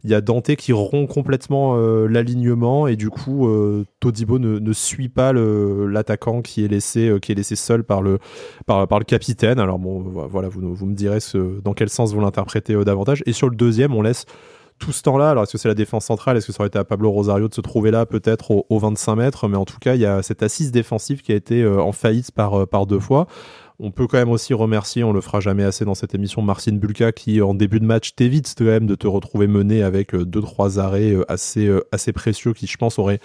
il 0.04 0.12
y 0.12 0.14
a 0.14 0.22
Dante 0.22 0.56
qui 0.56 0.74
rompt 0.74 1.08
complètement 1.08 1.78
euh, 1.78 2.08
l'alignement 2.08 2.88
et 2.88 2.96
du 2.96 3.10
coup 3.10 3.48
euh, 3.48 3.86
Todibo 4.00 4.38
ne, 4.38 4.74
suit 4.74 5.10
pas 5.10 5.32
l'attaquant 5.34 6.42
qui 6.42 6.66
est 6.66 6.68
laissé 6.68 7.08
euh, 7.08 7.20
qui 7.20 7.32
est 7.32 7.36
laissé 7.36 7.56
seul 7.56 7.84
par 7.84 8.02
le 8.02 8.20
capitaine. 9.06 9.60
Alors 9.60 9.80
bon 9.80 10.02
voilà 10.02 10.50
vous, 10.50 10.62
me 10.62 10.94
direz 10.94 11.20
dans 11.64 11.74
quel 11.74 11.90
sens 11.90 12.14
vous 12.14 12.20
l'interprétez 12.20 12.76
davantage. 12.84 13.24
Et 13.26 13.34
sur 13.34 13.50
le 13.50 13.56
deuxième 13.56 13.94
on 13.94 14.02
laisse 14.02 14.26
tout 14.80 14.92
ce 14.92 15.04
temps-là, 15.04 15.30
alors 15.30 15.44
est-ce 15.44 15.54
que 15.54 15.58
c'est 15.58 15.68
la 15.68 15.76
défense 15.76 16.06
centrale, 16.06 16.36
est-ce 16.36 16.48
que 16.48 16.52
ça 16.52 16.62
aurait 16.62 16.68
été 16.68 16.80
à 16.80 16.84
Pablo 16.84 17.10
Rosario 17.12 17.48
de 17.48 17.54
se 17.54 17.62
trouver 17.62 17.92
là 17.92 18.06
peut-être 18.06 18.52
au, 18.52 18.66
au, 18.70 18.80
25 18.80 19.16
mètres, 19.16 19.48
mais 19.48 19.56
en 19.56 19.66
tout 19.66 19.78
cas 19.80 19.96
il 19.96 20.02
y 20.02 20.06
a 20.06 20.22
cette 20.24 20.44
assise 20.44 20.72
défensive 20.72 21.22
qui 21.22 21.32
a 21.32 21.36
été 21.36 21.66
en 21.66 21.92
faillite 21.94 22.32
par 22.32 22.86
deux 22.88 23.00
fois. 23.00 23.28
On 23.80 23.92
peut 23.92 24.08
quand 24.08 24.18
même 24.18 24.30
aussi 24.30 24.54
remercier, 24.54 25.04
on 25.04 25.14
le 25.14 25.22
fera 25.22 25.40
jamais 25.40 25.64
assez 25.64 25.84
dans 25.84 25.96
cette 25.96 26.14
émission, 26.14 26.42
Marcin 26.42 26.74
Bulka 26.74 27.12
qui 27.12 27.42
en 27.42 27.54
début 27.54 27.80
de 27.80 27.86
match 27.86 28.16
t'évite 28.16 28.54
quand 28.58 28.66
même 28.66 28.86
de 28.86 28.96
te 28.96 29.08
retrouver 29.08 29.48
mené 29.48 29.84
avec 29.84 30.14
euh, 30.14 30.26
deux 30.26 30.42
trois 30.42 30.80
arrêts 30.80 31.12
euh, 31.12 31.32
assez 31.32 31.68
euh, 31.68 31.82
assez 31.92 32.14
précieux 32.14 32.54
qui 32.54 32.68
je 32.68 32.78
pense 32.78 33.00
auraient 33.00 33.20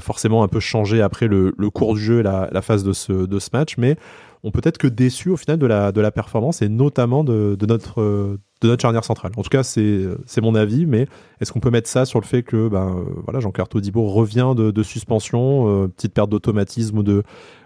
forcément 0.00 0.42
un 0.42 0.48
peu 0.48 0.60
changé 0.60 1.00
après 1.00 1.28
le, 1.28 1.52
cours 1.70 1.94
du 1.94 2.00
jeu 2.00 2.20
et 2.20 2.22
la, 2.22 2.48
la 2.50 2.62
phase 2.62 2.82
de 2.84 2.92
ce 2.92 3.48
match, 3.52 3.76
mais 3.78 3.96
on 4.42 4.50
peut 4.50 4.60
être 4.64 4.78
que 4.78 4.88
déçu 4.88 5.30
au 5.30 5.36
final 5.36 5.58
de 5.58 5.66
la 5.66 6.10
performance 6.10 6.60
et 6.60 6.68
notamment 6.68 7.22
de 7.24 7.56
notre 7.66 8.38
de 8.62 8.68
notre 8.68 8.82
charnière 8.82 9.04
centrale. 9.04 9.32
En 9.36 9.42
tout 9.42 9.50
cas, 9.50 9.62
c'est 9.62 10.40
mon 10.40 10.54
avis, 10.54 10.86
mais 10.86 11.06
est-ce 11.40 11.52
qu'on 11.52 11.60
peut 11.60 11.70
mettre 11.70 11.88
ça 11.88 12.06
sur 12.06 12.20
le 12.20 12.26
fait 12.26 12.42
que 12.42 12.68
ben 12.68 13.04
voilà 13.24 13.40
Jean-Claude 13.40 13.68
Todibo 13.68 14.06
revient 14.06 14.54
de, 14.56 14.70
de 14.70 14.82
suspension, 14.82 15.88
petite 15.88 16.14
perte 16.14 16.30
d'automatisme 16.30 16.98
ou 16.98 17.02
de 17.02 17.22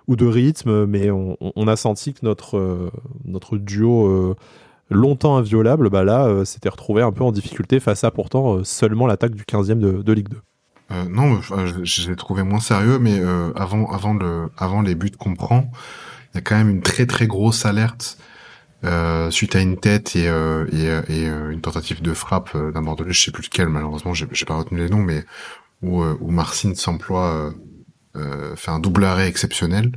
ou 0.09 0.17
de 0.17 0.27
rythme, 0.27 0.87
mais 0.87 1.09
on, 1.11 1.69
a 1.69 1.77
senti 1.77 2.15
que 2.15 2.21
notre, 2.25 2.57
euh, 2.59 2.91
notre 3.25 3.59
duo 3.59 4.09
euh, 4.09 4.35
longtemps 4.91 5.37
inviolable, 5.37 5.89
bah 5.89 6.03
là, 6.03 6.27
euh, 6.27 6.45
s'était 6.45 6.69
retrouvé 6.69 7.01
un 7.01 7.13
peu 7.13 7.23
en 7.23 7.31
difficulté 7.31 7.79
face 7.79 8.03
à 8.03 8.11
pourtant 8.11 8.65
seulement 8.65 9.07
l'attaque 9.07 9.37
du 9.37 9.45
15e 9.45 9.79
de, 9.79 10.03
de 10.03 10.13
Ligue 10.13 10.29
2. 10.29 10.37
Euh, 10.93 11.05
non, 11.09 11.41
je, 11.41 12.11
l'ai 12.11 12.17
trouvé 12.17 12.43
moins 12.43 12.61
sérieux, 12.61 12.99
mais 12.99 13.19
euh, 13.21 13.53
avant, 13.55 13.91
avant, 13.93 14.15
le, 14.15 14.49
avant 14.59 14.83
les 14.83 14.97
buts 14.97 15.13
qu'on 15.17 15.37
prend, 15.37 15.71
il 16.33 16.37
y 16.37 16.39
a 16.39 16.41
quand 16.41 16.57
même 16.57 16.71
une 16.71 16.83
très 16.83 17.07
très 17.07 17.29
grosse 17.29 17.65
alerte 17.65 18.19
euh, 18.85 19.31
suite 19.31 19.57
à 19.57 19.61
une 19.61 19.79
tête 19.79 20.17
et, 20.17 20.25
et, 20.25 21.13
et 21.13 21.27
une 21.27 21.61
tentative 21.61 22.03
de 22.03 22.15
frappe 22.15 22.57
d'un 22.57 22.83
bordelais, 22.83 23.13
je 23.13 23.23
sais 23.23 23.31
plus 23.31 23.45
lequel, 23.45 23.69
malheureusement, 23.69 24.15
j'ai 24.15 24.27
pas 24.47 24.57
retenu 24.57 24.79
les 24.79 24.89
noms, 24.89 25.03
mais 25.03 25.25
où, 25.83 26.03
où 26.03 26.31
Marcine 26.31 26.75
s'emploie 26.75 27.53
euh, 28.17 28.57
fait 28.57 28.71
un 28.71 28.81
double 28.81 29.05
arrêt 29.05 29.29
exceptionnel. 29.29 29.93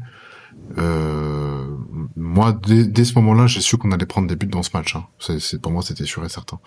Euh, 0.78 1.66
moi, 2.16 2.58
dès, 2.66 3.04
ce 3.04 3.14
moment-là, 3.16 3.48
j'ai 3.48 3.62
su 3.62 3.78
qu'on 3.78 3.92
allait 3.92 4.06
prendre 4.06 4.28
des 4.28 4.36
buts 4.36 4.48
dans 4.48 4.64
ce 4.64 4.70
match. 4.74 4.96
Hein. 4.96 5.06
C'est, 5.20 5.62
pour 5.62 5.72
moi, 5.72 5.82
c'était 5.82 6.06
sûr 6.06 6.24
et 6.24 6.30
certain. 6.30 6.60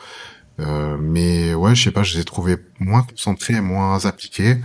Euh, 0.58 0.96
mais 1.00 1.54
ouais, 1.54 1.74
je 1.74 1.84
sais 1.84 1.90
pas, 1.90 2.02
je 2.02 2.14
les 2.14 2.20
ai 2.22 2.24
trouvés 2.24 2.56
moins 2.80 3.02
concentrés, 3.02 3.60
moins 3.60 4.04
appliqués 4.06 4.56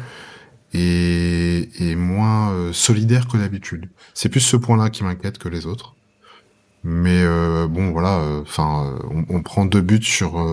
et, 0.74 1.70
et 1.80 1.96
moins 1.96 2.52
euh, 2.52 2.74
solidaires 2.74 3.28
que 3.28 3.38
d'habitude. 3.38 3.90
C'est 4.14 4.30
plus 4.30 4.40
ce 4.40 4.58
point-là 4.58 4.90
qui 4.90 5.04
m'inquiète 5.04 5.38
que 5.38 5.50
les 5.50 5.66
autres. 5.66 5.96
Mais 6.84 7.22
euh, 7.24 7.68
bon, 7.68 7.92
voilà. 7.92 8.20
Euh, 8.20 8.42
enfin, 8.42 8.96
on, 9.12 9.26
on, 9.30 9.44
prend 9.44 9.66
deux 9.66 9.82
buts 9.82 10.02
sur 10.02 10.44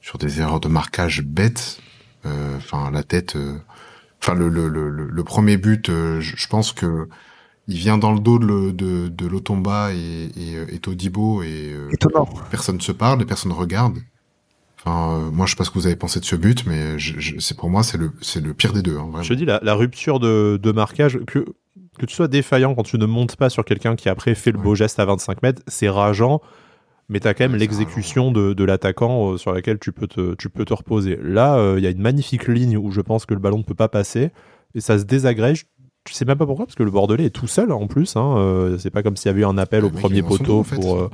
sur 0.00 0.18
des 0.18 0.40
erreurs 0.40 0.60
de 0.60 0.68
marquage 0.68 1.22
bêtes. 1.22 1.80
Enfin, 2.24 2.90
la 2.90 3.02
tête 3.02 3.36
enfin 4.22 4.34
le, 4.34 4.48
le, 4.48 4.68
le, 4.68 4.90
le, 4.90 5.24
premier 5.24 5.56
but, 5.56 5.88
euh, 5.88 6.20
je, 6.20 6.46
pense 6.48 6.72
que 6.72 7.08
il 7.66 7.76
vient 7.76 7.98
dans 7.98 8.12
le 8.12 8.20
dos 8.20 8.38
de, 8.38 8.70
de, 8.70 9.08
de 9.08 9.26
Lotomba 9.26 9.92
et, 9.92 10.30
et, 10.36 10.56
euh, 10.56 10.66
et 10.70 10.78
Todibo 10.78 11.42
et 11.42 11.72
euh, 11.72 11.90
personne 12.50 12.80
se 12.80 12.92
parle 12.92 13.22
et 13.22 13.24
personne 13.24 13.52
regarde. 13.52 13.98
Enfin, 14.80 15.30
moi, 15.32 15.46
je 15.46 15.50
sais 15.50 15.56
pas 15.56 15.64
ce 15.64 15.70
que 15.70 15.78
vous 15.78 15.86
avez 15.86 15.96
pensé 15.96 16.20
de 16.20 16.24
ce 16.24 16.36
but, 16.36 16.64
mais 16.64 16.98
je, 16.98 17.38
c'est 17.40 17.56
pour 17.56 17.68
moi, 17.68 17.82
c'est 17.82 17.98
le, 17.98 18.12
c'est 18.22 18.40
le 18.40 18.54
pire 18.54 18.72
des 18.72 18.82
deux. 18.82 18.96
Hein, 18.96 19.10
je 19.22 19.34
dis 19.34 19.44
la, 19.44 19.58
la 19.62 19.74
rupture 19.74 20.20
de, 20.20 20.58
de 20.62 20.72
marquage, 20.72 21.18
que, 21.26 21.44
que 21.98 22.06
tu 22.06 22.14
sois 22.14 22.28
défaillant 22.28 22.74
quand 22.74 22.82
tu 22.82 22.98
ne 22.98 23.06
montes 23.06 23.36
pas 23.36 23.50
sur 23.50 23.64
quelqu'un 23.64 23.96
qui 23.96 24.08
après 24.08 24.34
fait 24.34 24.52
le 24.52 24.58
beau 24.58 24.74
geste 24.74 24.98
à 24.98 25.04
25 25.04 25.42
mètres, 25.42 25.62
c'est 25.66 25.88
rageant 25.88 26.40
mais 27.08 27.20
tu 27.20 27.28
as 27.28 27.34
quand 27.34 27.44
même 27.44 27.56
l'exécution 27.56 28.32
de, 28.32 28.52
de 28.52 28.64
l'attaquant 28.64 29.32
euh, 29.32 29.36
sur 29.38 29.52
laquelle 29.52 29.78
tu 29.78 29.92
peux 29.92 30.06
te, 30.06 30.34
tu 30.34 30.50
peux 30.50 30.64
te 30.64 30.74
reposer. 30.74 31.18
Là, 31.22 31.56
il 31.56 31.60
euh, 31.60 31.80
y 31.80 31.86
a 31.86 31.90
une 31.90 32.02
magnifique 32.02 32.48
ligne 32.48 32.76
où 32.76 32.90
je 32.90 33.00
pense 33.00 33.24
que 33.24 33.34
le 33.34 33.40
ballon 33.40 33.58
ne 33.58 33.62
peut 33.62 33.74
pas 33.74 33.88
passer 33.88 34.30
et 34.74 34.80
ça 34.80 34.98
se 34.98 35.04
désagrège. 35.04 35.66
Je 36.08 36.14
sais 36.14 36.24
même 36.24 36.38
pas 36.38 36.46
pourquoi, 36.46 36.66
parce 36.66 36.76
que 36.76 36.82
le 36.82 36.90
Bordelais 36.90 37.26
est 37.26 37.30
tout 37.30 37.46
seul 37.46 37.72
en 37.72 37.86
plus. 37.86 38.16
Hein, 38.16 38.36
euh, 38.38 38.78
c'est 38.78 38.90
pas 38.90 39.02
comme 39.02 39.16
s'il 39.16 39.26
y 39.26 39.30
avait 39.30 39.42
eu 39.42 39.46
un 39.46 39.58
appel 39.58 39.84
au 39.84 39.90
premier 39.90 40.22
poteau 40.22 40.62
pour. 40.62 41.10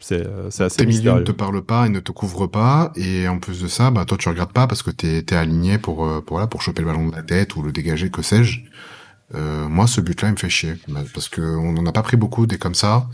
c'est 0.00 0.26
assez 0.60 0.76
Tes 0.76 0.86
milieux 0.86 1.12
ne 1.12 1.20
te 1.20 1.32
parlent 1.32 1.64
pas 1.64 1.86
et 1.86 1.88
ne 1.90 2.00
te 2.00 2.12
couvrent 2.12 2.46
pas. 2.46 2.92
Et 2.96 3.28
en 3.28 3.38
plus 3.38 3.62
de 3.62 3.68
ça, 3.68 3.90
bah, 3.90 4.04
toi, 4.04 4.18
tu 4.18 4.28
regardes 4.28 4.52
pas 4.52 4.66
parce 4.66 4.82
que 4.82 4.90
tu 4.90 5.06
es, 5.06 5.34
aligné 5.34 5.78
pour, 5.78 5.96
pour, 6.24 6.36
voilà, 6.36 6.46
pour 6.46 6.62
choper 6.62 6.82
le 6.82 6.88
ballon 6.88 7.08
de 7.08 7.14
la 7.14 7.22
tête 7.22 7.56
ou 7.56 7.62
le 7.62 7.72
dégager, 7.72 8.10
que 8.10 8.22
sais-je. 8.22 8.60
Euh, 9.34 9.68
moi, 9.68 9.86
ce 9.86 10.00
but-là, 10.00 10.28
il 10.28 10.32
me 10.32 10.36
fait 10.36 10.50
chier. 10.50 10.74
Parce 11.12 11.28
qu'on 11.28 11.72
n'en 11.72 11.86
a 11.86 11.92
pas 11.92 12.02
pris 12.02 12.16
beaucoup 12.16 12.46
des 12.46 12.58
comme 12.58 12.74
ça. 12.74 13.08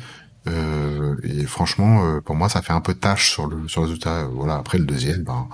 Euh, 0.47 1.17
et 1.23 1.45
franchement, 1.45 2.05
euh, 2.05 2.21
pour 2.21 2.35
moi, 2.35 2.49
ça 2.49 2.63
fait 2.63 2.73
un 2.73 2.81
peu 2.81 2.95
tâche 2.95 3.31
sur 3.31 3.47
le 3.47 3.69
sur 3.69 3.83
le 3.83 3.87
résultat. 3.87 4.25
Voilà. 4.25 4.57
Après 4.57 4.79
le 4.79 4.85
deuxième, 4.87 5.23
ben, 5.23 5.49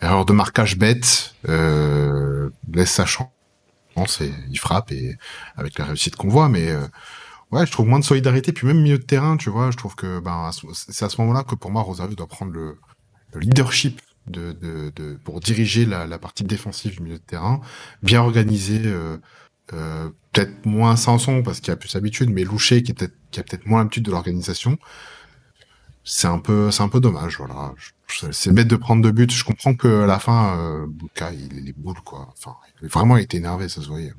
erreur 0.00 0.24
de 0.24 0.32
marquage 0.32 0.78
bête, 0.78 1.34
euh, 1.48 2.50
laisse 2.72 2.92
sa 2.92 3.06
chance 3.06 3.28
et 4.20 4.32
il 4.50 4.58
frappe 4.58 4.92
et 4.92 5.16
avec 5.56 5.78
la 5.78 5.84
réussite 5.84 6.16
qu'on 6.16 6.28
voit. 6.28 6.48
Mais 6.48 6.70
euh, 6.70 6.86
ouais, 7.50 7.66
je 7.66 7.72
trouve 7.72 7.86
moins 7.86 7.98
de 7.98 8.04
solidarité. 8.04 8.52
Puis 8.52 8.66
même 8.66 8.80
milieu 8.80 8.98
de 8.98 9.04
terrain, 9.04 9.36
tu 9.36 9.50
vois, 9.50 9.70
je 9.70 9.76
trouve 9.76 9.96
que 9.96 10.20
ben 10.20 10.50
c'est 10.72 11.04
à 11.04 11.08
ce 11.08 11.20
moment-là 11.20 11.42
que 11.44 11.54
pour 11.54 11.70
moi 11.70 11.82
Rosario 11.82 12.14
doit 12.14 12.28
prendre 12.28 12.52
le, 12.52 12.78
le 13.34 13.40
leadership 13.40 14.00
de, 14.26 14.52
de, 14.52 14.92
de, 14.94 15.18
pour 15.24 15.40
diriger 15.40 15.86
la, 15.86 16.06
la, 16.06 16.18
partie 16.18 16.44
défensive 16.44 16.96
du 16.96 17.02
milieu 17.02 17.18
de 17.18 17.22
terrain, 17.22 17.60
bien 18.02 18.22
organisé. 18.22 18.80
Euh, 18.86 19.16
euh, 19.16 19.18
peut-être 19.70 20.66
moins 20.66 20.96
Sanson 20.96 21.42
parce 21.42 21.60
qu'il 21.60 21.72
a 21.72 21.76
plus 21.76 21.94
l'habitude, 21.94 22.30
mais 22.30 22.44
Loucher 22.44 22.82
qui, 22.82 22.92
a 22.92 23.42
peut-être 23.42 23.66
moins 23.66 23.80
l'habitude 23.80 24.04
de 24.04 24.10
l'organisation. 24.10 24.78
C'est 26.02 26.28
un 26.28 26.38
peu, 26.38 26.70
c'est 26.70 26.82
un 26.82 26.88
peu 26.88 27.00
dommage, 27.00 27.36
voilà. 27.38 27.72
C'est 28.32 28.52
bête 28.52 28.68
de 28.68 28.76
prendre 28.76 29.02
deux 29.02 29.12
buts. 29.12 29.28
Je 29.30 29.44
comprends 29.44 29.74
que 29.74 30.02
à 30.02 30.06
la 30.06 30.18
fin, 30.18 30.58
euh, 30.58 30.86
Bouka, 30.88 31.32
il 31.32 31.58
est 31.58 31.60
les 31.60 31.72
boules, 31.72 32.00
quoi. 32.04 32.28
Enfin, 32.32 32.56
il 32.82 32.88
vraiment 32.88 33.16
été 33.16 33.36
énervé, 33.36 33.68
ça 33.68 33.82
se 33.82 33.88
voyait. 33.88 34.12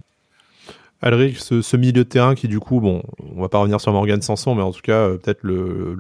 Alric, 1.02 1.38
ce, 1.38 1.78
milieu 1.78 1.94
de 1.94 2.04
terrain 2.04 2.36
qui 2.36 2.48
du 2.48 2.60
coup, 2.60 2.80
bon, 2.80 3.02
on 3.36 3.42
va 3.42 3.50
pas 3.50 3.58
revenir 3.58 3.82
sur 3.82 3.92
Morgan 3.92 4.22
Sanson, 4.22 4.54
mais 4.54 4.62
en 4.62 4.72
tout 4.72 4.82
cas 4.82 5.10
peut-être 5.18 5.40
le, 5.42 5.98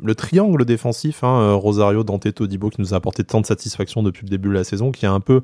le, 0.00 0.14
triangle 0.14 0.64
défensif, 0.64 1.24
hein, 1.24 1.54
Rosario, 1.54 2.04
Dante, 2.04 2.32
Todibo, 2.32 2.70
qui 2.70 2.80
nous 2.80 2.94
a 2.94 2.98
apporté 2.98 3.24
tant 3.24 3.40
de 3.40 3.46
satisfaction 3.46 4.04
depuis 4.04 4.24
le 4.24 4.30
début 4.30 4.48
de 4.48 4.54
la 4.54 4.62
saison, 4.62 4.92
qui 4.92 5.06
a 5.06 5.12
un 5.12 5.18
peu 5.18 5.42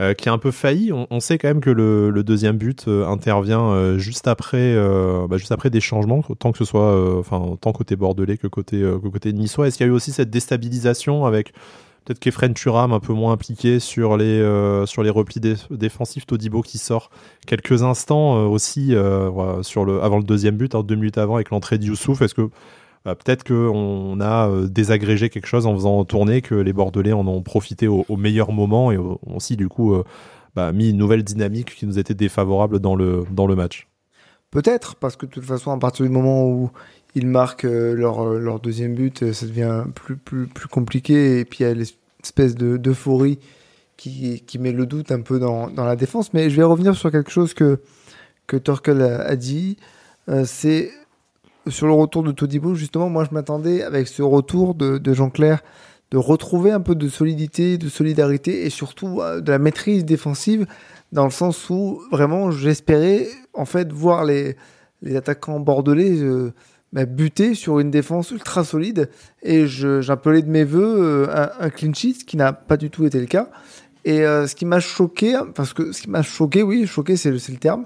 euh, 0.00 0.14
qui 0.14 0.28
a 0.28 0.32
un 0.32 0.38
peu 0.38 0.52
failli. 0.52 0.92
On, 0.92 1.18
sait 1.18 1.38
quand 1.38 1.48
même 1.48 1.60
que 1.60 1.70
le, 1.70 2.22
deuxième 2.22 2.56
but 2.56 2.86
euh, 2.86 3.04
intervient 3.06 3.70
euh, 3.70 3.98
juste 3.98 4.28
après, 4.28 4.76
bah, 5.28 5.38
juste 5.38 5.50
après 5.50 5.70
des 5.70 5.80
changements, 5.80 6.22
tant 6.38 6.52
que 6.52 6.58
ce 6.58 6.64
soit, 6.64 7.18
enfin, 7.18 7.56
tant 7.60 7.72
côté 7.72 7.96
bordelais 7.96 8.38
que 8.38 8.46
côté 8.46 8.80
que 8.80 9.08
côté 9.08 9.32
niçois. 9.32 9.66
Est-ce 9.66 9.76
qu'il 9.76 9.86
y 9.86 9.88
a 9.88 9.92
eu 9.92 9.94
aussi 9.94 10.12
cette 10.12 10.30
déstabilisation 10.30 11.24
avec 11.26 11.52
peut-être 12.04 12.20
qu'Efren 12.20 12.54
Turam 12.54 12.92
un 12.92 13.00
peu 13.00 13.12
moins 13.12 13.32
impliqué 13.32 13.80
sur 13.80 14.16
les 14.16 14.38
sur 14.86 15.02
les 15.02 15.10
replis 15.10 15.40
défensifs, 15.70 16.26
Todibo 16.26 16.62
qui 16.62 16.78
sort 16.78 17.10
quelques 17.46 17.82
instants 17.82 18.46
aussi 18.46 18.94
sur 19.62 19.84
le 19.84 20.00
avant 20.00 20.18
le 20.18 20.24
deuxième 20.24 20.56
but, 20.56 20.74
hein, 20.76 20.82
deux 20.84 20.94
minutes 20.94 21.18
avant 21.18 21.34
avec 21.34 21.50
l'entrée 21.50 21.78
de 21.78 21.84
Youssouf. 21.84 22.22
Est-ce 22.22 22.34
que 22.34 22.48
bah, 23.08 23.14
peut-être 23.14 23.42
qu'on 23.42 24.20
a 24.20 24.50
euh, 24.50 24.66
désagrégé 24.66 25.30
quelque 25.30 25.46
chose 25.46 25.64
en 25.64 25.74
faisant 25.74 26.04
tourner, 26.04 26.42
que 26.42 26.54
les 26.54 26.74
Bordelais 26.74 27.14
en 27.14 27.26
ont 27.26 27.40
profité 27.40 27.88
au, 27.88 28.04
meilleur 28.18 28.52
moment 28.52 28.92
et 28.92 28.98
ont 28.98 29.18
aussi 29.34 29.56
du 29.56 29.66
coup 29.66 29.94
euh, 29.94 30.04
bah, 30.54 30.72
mis 30.72 30.90
une 30.90 30.98
nouvelle 30.98 31.24
dynamique 31.24 31.74
qui 31.74 31.86
nous 31.86 31.98
était 31.98 32.12
défavorable 32.12 32.80
dans 32.80 32.94
le, 32.94 33.24
dans 33.30 33.46
le 33.46 33.56
match. 33.56 33.88
Peut-être, 34.50 34.94
parce 34.96 35.16
que 35.16 35.24
de 35.24 35.30
toute 35.30 35.46
façon, 35.46 35.70
à 35.70 35.78
partir 35.78 36.04
du 36.04 36.12
moment 36.12 36.50
où 36.50 36.70
ils 37.14 37.26
marquent 37.26 37.64
euh, 37.64 37.94
leur, 37.94 38.26
leur 38.26 38.60
deuxième 38.60 38.94
but, 38.94 39.32
ça 39.32 39.46
devient 39.46 39.84
plus, 39.94 40.18
plus, 40.18 40.46
plus 40.46 40.68
compliqué 40.68 41.40
et 41.40 41.46
puis 41.46 41.60
il 41.60 41.62
y 41.66 41.70
a 41.70 41.72
l'espèce 41.72 42.56
d'euphorie 42.56 43.38
qui, 43.96 44.42
qui 44.42 44.58
met 44.58 44.72
le 44.72 44.84
doute 44.84 45.12
un 45.12 45.22
peu 45.22 45.38
dans, 45.38 45.70
dans, 45.70 45.86
la 45.86 45.96
défense. 45.96 46.34
Mais 46.34 46.50
je 46.50 46.56
vais 46.56 46.62
revenir 46.62 46.94
sur 46.94 47.10
quelque 47.10 47.30
chose 47.30 47.54
que, 47.54 47.80
que 48.46 48.58
Torkel 48.58 49.00
a, 49.00 49.34
dit. 49.34 49.78
c'est 50.44 50.90
sur 51.70 51.86
le 51.86 51.92
retour 51.92 52.22
de 52.22 52.32
Todibo, 52.32 52.74
justement, 52.74 53.08
moi 53.08 53.24
je 53.24 53.34
m'attendais 53.34 53.82
avec 53.82 54.08
ce 54.08 54.22
retour 54.22 54.74
de, 54.74 55.12
Jean-Claire 55.12 55.62
de 56.10 56.16
retrouver 56.16 56.70
un 56.70 56.80
peu 56.80 56.94
de 56.94 57.08
solidité, 57.08 57.76
de 57.76 57.88
solidarité 57.88 58.64
et 58.64 58.70
surtout 58.70 59.20
euh, 59.20 59.40
de 59.40 59.50
la 59.50 59.58
maîtrise 59.58 60.04
défensive 60.06 60.66
dans 61.12 61.24
le 61.24 61.30
sens 61.30 61.68
où 61.68 62.00
vraiment 62.10 62.50
j'espérais 62.50 63.26
en 63.52 63.66
fait 63.66 63.92
voir 63.92 64.24
les, 64.24 64.56
les 65.02 65.16
attaquants 65.16 65.60
bordelais 65.60 66.18
euh, 66.18 66.54
bah, 66.94 67.04
buter 67.04 67.54
sur 67.54 67.78
une 67.78 67.90
défense 67.90 68.30
ultra 68.30 68.64
solide 68.64 69.10
et 69.42 69.66
j'appelais 69.66 70.40
de 70.40 70.48
mes 70.48 70.64
voeux 70.64 71.28
euh, 71.28 71.46
un, 71.60 71.68
clean 71.68 71.92
sheet 71.92 72.24
qui 72.26 72.38
n'a 72.38 72.54
pas 72.54 72.78
du 72.78 72.88
tout 72.88 73.04
été 73.04 73.20
le 73.20 73.26
cas. 73.26 73.50
Et 74.06 74.20
ce 74.20 74.54
qui 74.54 74.64
m'a 74.64 74.80
choqué 74.80 75.38
parce 75.54 75.74
que 75.74 75.92
ce 75.92 76.00
qui 76.00 76.08
m'a 76.08 76.22
choqué 76.22 76.62
oui 76.62 76.86
choqué 76.86 77.16
c'est 77.16 77.30
le 77.30 77.38
terme 77.58 77.84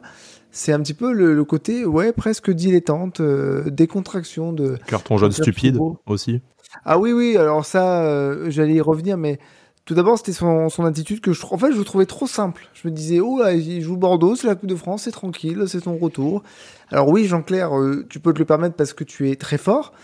c'est 0.52 0.72
un 0.72 0.80
petit 0.80 0.94
peu 0.94 1.12
le, 1.12 1.44
côté, 1.44 1.86
ouais, 1.86 2.12
presque 2.12 2.50
dilettante, 2.50 3.20
euh, 3.20 3.70
décontraction 3.70 4.52
de. 4.52 4.78
Carton 4.86 5.16
jaune 5.16 5.32
stupide 5.32 5.78
aussi. 6.06 6.42
Ah 6.84 6.98
oui, 6.98 7.12
oui, 7.12 7.36
alors 7.38 7.64
ça, 7.64 8.02
euh, 8.04 8.50
j'allais 8.50 8.74
y 8.74 8.80
revenir, 8.80 9.16
mais 9.16 9.38
tout 9.86 9.94
d'abord, 9.94 10.18
c'était 10.18 10.32
son, 10.32 10.68
attitude 10.84 11.20
que 11.20 11.32
je, 11.32 11.44
en 11.46 11.56
fait, 11.56 11.72
je 11.72 11.80
trouvais 11.80 12.04
trop 12.04 12.26
simple. 12.26 12.68
Je 12.74 12.86
me 12.86 12.92
disais, 12.92 13.18
oh 13.18 13.38
là, 13.38 13.54
il 13.54 13.80
joue 13.80 13.96
Bordeaux, 13.96 14.36
c'est 14.36 14.46
la 14.46 14.54
Coupe 14.54 14.68
de 14.68 14.76
France, 14.76 15.04
c'est 15.04 15.10
tranquille, 15.10 15.64
c'est 15.66 15.82
son 15.82 15.96
retour. 15.96 16.42
Alors 16.90 17.08
oui, 17.08 17.24
Jean-Claire, 17.24 17.78
euh, 17.78 18.04
tu 18.10 18.20
peux 18.20 18.34
te 18.34 18.38
le 18.38 18.44
permettre 18.44 18.76
parce 18.76 18.92
que 18.92 19.04
tu 19.04 19.30
es 19.30 19.36
très 19.36 19.58
fort, 19.58 19.94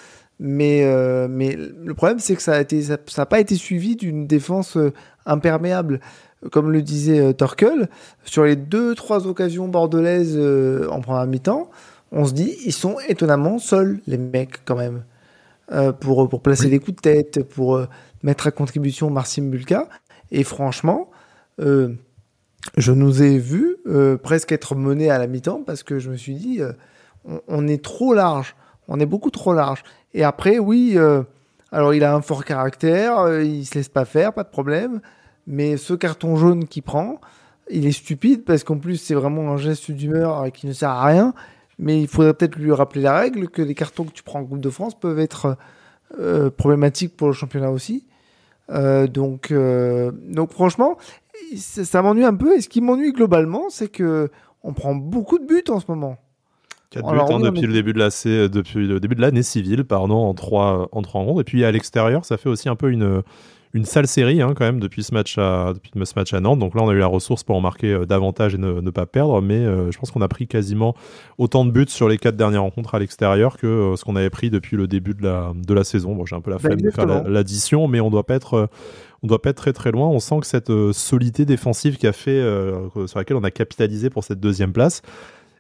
mais, 0.41 0.83
mais 1.29 1.57
le 1.57 1.95
problème, 1.95 2.21
c'est 2.21 2.37
que 2.37 2.43
ça 2.43 2.63
n'a 2.63 2.97
ça, 3.07 3.27
pas 3.27 3.41
été 3.41 3.55
suivi 3.57 3.97
d'une 3.97 4.27
défense 4.27 4.79
imperméable 5.27 6.01
comme 6.51 6.71
le 6.71 6.83
disait 6.83 7.21
euh, 7.21 7.33
Torkel, 7.33 7.89
sur 8.25 8.45
les 8.45 8.57
deux, 8.57 8.95
trois 8.95 9.27
occasions 9.27 9.69
bordelaises 9.69 10.37
euh, 10.37 10.89
en 10.91 11.01
première 11.01 11.27
mi-temps, 11.27 11.71
on 12.13 12.25
se 12.25 12.33
dit, 12.33 12.57
ils 12.65 12.73
sont 12.73 12.97
étonnamment 13.09 13.59
seuls, 13.59 14.01
les 14.07 14.19
mecs, 14.19 14.65
quand 14.65 14.77
même, 14.77 15.05
euh, 15.73 15.93
pour, 15.93 16.29
pour 16.29 16.41
placer 16.41 16.69
des 16.69 16.79
coups 16.79 16.97
de 16.97 17.01
tête, 17.01 17.43
pour 17.43 17.85
mettre 18.23 18.47
à 18.47 18.51
contribution 18.51 19.11
Marcin 19.11 19.43
Bulka. 19.43 19.89
Et 20.31 20.43
franchement, 20.43 21.11
je 21.59 22.93
nous 22.93 23.23
ai 23.23 23.39
vus 23.39 23.77
presque 24.23 24.53
être 24.53 24.75
menés 24.75 25.11
à 25.11 25.19
la 25.19 25.27
mi-temps 25.27 25.63
parce 25.67 25.83
que 25.83 25.99
je 25.99 26.11
me 26.11 26.17
suis 26.17 26.35
dit, 26.35 26.61
on, 27.27 27.41
on, 27.47 27.69
est 27.69 27.83
trop 27.85 28.15
large, 28.15 28.57
on 28.89 29.01
est 29.01 29.07
beaucoup 29.07 29.31
trop 29.31 29.53
large. 29.53 29.83
Et 30.15 30.25
après, 30.25 30.59
oui, 30.59 30.97
alors 31.73 31.93
il 31.93 32.05
a 32.05 32.15
un 32.15 32.23
fort 32.23 32.47
caractère, 32.47 33.43
il 33.43 33.67
se 33.67 33.75
laisse 33.75 33.91
pas 33.91 34.07
faire, 34.07 34.33
pas 34.33 34.45
de 34.45 34.51
problème. 34.51 35.03
Mais 35.49 35.79
ce 35.79 35.95
carton 35.95 36.37
jaune 36.37 36.67
qu'il 36.67 36.83
prend, 36.83 37.21
il 37.71 37.87
est 37.87 37.93
stupide 37.93 38.45
parce 38.45 38.65
qu'en 38.65 38.77
plus, 38.77 38.99
c'est 38.99 39.15
vraiment 39.15 39.51
un 39.51 39.57
geste 39.57 39.91
d'humeur 39.91 40.53
qui 40.53 40.67
ne 40.67 40.73
sert 40.73 40.91
à 40.91 41.07
rien. 41.07 41.35
Mais 41.79 42.01
il 42.01 42.07
faudrait 42.07 42.35
peut-être 42.35 42.57
lui 42.57 42.71
rappeler 42.71 43.01
la 43.01 43.19
règle 43.19 43.49
que 43.49 43.63
les 43.63 43.75
cartons 43.75 44.05
que 44.05 44.13
tu 44.13 44.23
prends 44.23 44.41
en 44.41 44.45
Coupe 44.45 44.61
de 44.61 44.71
France 44.71 44.95
peuvent 44.99 45.19
être 45.19 45.57
euh, 46.19 46.51
problématiques 46.51 47.17
pour 47.17 47.29
le 47.29 47.33
championnat 47.33 47.71
aussi. 47.71 48.05
Euh, 48.71 49.07
donc, 49.07 49.51
euh, 49.51 50.11
donc 50.29 50.53
franchement, 50.53 50.99
ça, 51.57 52.03
m'ennuie 52.03 52.25
un 52.25 52.35
peu. 52.35 52.57
Et 52.57 52.61
ce 52.61 52.69
qui 52.69 52.83
m'ennuie 52.83 53.13
globalement, 53.13 53.71
c'est 53.71 53.89
que 53.89 54.31
on 54.63 54.75
prend 54.75 54.95
beaucoup 54.95 55.39
de 55.39 55.47
buts 55.47 55.65
en 55.71 55.81
ce 55.81 55.87
moment. 55.89 56.19
4 56.91 57.11
buts 57.11 57.19
hein, 57.21 57.41
depuis, 57.41 57.63
le 57.63 57.73
début 57.73 57.93
de 57.95 57.99
la, 57.99 58.09
depuis 58.49 58.87
le 58.87 59.01
début 59.01 59.15
de 59.15 59.21
l'année 59.23 59.43
civile, 59.43 59.85
pardon, 59.85 60.17
en 60.17 60.35
trois, 60.35 60.89
en 60.93 61.01
trois 61.01 61.23
rondes. 61.23 61.41
Et 61.41 61.45
puis 61.45 61.65
à 61.65 61.71
l'extérieur, 61.71 62.25
ça 62.25 62.37
fait 62.37 62.49
aussi 62.49 62.69
un 62.69 62.77
peu 62.77 62.91
une, 62.91 63.23
une 63.75 63.85
sale 63.85 64.07
série 64.07 64.41
hein, 64.41 64.55
quand 64.57 64.65
même 64.65 64.81
depuis 64.81 65.03
ce, 65.03 65.13
match 65.13 65.37
à, 65.39 65.73
depuis 65.75 65.91
ce 65.95 66.13
match 66.17 66.33
à 66.33 66.41
Nantes. 66.41 66.59
Donc 66.59 66.75
là, 66.75 66.83
on 66.83 66.89
a 66.89 66.95
eu 66.95 66.99
la 66.99 67.07
ressource 67.07 67.45
pour 67.45 67.57
en 67.57 67.61
marquer 67.61 67.93
euh, 67.93 68.07
davantage 68.07 68.55
et 68.55 68.59
ne, 68.59 68.91
pas 68.91 69.07
perdre. 69.07 69.43
Mais 69.43 69.59
euh, 69.59 69.91
je 69.91 69.99
pense 69.99 70.11
qu'on 70.11 70.23
a 70.23 70.29
pris 70.29 70.47
quasiment 70.47 70.95
autant 71.37 71.65
de 71.65 71.71
buts 71.71 71.87
sur 71.89 72.09
les 72.09 72.19
quatre 72.19 72.37
dernières 72.37 72.63
rencontres 72.63 72.95
à 72.95 72.99
l'extérieur 72.99 73.57
que 73.57 73.67
euh, 73.67 73.97
ce 73.97 74.05
qu'on 74.05 74.17
avait 74.17 74.31
pris 74.31 74.51
depuis 74.51 74.77
le 74.77 74.87
début 74.87 75.15
de 75.15 75.23
la, 75.23 75.53
de 75.55 75.75
la 75.75 75.85
saison. 75.85 76.15
Bon, 76.15 76.25
j'ai 76.25 76.37
un 76.37 76.41
peu 76.41 76.51
la 76.51 76.57
bah, 76.57 76.63
flemme 76.65 76.81
de 76.81 76.91
faire 76.91 77.07
l'addition, 77.07 77.89
mais 77.89 78.01
on 78.01 78.11
doit 78.11 78.25
pas 78.25 78.35
être 78.35 78.69
on 79.23 79.27
doit 79.27 79.43
pas 79.43 79.51
être 79.51 79.57
très 79.57 79.73
très 79.73 79.91
loin. 79.91 80.09
On 80.09 80.21
sent 80.21 80.41
que 80.41 80.47
cette 80.47 80.73
solidité 80.93 81.45
défensive 81.45 81.97
qui 81.97 82.07
a 82.07 82.13
fait, 82.13 82.41
sur 83.07 83.19
laquelle 83.19 83.37
on 83.37 83.45
a 83.45 83.51
capitalisé 83.51 84.11
pour 84.11 84.23
cette 84.23 84.39
deuxième 84.39 84.73
place, 84.73 85.03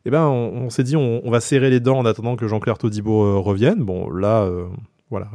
eh 0.04 0.10
ben, 0.10 0.26
on, 0.26 0.70
s'est 0.70 0.84
dit 0.84 0.94
on, 0.94 1.28
va 1.28 1.40
serrer 1.40 1.68
les 1.68 1.80
dents 1.80 1.98
en 1.98 2.06
attendant 2.06 2.36
que 2.36 2.46
Jean-Claire 2.46 2.78
Todibo 2.78 3.42
revienne. 3.42 3.82
Bon, 3.82 4.10
là, 4.10 4.48
voilà. 5.10 5.28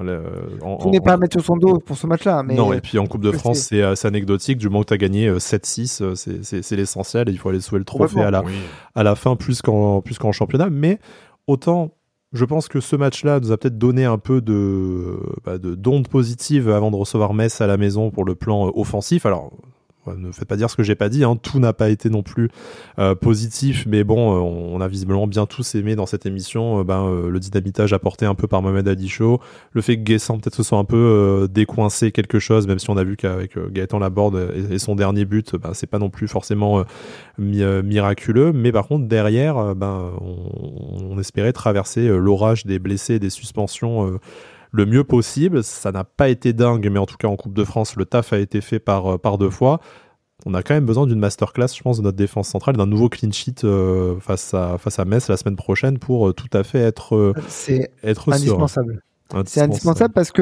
on 0.61 0.91
n'est 0.91 1.01
pas 1.01 1.13
à 1.13 1.17
mettre 1.17 1.33
sur 1.33 1.45
son 1.45 1.57
dos 1.57 1.79
pour 1.79 1.97
ce 1.97 2.05
match-là. 2.05 2.43
Mais 2.43 2.53
non, 2.53 2.73
et 2.73 2.81
puis 2.81 2.99
en 2.99 3.07
Coupe 3.07 3.23
de 3.23 3.31
France, 3.31 3.59
c'est 3.59 3.81
assez 3.81 4.07
anecdotique. 4.07 4.59
Du 4.59 4.69
moment 4.69 4.81
que 4.81 4.89
tu 4.89 4.93
as 4.93 4.97
gagné 4.97 5.31
7-6, 5.31 6.03
euh, 6.03 6.13
euh, 6.27 6.39
c'est 6.43 6.75
l'essentiel. 6.75 7.29
Il 7.29 7.39
faut 7.39 7.49
aller 7.49 7.59
sauver 7.59 7.79
le 7.79 7.85
trophée 7.85 8.21
à 8.21 8.29
la, 8.29 8.43
à 8.93 9.03
la 9.03 9.15
fin 9.15 9.35
plus 9.35 9.61
qu'en 9.61 10.01
qu'en 10.19 10.31
championnat. 10.31 10.69
Mais 10.69 10.99
autant, 11.47 11.91
je 12.33 12.45
pense 12.45 12.67
que 12.67 12.79
ce 12.79 12.95
match-là 12.95 13.39
nous 13.39 13.51
a 13.51 13.57
peut-être 13.57 13.77
donné 13.77 14.05
un 14.05 14.19
peu 14.19 14.41
de 14.41 15.19
bah, 15.43 15.57
d'ondes 15.57 16.07
positives 16.07 16.69
avant 16.69 16.91
de 16.91 16.95
recevoir 16.95 17.33
Metz 17.33 17.59
à 17.61 17.67
la 17.67 17.77
maison 17.77 18.11
pour 18.11 18.25
le 18.25 18.35
plan 18.35 18.67
euh, 18.67 18.71
offensif. 18.75 19.25
Alors, 19.25 19.51
ne 20.11 20.31
faites 20.31 20.47
pas 20.47 20.55
dire 20.55 20.69
ce 20.69 20.75
que 20.75 20.83
j'ai 20.83 20.95
pas 20.95 21.09
dit, 21.09 21.23
hein. 21.23 21.37
tout 21.41 21.59
n'a 21.59 21.73
pas 21.73 21.89
été 21.89 22.09
non 22.09 22.23
plus 22.23 22.49
euh, 22.99 23.15
positif, 23.15 23.85
mais 23.87 24.03
bon, 24.03 24.35
euh, 24.35 24.39
on, 24.39 24.81
a 24.81 24.87
visiblement 24.87 25.27
bien 25.27 25.45
tous 25.45 25.75
aimé 25.75 25.95
dans 25.95 26.05
cette 26.05 26.25
émission 26.25 26.79
euh, 26.79 26.83
ben, 26.83 27.09
le 27.27 27.39
dynamitage 27.39 27.93
apporté 27.93 28.25
un 28.25 28.35
peu 28.35 28.47
par 28.47 28.61
Mohamed 28.61 28.87
Ali 28.87 29.11
le 29.73 29.81
fait 29.81 29.97
que 29.97 30.01
Guessant 30.01 30.39
peut-être 30.39 30.55
se 30.55 30.63
soit 30.63 30.77
un 30.77 30.85
peu 30.85 31.47
décoincé 31.51 32.11
quelque 32.11 32.39
chose, 32.39 32.67
même 32.67 32.79
si 32.79 32.89
on 32.89 32.97
a 32.97 33.03
vu 33.03 33.15
qu'avec 33.15 33.57
Gaëtan 33.71 33.99
Laborde 33.99 34.51
et, 34.71 34.79
son 34.79 34.95
dernier 34.95 35.25
but, 35.25 35.55
ben, 35.55 35.71
c'est 35.73 35.87
pas 35.87 35.99
non 35.99 36.09
plus 36.09 36.27
forcément 36.27 36.83
miraculeux, 37.37 38.53
mais 38.53 38.71
par 38.71 38.87
contre 38.87 39.07
derrière, 39.07 39.75
ben, 39.75 40.11
on, 40.21 41.11
on 41.11 41.19
espérait 41.19 41.53
traverser 41.53 42.07
l'orage 42.07 42.65
des 42.65 42.79
blessés 42.79 43.15
et 43.15 43.19
des 43.19 43.29
suspensions 43.29 44.19
le 44.73 44.85
mieux 44.85 45.05
possible. 45.05 45.63
Ça 45.63 45.91
n'a 45.91 46.03
pas 46.03 46.27
été 46.27 46.51
dingue, 46.51 46.89
mais 46.91 46.99
en 46.99 47.05
tout 47.05 47.15
cas 47.15 47.29
en 47.29 47.37
Coupe 47.37 47.53
de 47.53 47.63
France, 47.63 47.95
le 47.95 48.05
taf 48.05 48.33
a 48.33 48.39
été 48.39 48.59
fait 48.59 48.79
par, 48.79 49.13
euh, 49.13 49.17
par 49.17 49.37
deux 49.37 49.51
fois. 49.51 49.79
On 50.45 50.53
a 50.55 50.63
quand 50.63 50.73
même 50.73 50.85
besoin 50.85 51.07
d'une 51.07 51.19
masterclass, 51.19 51.67
je 51.73 51.81
pense, 51.81 51.99
de 51.99 52.03
notre 52.03 52.17
défense 52.17 52.49
centrale, 52.49 52.75
d'un 52.75 52.87
nouveau 52.87 53.07
clean 53.07 53.31
sheet 53.31 53.63
euh, 53.63 54.19
face, 54.19 54.53
à, 54.53 54.77
face 54.77 54.99
à 54.99 55.05
Metz 55.05 55.29
la 55.29 55.37
semaine 55.37 55.55
prochaine 55.55 55.99
pour 55.99 56.27
euh, 56.27 56.33
tout 56.33 56.49
à 56.51 56.63
fait 56.63 56.79
être, 56.79 57.33
C'est 57.47 57.89
indispensable. 58.27 59.01
C'est 59.45 59.61
indispensable 59.61 60.13
parce 60.13 60.31
que 60.31 60.41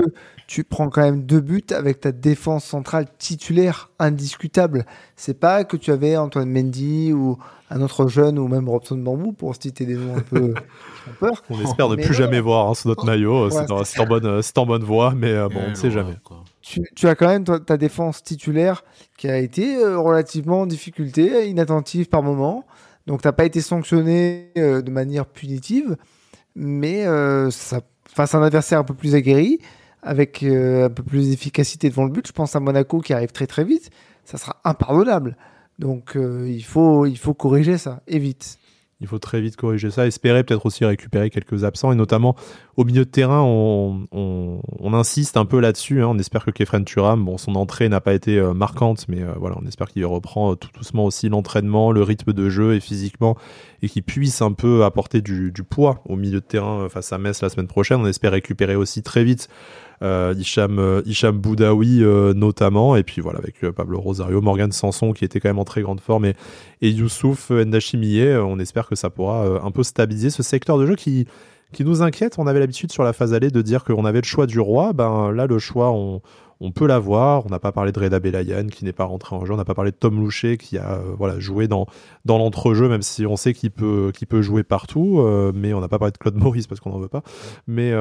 tu 0.52 0.66
prends 0.66 0.90
quand 0.90 1.02
même 1.02 1.24
deux 1.24 1.40
buts 1.40 1.64
avec 1.74 2.02
ta 2.02 2.12
défense 2.12 2.66
centrale 2.66 3.06
titulaire 3.18 3.90
indiscutable. 4.00 4.86
C'est 5.16 5.40
pas 5.40 5.64
que 5.64 5.78
tu 5.78 5.92
avais 5.92 6.18
Antoine 6.18 6.50
Mendy 6.50 7.14
ou 7.14 7.38
un 7.70 7.80
autre 7.80 8.10
jeune 8.10 8.38
ou 8.38 8.50
même 8.50 8.68
Robson 8.68 8.98
Bambou 8.98 9.32
pour 9.32 9.56
citer 9.56 9.86
des 9.86 9.96
noms 9.96 10.18
un 10.18 10.20
peu 10.20 10.54
peur. 11.22 11.42
On 11.50 11.62
espère 11.62 11.88
ne 11.88 11.96
plus 11.96 12.14
jamais 12.14 12.42
voir 12.42 12.68
hein, 12.68 12.74
sous 12.74 12.90
notre 12.90 13.06
maillot. 13.06 13.50
C'est 13.50 14.02
en, 14.02 14.06
bonne, 14.06 14.42
en 14.58 14.66
bonne 14.66 14.84
voie, 14.84 15.14
mais 15.16 15.32
euh, 15.32 15.48
bon, 15.48 15.62
on 15.68 15.70
ne 15.70 15.76
sait 15.76 15.90
jamais. 15.90 16.18
Tu, 16.62 16.82
tu, 16.98 17.08
as 17.08 17.16
quand 17.16 17.30
même 17.30 17.46
ta, 17.46 17.78
défense 17.78 18.22
titulaire 18.22 18.84
qui 19.18 19.30
a 19.30 19.38
été 19.38 19.78
euh, 19.78 20.00
relativement 20.00 20.64
en 20.64 20.66
difficulté, 20.66 21.48
inattentive 21.48 22.10
par 22.10 22.24
moment. 22.24 22.66
Donc, 23.08 23.22
tu 23.22 23.28
n'as 23.30 23.32
pas 23.32 23.46
été 23.46 23.62
sanctionné 23.62 24.52
euh, 24.58 24.82
de 24.82 24.92
manière 24.92 25.28
punitive, 25.28 25.96
mais 26.56 27.06
ça 27.52 27.80
face 28.14 28.36
à 28.36 28.40
un 28.40 28.44
adversaire 28.44 28.80
un 28.80 28.84
peu 28.84 28.94
plus 28.94 29.16
aguerri, 29.16 29.60
avec 30.04 30.44
euh, 30.44 30.86
un 30.86 30.90
peu 30.90 31.04
plus 31.04 31.30
d'efficacité 31.30 31.90
devant 31.90 32.06
le 32.06 32.12
but, 32.12 32.28
je 32.28 32.34
pense 32.34 32.56
à 32.56 32.60
Monaco 32.60 33.00
qui 33.02 33.14
arrive 33.14 33.32
très 33.32 33.48
très 33.48 33.64
vite, 33.64 33.92
ça 34.26 34.38
sera 34.38 34.60
impardonnable. 34.64 35.38
Donc 35.80 36.16
euh, 36.16 36.48
il, 36.50 36.64
faut, 36.64 37.06
il 37.06 37.18
faut 37.18 37.34
corriger 37.34 37.78
ça, 37.78 38.02
et 38.08 38.20
vite. 38.20 38.60
il 39.00 39.08
faut 39.08 39.20
très 39.20 39.42
vite 39.42 39.56
corriger 39.56 39.90
ça, 39.90 40.06
espérer 40.06 40.44
peut-être 40.44 40.66
aussi 40.66 40.86
récupérer 40.86 41.30
quelques 41.30 41.64
absents, 41.64 41.92
et 41.92 41.96
notamment 41.96 42.36
au 42.78 42.84
milieu 42.84 43.06
de 43.06 43.10
terrain, 43.10 43.42
on, 43.42 44.08
on, 44.12 44.94
insiste 44.94 45.38
un 45.38 45.46
peu 45.46 45.60
là-dessus. 45.60 46.02
Hein. 46.02 46.08
On 46.10 46.20
espère 46.20 46.44
que 46.44 46.52
Kefren 46.52 46.84
Turam, 46.84 47.24
bon, 47.24 47.38
son 47.38 47.56
entrée 47.56 47.88
n'a 47.90 48.02
pas 48.02 48.14
été 48.14 48.38
euh, 48.38 48.54
marquante, 48.54 49.06
mais 49.08 49.24
voilà, 49.38 49.56
on 49.62 49.66
espère 49.66 49.88
qu'il 49.88 50.06
reprend 50.06 50.56
tout 50.56 50.70
doucement 50.76 51.06
aussi 51.06 51.30
l'entraînement, 51.30 51.92
le 51.92 52.04
rythme 52.04 52.34
de 52.34 52.50
jeu 52.50 52.76
et 52.76 52.80
physiquement, 52.80 53.38
et 53.82 53.90
qu'il 53.90 54.04
puisse 54.04 54.42
un 54.42 54.52
peu 54.52 54.84
apporter 54.84 55.22
du, 55.22 55.52
du, 55.52 55.64
poids 55.64 56.02
au 56.06 56.16
milieu 56.16 56.42
de 56.42 56.46
terrain 56.46 56.90
face 56.90 57.14
à 57.14 57.18
Metz 57.18 57.42
la 57.42 57.50
semaine 57.50 57.68
prochaine. 57.68 58.02
On 58.02 58.08
espère 58.08 58.34
récupérer 58.34 58.76
aussi 58.76 59.02
très 59.02 59.24
vite 59.24 59.48
Hicham, 60.02 60.80
euh, 60.80 61.02
Hicham 61.06 61.38
Boudaoui 61.38 62.04
euh, 62.04 62.34
notamment, 62.34 62.96
et 62.96 63.04
puis 63.04 63.22
voilà, 63.22 63.40
avec 63.40 63.60
Pablo 63.72 64.00
Rosario, 64.00 64.42
Morgan 64.42 64.72
Sanson 64.72 65.14
qui 65.14 65.26
était 65.26 65.40
quand 65.40 65.50
même 65.50 65.60
en 65.60 65.66
très 65.66 65.82
grande 65.82 66.02
forme, 66.02 66.26
et, 66.26 66.36
Youssouf 66.82 67.52
Ndachimiye, 67.52 68.36
on 68.38 68.60
espère 68.60 68.88
que 68.88 68.96
ça 68.96 69.10
pourra 69.10 69.46
un 69.64 69.72
peu 69.72 69.84
stabiliser 69.84 70.30
ce 70.30 70.44
secteur 70.44 70.78
de 70.78 70.86
jeu 70.86 70.96
qui, 70.96 71.28
qui 71.72 71.86
nous 71.86 72.02
inquiète. 72.02 72.36
On 72.40 72.48
avait 72.48 72.60
l'habitude 72.60 72.92
sur 72.92 73.04
la 73.04 73.14
phase 73.14 73.34
allée 73.34 73.52
de 73.52 73.62
dire 73.62 73.84
qu'on 73.84 74.06
avait 74.06 74.22
le 74.22 74.26
choix 74.26 74.48
du 74.48 74.60
roi, 74.60 74.94
ben 74.94 75.32
là 75.32 75.46
le 75.46 75.60
choix 75.60 75.92
on, 75.92 76.22
on 76.60 76.72
peut 76.72 76.88
l'avoir. 76.88 77.46
On 77.46 77.50
n'a 77.50 77.60
pas 77.60 77.72
parlé 77.72 77.92
de 77.92 78.00
Reda 78.00 78.20
Belayan 78.20 78.68
qui 78.68 78.84
n'est 78.84 78.94
pas 78.94 79.06
rentré 79.06 79.36
en 79.36 79.46
jeu. 79.46 79.54
On 79.54 79.58
n'a 79.58 79.66
pas 79.66 79.76
parlé 79.76 79.92
de 79.92 79.96
Tom 79.96 80.20
Loucher 80.20 80.58
qui 80.58 80.78
a 80.78 81.02
voilà 81.18 81.40
joué 81.40 81.68
dans 81.68 81.86
dans 82.26 82.38
l'entrejeu, 82.38 82.90
même 82.90 83.02
si 83.02 83.26
on 83.26 83.36
sait 83.36 83.54
qu'il 83.54 83.72
peut 83.72 84.12
peut 84.28 84.42
jouer 84.42 84.64
partout. 84.64 85.24
mais 85.54 85.74
on 85.74 85.82
n'a 85.82 85.88
pas 85.88 86.00
parlé 86.00 86.12
de 86.12 86.18
Claude 86.18 86.36
Maurice 86.36 86.68
parce 86.68 86.82
qu'on 86.82 86.92
n'en 86.92 87.00
veut 87.00 87.08
pas. 87.08 87.24
Mais 87.68 87.94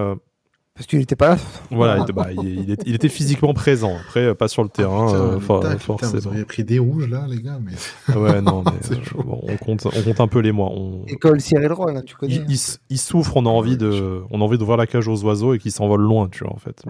parce 0.80 0.86
qu'il 0.86 0.98
n'était 0.98 1.14
pas 1.14 1.28
là. 1.28 1.38
Voilà, 1.70 2.06
bah, 2.06 2.28
il, 2.32 2.70
était, 2.70 3.10
physiquement 3.10 3.52
présent. 3.52 3.98
Après, 4.00 4.20
euh, 4.20 4.34
pas 4.34 4.48
sur 4.48 4.62
le 4.62 4.70
terrain. 4.70 5.08
Ah, 5.12 5.36
putain, 5.76 6.06
euh, 6.06 6.10
vous 6.14 6.26
auriez 6.26 6.46
pris 6.46 6.64
des 6.64 6.78
rouges 6.78 7.06
là, 7.06 7.26
les 7.28 7.42
gars. 7.42 7.58
Mais... 7.62 8.14
ouais, 8.14 8.40
non, 8.40 8.64
mais, 8.90 8.96
euh, 8.96 9.00
on, 9.18 9.58
compte, 9.58 9.84
on 9.84 10.02
compte 10.02 10.20
un 10.20 10.26
peu 10.26 10.38
les 10.38 10.52
mois. 10.52 10.70
On... 10.72 11.04
École 11.06 11.42
Cyril 11.42 11.70
Roy, 11.70 11.92
là, 11.92 12.00
tu 12.00 12.16
connais. 12.16 12.36
Il, 12.48 12.58
il, 12.88 12.98
souffre, 12.98 13.36
on 13.36 13.44
a 13.44 13.50
envie 13.50 13.76
de, 13.76 14.22
on 14.30 14.40
a 14.40 14.44
envie 14.44 14.56
d'ouvrir 14.56 14.78
la 14.78 14.86
cage 14.86 15.06
aux 15.06 15.22
oiseaux 15.22 15.52
et 15.52 15.58
qu'ils 15.58 15.70
s'envolent 15.70 16.00
loin, 16.00 16.30
tu 16.30 16.44
vois, 16.44 16.54
en 16.54 16.58
fait. 16.58 16.82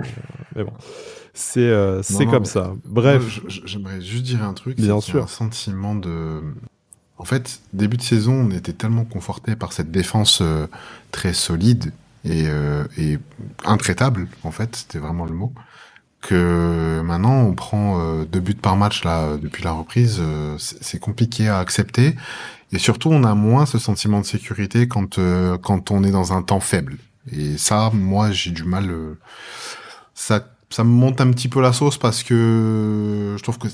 Mais, 0.54 0.62
bon, 0.62 0.72
c'est, 1.34 1.72
c'est 2.04 2.26
comme 2.26 2.44
ça. 2.44 2.74
Bref. 2.84 3.40
J'aimerais 3.48 4.00
juste 4.00 4.22
dire 4.22 4.44
un 4.44 4.54
truc. 4.54 4.76
Bien 4.76 5.00
sûr. 5.00 5.24
Un 5.24 5.26
sentiment 5.26 5.96
de. 5.96 6.42
En 7.18 7.24
fait, 7.24 7.60
début 7.72 7.96
de 7.96 8.02
saison, 8.02 8.34
on 8.34 8.50
était 8.52 8.72
tellement 8.72 9.04
conforté 9.04 9.56
par 9.56 9.72
cette 9.72 9.90
défense 9.90 10.44
très 11.10 11.32
solide 11.32 11.90
et, 12.24 12.44
euh, 12.46 12.84
et 12.98 13.18
intraitable 13.64 14.28
en 14.44 14.50
fait, 14.50 14.76
c'était 14.76 14.98
vraiment 14.98 15.24
le 15.24 15.32
mot. 15.32 15.52
Que 16.20 17.00
maintenant 17.02 17.40
on 17.44 17.54
prend 17.54 17.98
euh, 17.98 18.24
deux 18.26 18.40
buts 18.40 18.54
par 18.54 18.76
match 18.76 19.04
là 19.04 19.38
depuis 19.38 19.64
la 19.64 19.72
reprise, 19.72 20.18
euh, 20.20 20.56
c'est 20.58 20.98
compliqué 21.00 21.48
à 21.48 21.58
accepter. 21.58 22.14
Et 22.72 22.78
surtout, 22.78 23.08
on 23.10 23.24
a 23.24 23.34
moins 23.34 23.66
ce 23.66 23.78
sentiment 23.78 24.20
de 24.20 24.26
sécurité 24.26 24.86
quand 24.86 25.18
quand 25.62 25.90
on 25.90 26.04
est 26.04 26.10
dans 26.10 26.32
un 26.32 26.42
temps 26.42 26.60
faible. 26.60 26.98
Et 27.32 27.56
ça, 27.58 27.90
moi, 27.92 28.30
j'ai 28.30 28.50
du 28.50 28.64
mal. 28.64 28.94
ça 30.14 30.46
ça 30.70 30.84
me 30.84 30.90
monte 30.90 31.20
un 31.20 31.30
petit 31.32 31.48
peu 31.48 31.60
la 31.60 31.72
sauce 31.72 31.98
parce 31.98 32.22
que 32.22 33.34
je 33.36 33.42
trouve 33.42 33.58
que 33.58 33.68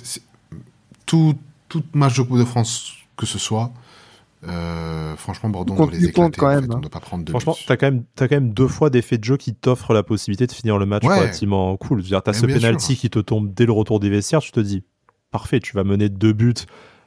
tout 1.05 1.37
tout 1.69 1.83
match 1.93 2.17
de 2.17 2.23
Coupe 2.23 2.39
de 2.39 2.45
France 2.45 2.97
que 3.17 3.27
ce 3.27 3.39
soit, 3.39 3.73
euh, 4.45 5.17
franchement, 5.17 5.49
Bordeaux, 5.49 5.75
on 5.75 5.87
doit 5.87 5.93
les 5.93 6.07
éclater. 6.07 6.39
Quand 6.39 6.49
même, 6.49 6.67
On 6.71 6.77
hein. 6.77 6.81
doit 6.81 6.91
pas 6.91 7.01
prendre 7.01 7.25
deux 7.25 7.33
Franchement, 7.33 7.57
t'as 7.67 7.77
quand 7.77 7.87
même, 7.87 8.05
as 8.19 8.29
quand 8.29 8.37
même 8.37 8.53
deux 8.53 8.69
fois 8.69 8.91
d'effet 8.91 9.19
de 9.19 9.25
jeu 9.25 9.37
qui 9.37 9.55
t'offrent 9.55 9.93
la 9.93 10.03
possibilité 10.03 10.47
de 10.47 10.53
finir 10.53 10.79
le 10.79 10.87
match 10.87 11.05
relativement 11.05 11.77
cool. 11.77 12.03
Tu 12.03 12.15
as 12.15 12.33
ce 12.33 12.47
penalty 12.47 12.97
qui 12.97 13.11
te 13.11 13.19
tombe 13.19 13.53
dès 13.53 13.67
le 13.67 13.73
retour 13.73 14.01
des 14.01 14.11
vestiaires. 14.11 14.41
Tu 14.41 14.53
te 14.53 14.61
dis, 14.61 14.85
parfait, 15.31 15.61
tu 15.61 15.75
vas 15.75 15.85
mener 15.85 16.09
deux 16.09 16.33
buts. 16.33 16.55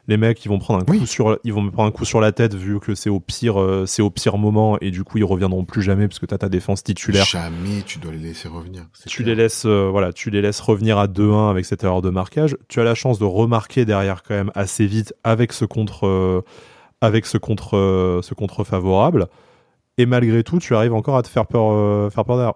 Les 0.08 0.18
mecs, 0.18 0.44
ils 0.44 0.48
vont 0.48 0.58
prendre 0.58 0.82
un 0.82 0.86
coup 0.86 1.06
sur, 1.06 1.38
ils 1.44 1.54
vont 1.54 1.62
me 1.62 1.70
prendre 1.70 1.88
un 1.88 1.92
coup 1.92 2.04
sur 2.04 2.20
la 2.20 2.32
tête 2.32 2.56
vu 2.56 2.80
que 2.80 2.96
c'est 2.96 3.12
au 3.12 3.20
pire, 3.20 3.62
euh, 3.62 3.86
c'est 3.86 4.02
au 4.02 4.10
pire 4.10 4.40
moment 4.40 4.80
et 4.82 4.90
du 4.90 5.04
coup 5.04 5.20
ils 5.20 5.24
reviendront 5.24 5.66
plus 5.66 5.84
jamais 5.84 6.08
parce 6.08 6.18
que 6.18 6.26
t'as 6.26 6.40
ta 6.40 6.50
défense 6.50 6.84
titulaire. 6.84 7.26
Jamais, 7.26 7.84
tu 7.86 8.00
dois 8.00 8.12
les 8.12 8.18
laisser 8.18 8.48
revenir. 8.48 8.88
Tu 9.06 9.22
les 9.22 9.36
laisses, 9.36 9.66
euh, 9.68 9.88
voilà, 9.92 10.12
tu 10.12 10.32
les 10.32 10.42
laisses 10.42 10.62
revenir 10.62 10.98
à 10.98 11.06
2-1 11.06 11.52
avec 11.52 11.64
cette 11.66 11.84
erreur 11.84 12.02
de 12.02 12.10
marquage. 12.10 12.58
Tu 12.70 12.80
as 12.80 12.84
la 12.84 12.96
chance 12.96 13.20
de 13.20 13.26
remarquer 13.26 13.86
derrière 13.86 14.24
quand 14.24 14.34
même 14.34 14.52
assez 14.56 14.88
vite 14.88 15.14
avec 15.24 15.54
ce 15.54 15.66
contre 15.66 16.44
avec 17.02 17.26
ce 17.26 17.38
contre, 17.38 17.78
euh, 17.78 18.22
ce 18.22 18.34
contre 18.34 18.64
favorable. 18.64 19.28
Et 19.98 20.06
malgré 20.06 20.44
tout, 20.44 20.60
tu 20.60 20.76
arrives 20.76 20.94
encore 20.94 21.18
à 21.18 21.24
te 21.24 21.28
faire 21.28 21.46
peur, 21.46 21.72
euh, 21.72 22.10
faire 22.10 22.26
peur 22.26 22.38
derrière. 22.38 22.54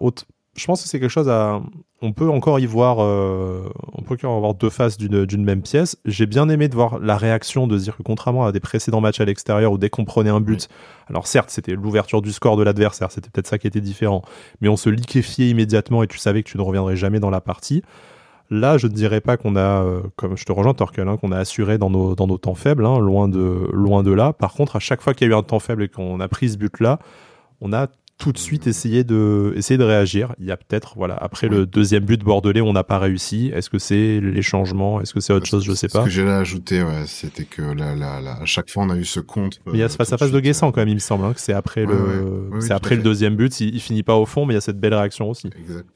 Je 0.56 0.66
pense 0.68 0.84
que 0.84 0.88
c'est 0.88 1.00
quelque 1.00 1.10
chose 1.10 1.30
à. 1.30 1.62
On 2.04 2.14
peut 2.14 2.30
encore 2.30 2.60
y 2.60 2.68
voir. 2.68 2.98
Euh, 3.00 3.68
on 3.94 4.04
peut 4.04 4.14
encore 4.14 4.38
avoir 4.38 4.54
deux 4.54 4.70
faces 4.70 4.98
d'une 4.98 5.44
même 5.44 5.64
pièce. 5.64 5.98
J'ai 6.06 6.28
bien 6.28 6.48
aimé 6.48 6.68
de 6.68 6.76
voir 6.76 7.00
la 7.00 7.18
réaction 7.18 7.66
de 7.66 7.76
dire 7.78 7.98
que 7.98 8.04
contrairement 8.04 8.46
à 8.46 8.52
des 8.52 8.60
précédents 8.60 9.02
matchs 9.02 9.20
à 9.20 9.26
l'extérieur 9.26 9.72
où 9.72 9.78
dès 9.80 9.90
qu'on 9.90 10.06
prenait 10.06 10.30
un 10.30 10.42
but, 10.42 10.70
alors 11.08 11.26
certes 11.26 11.50
c'était 11.50 11.74
l'ouverture 11.74 12.22
du 12.22 12.32
score 12.32 12.56
de 12.56 12.64
l'adversaire, 12.64 13.12
c'était 13.12 13.32
peut-être 13.32 13.48
ça 13.48 13.58
qui 13.58 13.66
était 13.66 13.82
différent, 13.82 14.22
mais 14.62 14.68
on 14.70 14.78
se 14.78 14.90
liquéfiait 14.90 15.50
immédiatement 15.50 16.04
et 16.04 16.08
tu 16.08 16.20
savais 16.20 16.44
que 16.44 16.50
tu 16.50 16.58
ne 16.58 16.62
reviendrais 16.62 16.96
jamais 16.96 17.20
dans 17.20 17.32
la 17.32 17.42
partie. 17.42 17.82
Là, 18.54 18.78
je 18.78 18.86
ne 18.86 18.94
dirais 18.94 19.20
pas 19.20 19.36
qu'on 19.36 19.56
a, 19.56 19.84
euh, 19.84 20.02
comme 20.16 20.38
je 20.38 20.46
te 20.46 20.52
rejoins, 20.52 20.76
Torkel, 20.76 21.08
hein, 21.08 21.18
qu'on 21.18 21.32
a 21.32 21.40
assuré 21.40 21.80
dans 21.80 21.90
nos, 21.90 22.14
dans 22.14 22.28
nos 22.28 22.38
temps 22.38 22.54
faibles, 22.54 22.86
hein, 22.86 23.00
loin, 23.00 23.28
de, 23.28 23.68
loin 23.74 24.04
de 24.04 24.12
là. 24.12 24.32
Par 24.32 24.54
contre, 24.54 24.76
à 24.76 24.80
chaque 24.80 25.02
fois 25.02 25.16
qu'il 25.16 25.28
y 25.28 25.32
a 25.32 25.34
eu 25.34 25.38
un 25.38 25.42
temps 25.42 25.58
faible 25.58 25.82
et 25.82 25.88
qu'on 25.88 26.20
a 26.20 26.28
pris 26.28 26.50
ce 26.50 26.58
but-là, 26.58 27.00
on 27.62 27.74
a 27.74 27.88
tout 28.20 28.32
de 28.32 28.38
suite 28.38 28.68
essayé 28.68 29.04
de, 29.04 29.54
essayer 29.56 29.80
de 29.80 29.84
réagir. 29.84 30.36
Il 30.38 30.46
y 30.46 30.52
a 30.52 30.58
peut-être, 30.58 30.94
voilà, 30.98 31.16
après 31.16 31.48
le 31.48 31.66
deuxième 31.66 32.06
but 32.06 32.24
bordelais, 32.24 32.62
on 32.62 32.74
n'a 32.74 32.84
pas 32.84 33.00
réussi. 33.00 33.52
Est-ce 33.56 33.72
que 33.72 33.80
c'est 33.80 34.20
les 34.22 34.42
changements? 34.44 35.02
Est-ce 35.02 35.16
que 35.16 35.20
c'est 35.20 35.34
autre 35.34 35.48
chose? 35.48 35.64
Je 35.64 35.74
sais 35.74 35.88
pas. 35.88 36.02
Ce 36.02 36.06
que 36.06 36.12
j'ai 36.12 36.30
ajouté, 36.30 36.84
ouais, 36.84 37.06
c'était 37.08 37.46
que 37.46 37.64
là, 37.64 38.20
à 38.40 38.46
chaque 38.46 38.70
fois, 38.70 38.84
on 38.84 38.92
a 38.92 38.98
eu 38.98 39.06
ce 39.06 39.20
contre. 39.20 39.58
Mais 39.66 39.74
il 39.74 39.80
y 39.80 39.84
a 39.84 39.90
ce 39.90 39.96
face 39.96 40.14
à 40.14 40.20
face 40.20 40.32
de 40.32 40.40
Guessant, 40.40 40.72
quand 40.72 40.82
même, 40.82 40.90
il 40.90 40.96
me 40.96 41.00
semble, 41.00 41.26
hein, 41.26 41.34
que 41.34 41.42
c'est 41.42 41.54
après 41.54 41.88
le, 41.88 42.52
c'est 42.60 42.74
après 42.74 42.96
le 42.96 43.02
deuxième 43.02 43.36
but. 43.36 43.60
Il, 43.62 43.74
il, 43.74 43.82
finit 43.82 44.04
pas 44.04 44.16
au 44.16 44.28
fond, 44.28 44.46
mais 44.46 44.54
il 44.54 44.58
y 44.58 44.60
a 44.60 44.62
cette 44.62 44.80
belle 44.80 44.94
réaction 44.94 45.28
aussi. 45.28 45.50
Exact. 45.60 45.88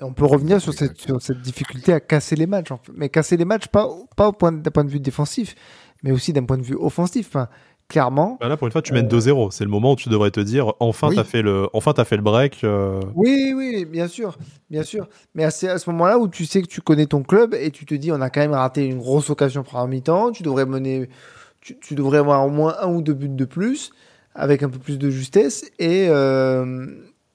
On 0.00 0.12
peut 0.12 0.24
revenir 0.24 0.60
sur 0.60 0.72
cette, 0.72 0.98
sur 0.98 1.20
cette, 1.20 1.40
difficulté 1.40 1.92
à 1.92 2.00
casser 2.00 2.36
les 2.36 2.46
matchs. 2.46 2.68
Mais 2.94 3.08
casser 3.08 3.36
les 3.36 3.44
matchs, 3.44 3.68
pas, 3.68 3.88
pas 4.16 4.32
d'un 4.40 4.70
point 4.70 4.84
de 4.84 4.90
vue 4.90 5.00
défensif, 5.00 5.54
mais 6.02 6.10
aussi 6.12 6.32
d'un 6.32 6.44
point 6.44 6.58
de 6.58 6.62
vue 6.62 6.76
offensif. 6.76 7.28
Enfin, 7.28 7.48
clairement. 7.90 8.38
Bah 8.40 8.48
là, 8.48 8.56
pour 8.56 8.66
une 8.66 8.72
fois, 8.72 8.80
tu 8.80 8.94
mènes 8.94 9.08
2-0. 9.08 9.46
Euh, 9.46 9.50
C'est 9.50 9.64
le 9.64 9.70
moment 9.70 9.92
où 9.92 9.96
tu 9.96 10.08
devrais 10.08 10.30
te 10.30 10.40
dire 10.40 10.72
enfin, 10.80 11.10
tu 11.10 11.18
as, 11.18 11.24
fait 11.24 11.42
le, 11.42 11.68
enfin 11.74 11.92
as 11.98 12.04
fait 12.04 12.16
le 12.16 12.22
break. 12.22 12.64
Euh. 12.64 13.00
Oui, 13.14 13.52
oui, 13.54 13.84
bien 13.84 14.08
sûr. 14.08 14.38
Bien 14.70 14.82
sûr. 14.82 15.08
Mais 15.34 15.50
c'est 15.50 15.68
à 15.68 15.78
ce 15.78 15.90
moment-là 15.90 16.18
où 16.18 16.28
tu 16.28 16.46
sais 16.46 16.62
que 16.62 16.68
tu 16.68 16.80
connais 16.80 17.06
ton 17.06 17.22
club 17.22 17.54
et 17.54 17.70
tu 17.70 17.84
te 17.84 17.94
dis 17.94 18.10
on 18.10 18.20
a 18.22 18.30
quand 18.30 18.40
même 18.40 18.52
raté 18.52 18.86
une 18.86 18.98
grosse 18.98 19.28
occasion 19.28 19.62
pour 19.62 19.78
un 19.78 19.86
mi-temps. 19.86 20.32
Tu 20.32 20.42
devrais 20.42 20.64
mener. 20.64 21.10
Tu, 21.60 21.94
devrais 21.94 22.18
avoir 22.18 22.46
au 22.46 22.48
moins 22.48 22.76
un 22.80 22.88
ou 22.88 23.02
deux 23.02 23.12
buts 23.12 23.28
de 23.28 23.44
plus 23.44 23.90
avec 24.34 24.62
un 24.62 24.70
peu 24.70 24.78
plus 24.78 24.98
de 24.98 25.10
justesse 25.10 25.70
et, 25.78 26.06
euh, 26.08 26.86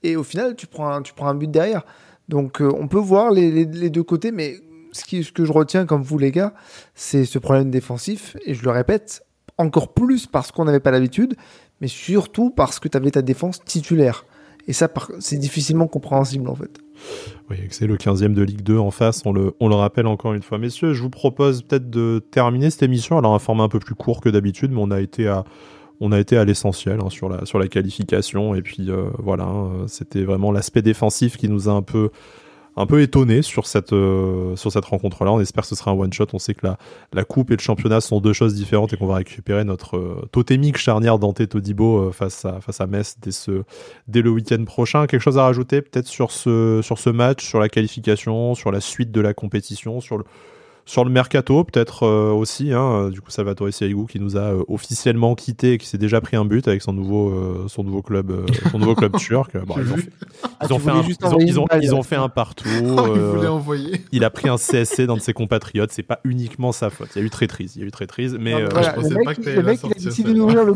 et 0.01 0.15
au 0.15 0.23
final 0.23 0.55
tu 0.55 0.65
prends 0.65 0.99
tu 1.03 1.13
prends 1.13 1.27
un 1.27 1.35
but 1.35 1.51
derrière. 1.51 1.83
Donc 2.29 2.61
euh, 2.61 2.71
on 2.77 2.87
peut 2.87 2.99
voir 2.99 3.31
les, 3.31 3.65
deux 3.65 4.03
côtés, 4.03 4.31
mais 4.31 4.55
ce, 4.91 5.31
que 5.31 5.45
je 5.45 5.51
retiens 5.51 5.85
comme 5.85 6.01
vous 6.01 6.17
les 6.17 6.31
gars, 6.31 6.53
c'est 6.93 7.25
ce 7.25 7.39
problème 7.39 7.69
défensif, 7.69 8.35
et 8.45 8.53
je 8.53 8.63
le 8.63 8.71
répète, 8.71 9.23
encore 9.57 9.93
plus 9.93 10.25
parce 10.25 10.51
qu'on 10.51 10.65
n'avait 10.65 10.79
pas 10.79 10.91
l'habitude, 10.91 11.35
mais 11.81 11.87
surtout 11.87 12.49
parce 12.49 12.79
que 12.79 12.87
tu 12.87 12.97
avais 12.97 13.11
ta 13.11 13.21
défense 13.21 13.63
titulaire. 13.63 14.25
Et 14.67 14.73
ça, 14.73 14.91
c'est 15.19 15.37
difficilement 15.37 15.87
compréhensible 15.87 16.49
en 16.49 16.55
fait. 16.55 16.79
Oui, 17.49 17.57
c'est 17.69 17.85
le 17.85 17.97
15e 17.97 18.33
de 18.33 18.41
Ligue 18.41 18.63
2 18.63 18.77
en 18.79 18.89
face, 18.89 19.21
on 19.25 19.31
le, 19.31 19.53
on 19.59 19.67
le 19.67 19.75
rappelle 19.75 20.07
encore 20.07 20.33
une 20.33 20.41
fois. 20.41 20.57
Messieurs, 20.57 20.93
je 20.93 21.03
vous 21.03 21.09
propose 21.09 21.61
peut-être 21.61 21.89
de 21.89 22.25
terminer 22.31 22.71
cette 22.71 22.83
émission. 22.83 23.17
Alors, 23.17 23.35
un 23.35 23.39
format 23.39 23.63
un 23.63 23.69
peu 23.69 23.79
plus 23.79 23.95
court 23.95 24.21
que 24.21 24.29
d'habitude, 24.29 24.71
mais 24.71 24.79
on 24.81 24.89
a 24.91 25.01
été 25.01 25.27
à, 25.27 25.43
on 25.99 26.11
a 26.11 26.19
été 26.19 26.37
à 26.37 26.45
l'essentiel 26.45 26.99
hein, 27.01 27.09
sur, 27.09 27.29
la, 27.29 27.45
sur 27.45 27.59
la 27.59 27.67
qualification. 27.67 28.55
Et 28.55 28.61
puis 28.61 28.89
euh, 28.89 29.05
voilà, 29.19 29.45
hein, 29.45 29.85
c'était 29.87 30.23
vraiment 30.23 30.51
l'aspect 30.51 30.81
défensif 30.81 31.37
qui 31.37 31.49
nous 31.49 31.69
a 31.69 31.71
un 31.71 31.81
peu, 31.81 32.09
un 32.75 32.85
peu 32.85 33.01
étonné 33.01 33.41
sur 33.41 33.65
cette, 33.65 33.93
euh, 33.93 34.55
cette 34.55 34.85
rencontre-là. 34.85 35.31
On 35.31 35.39
espère 35.39 35.63
que 35.63 35.69
ce 35.69 35.75
sera 35.75 35.91
un 35.91 35.93
one-shot. 35.93 36.27
On 36.33 36.39
sait 36.39 36.53
que 36.53 36.65
la, 36.65 36.77
la 37.13 37.23
coupe 37.23 37.51
et 37.51 37.55
le 37.55 37.61
championnat 37.61 38.01
sont 38.01 38.19
deux 38.19 38.33
choses 38.33 38.55
différentes 38.55 38.93
et 38.93 38.97
qu'on 38.97 39.07
va 39.07 39.15
récupérer 39.15 39.63
notre 39.63 39.97
euh, 39.97 40.27
totémique 40.31 40.77
charnière 40.77 41.17
Dante 41.19 41.47
Todibo 41.47 42.11
face, 42.11 42.45
à, 42.45 42.59
face 42.61 42.81
à 42.81 42.87
Metz 42.87 43.15
dès, 43.21 43.31
dès 44.07 44.21
le 44.21 44.29
week-end 44.29 44.63
prochain. 44.65 45.07
Quelque 45.07 45.21
chose 45.21 45.37
à 45.37 45.43
rajouter 45.43 45.81
peut-être 45.81 46.07
sur 46.07 46.31
ce, 46.31 46.81
sur 46.83 46.99
ce 46.99 47.09
match, 47.09 47.45
sur 47.45 47.59
la 47.59 47.69
qualification, 47.69 48.55
sur 48.55 48.71
la 48.71 48.81
suite 48.81 49.11
de 49.11 49.21
la 49.21 49.33
compétition, 49.33 50.01
sur 50.01 50.17
le 50.17 50.25
sur 50.87 51.03
le 51.03 51.09
mercato, 51.09 51.63
peut-être 51.63 52.03
euh, 52.03 52.31
aussi, 52.31 52.71
hein, 52.71 53.09
du 53.09 53.19
coup, 53.19 53.31
Salvatore 53.31 53.73
Sirigu 53.73 54.05
qui 54.05 54.19
nous 54.19 54.37
a 54.37 54.53
euh, 54.53 54.63
officiellement 54.67 55.33
quitté 55.33 55.73
et 55.73 55.77
qui 55.79 55.87
s'est 55.87 55.97
déjà 55.97 56.21
pris 56.21 56.37
un 56.37 56.45
but 56.45 56.67
avec 56.67 56.83
son 56.83 56.93
nouveau, 56.93 57.29
euh, 57.29 57.65
son 57.67 57.83
nouveau 57.83 58.03
club, 58.03 58.45
son 58.71 58.77
nouveau 58.77 58.93
club 58.93 59.17
turc. 59.17 59.51
ils 59.55 60.73
ont, 60.73 60.77
fait, 60.77 60.91
un, 60.91 61.01
ils 61.81 61.95
ont, 61.95 62.03
fait 62.03 62.15
un 62.15 62.29
partout. 62.29 62.69
il, 62.69 63.99
il 64.11 64.23
a 64.23 64.29
pris 64.29 64.47
un 64.47 64.57
CSC 64.57 65.07
d'un 65.07 65.15
de 65.15 65.21
ses 65.21 65.33
compatriotes. 65.33 65.91
C'est 65.91 66.03
pas 66.03 66.19
uniquement 66.23 66.71
sa 66.71 66.91
faute. 66.91 67.09
Il 67.15 67.19
y 67.19 67.21
a 67.23 67.25
eu 67.25 67.31
traîtrise. 67.31 67.75
Il 67.75 67.81
y 67.81 67.83
a 67.83 67.87
eu 67.87 67.91
traîtrise, 67.91 68.37
mais 68.39 68.51
je 68.51 68.67
pensais 68.67 69.23
pas 69.23 69.33
que 69.33 69.49
le 69.49 69.63
mec, 69.63 69.79
il 69.83 69.91
a 69.91 69.95
décidé 69.95 70.33
d'ouvrir 70.35 70.65
le. 70.65 70.73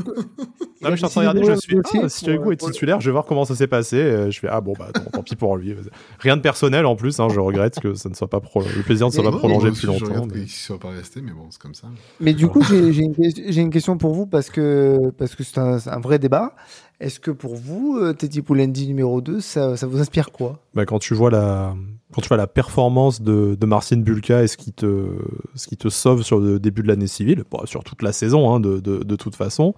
Non, 0.81 0.89
mais 0.89 0.91
je 0.91 0.95
suis 0.95 1.05
en 1.05 1.09
train 1.09 1.23
de 1.23 1.27
regarder. 1.27 1.53
Je 1.53 1.59
suis 1.59 1.77
ah, 2.01 2.09
Sirigu 2.09 2.53
est 2.53 2.57
titulaire. 2.57 2.99
Je 2.99 3.05
vais 3.05 3.11
voir 3.11 3.25
comment 3.25 3.45
ça 3.45 3.53
s'est 3.53 3.67
passé. 3.67 4.31
Je 4.31 4.39
fais 4.39 4.47
ah 4.49 4.61
bon 4.61 4.73
bah 4.79 4.87
tant 5.13 5.21
pis 5.21 5.35
pour 5.35 5.55
lui. 5.55 5.75
Rien 6.17 6.35
de 6.35 6.41
personnel 6.41 6.87
en 6.87 6.95
plus. 6.95 7.19
Hein, 7.19 7.27
je 7.29 7.39
regrette 7.39 7.79
que 7.79 7.93
ça 7.93 8.09
ne 8.09 8.15
soit 8.15 8.29
pas 8.29 8.39
le 8.55 8.81
plaisir 8.81 9.05
ne 9.05 9.11
soit 9.11 9.23
pas 9.23 9.37
prolongé 9.37 9.69
plus 9.71 9.85
longtemps. 9.85 9.98
Je 9.99 10.05
regarde 10.05 10.31
qu'ils 10.31 10.41
ne 10.41 10.47
soient 10.47 10.79
pas 10.79 10.89
restés, 10.89 11.21
mais 11.21 11.31
bon, 11.31 11.47
c'est 11.49 11.61
comme 11.61 11.75
ça. 11.75 11.87
Mais 12.19 12.33
du 12.33 12.47
coup, 12.47 12.61
j'ai 12.69 12.91
j'ai 12.91 13.03
une, 13.03 13.15
j'ai 13.17 13.61
une 13.61 13.69
question 13.69 13.97
pour 13.97 14.13
vous 14.13 14.25
parce 14.25 14.49
que 14.49 15.11
parce 15.17 15.35
que 15.35 15.43
c'est 15.43 15.57
un, 15.59 15.79
c'est 15.79 15.89
un 15.89 15.99
vrai 15.99 16.19
débat. 16.19 16.55
Est-ce 16.99 17.19
que 17.19 17.31
pour 17.31 17.55
vous, 17.55 17.97
euh, 17.97 18.13
Teddy 18.13 18.41
Poulendi 18.41 18.87
numéro 18.87 19.21
2, 19.21 19.39
ça, 19.39 19.77
ça 19.77 19.87
vous 19.87 19.99
inspire 20.01 20.31
quoi? 20.31 20.59
Bah, 20.73 20.85
quand 20.85 20.99
tu 20.99 21.13
vois 21.13 21.31
la 21.31 21.75
quand 22.11 22.21
tu 22.21 22.27
vois 22.27 22.37
la 22.37 22.47
performance 22.47 23.21
de, 23.21 23.55
de 23.59 23.65
Marcin 23.65 23.97
Bulka 23.97 24.43
et 24.43 24.47
ce 24.47 24.57
qui 24.57 24.73
te 24.73 25.07
ce 25.55 25.67
qui 25.67 25.77
te 25.77 25.89
sauve 25.89 26.23
sur 26.23 26.39
le 26.39 26.59
début 26.59 26.81
de 26.81 26.87
l'année 26.87 27.07
civile, 27.07 27.43
bon, 27.49 27.65
sur 27.65 27.83
toute 27.83 28.01
la 28.01 28.11
saison 28.11 28.53
hein, 28.53 28.59
de, 28.59 28.79
de, 28.79 29.03
de 29.03 29.15
toute 29.15 29.35
façon, 29.35 29.75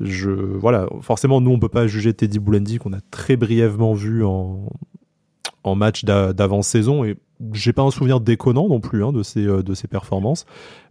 je 0.00 0.30
voilà 0.30 0.86
forcément 1.00 1.40
nous 1.40 1.50
on 1.50 1.58
peut 1.58 1.68
pas 1.68 1.86
juger 1.86 2.12
Teddy 2.12 2.38
Boulendi 2.38 2.78
qu'on 2.78 2.92
a 2.92 3.00
très 3.10 3.36
brièvement 3.36 3.94
vu 3.94 4.24
en 4.24 4.68
en 5.64 5.74
match 5.74 6.04
d'a- 6.04 6.32
d'avant-saison 6.32 7.04
et 7.04 7.16
j'ai 7.52 7.72
pas 7.72 7.82
un 7.82 7.90
souvenir 7.90 8.20
déconnant 8.20 8.68
non 8.68 8.78
plus 8.80 9.04
hein, 9.04 9.12
de 9.12 9.22
ses 9.24 9.44
euh, 9.46 9.62
de 9.62 9.74
ses 9.74 9.88
performances, 9.88 10.46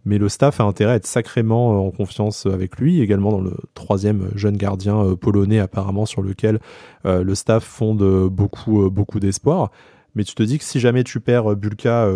mais 0.05 0.17
le 0.17 0.28
staff 0.28 0.59
a 0.59 0.63
intérêt 0.65 0.91
à 0.91 0.95
être 0.95 1.07
sacrément 1.07 1.74
euh, 1.74 1.88
en 1.88 1.91
confiance 1.91 2.45
avec 2.45 2.78
lui, 2.78 2.99
également 3.01 3.32
dans 3.32 3.41
le 3.41 3.53
troisième 3.76 4.30
jeune 4.36 4.57
gardien 4.57 4.99
euh, 5.03 5.15
polonais 5.15 5.59
apparemment 5.59 6.05
sur 6.05 6.21
lequel 6.21 6.59
euh, 7.05 7.24
le 7.24 7.34
staff 7.36 7.63
fonde 7.63 8.01
euh, 8.01 8.28
beaucoup, 8.30 8.84
euh, 8.86 8.89
beaucoup 8.89 9.19
d'espoir. 9.21 9.71
Mais 10.15 10.24
tu 10.24 10.36
te 10.36 10.43
dis 10.43 10.59
que 10.59 10.63
si 10.63 10.80
jamais 10.80 11.03
tu 11.03 11.19
perds 11.21 11.53
euh, 11.53 11.55
Bulka 11.55 12.07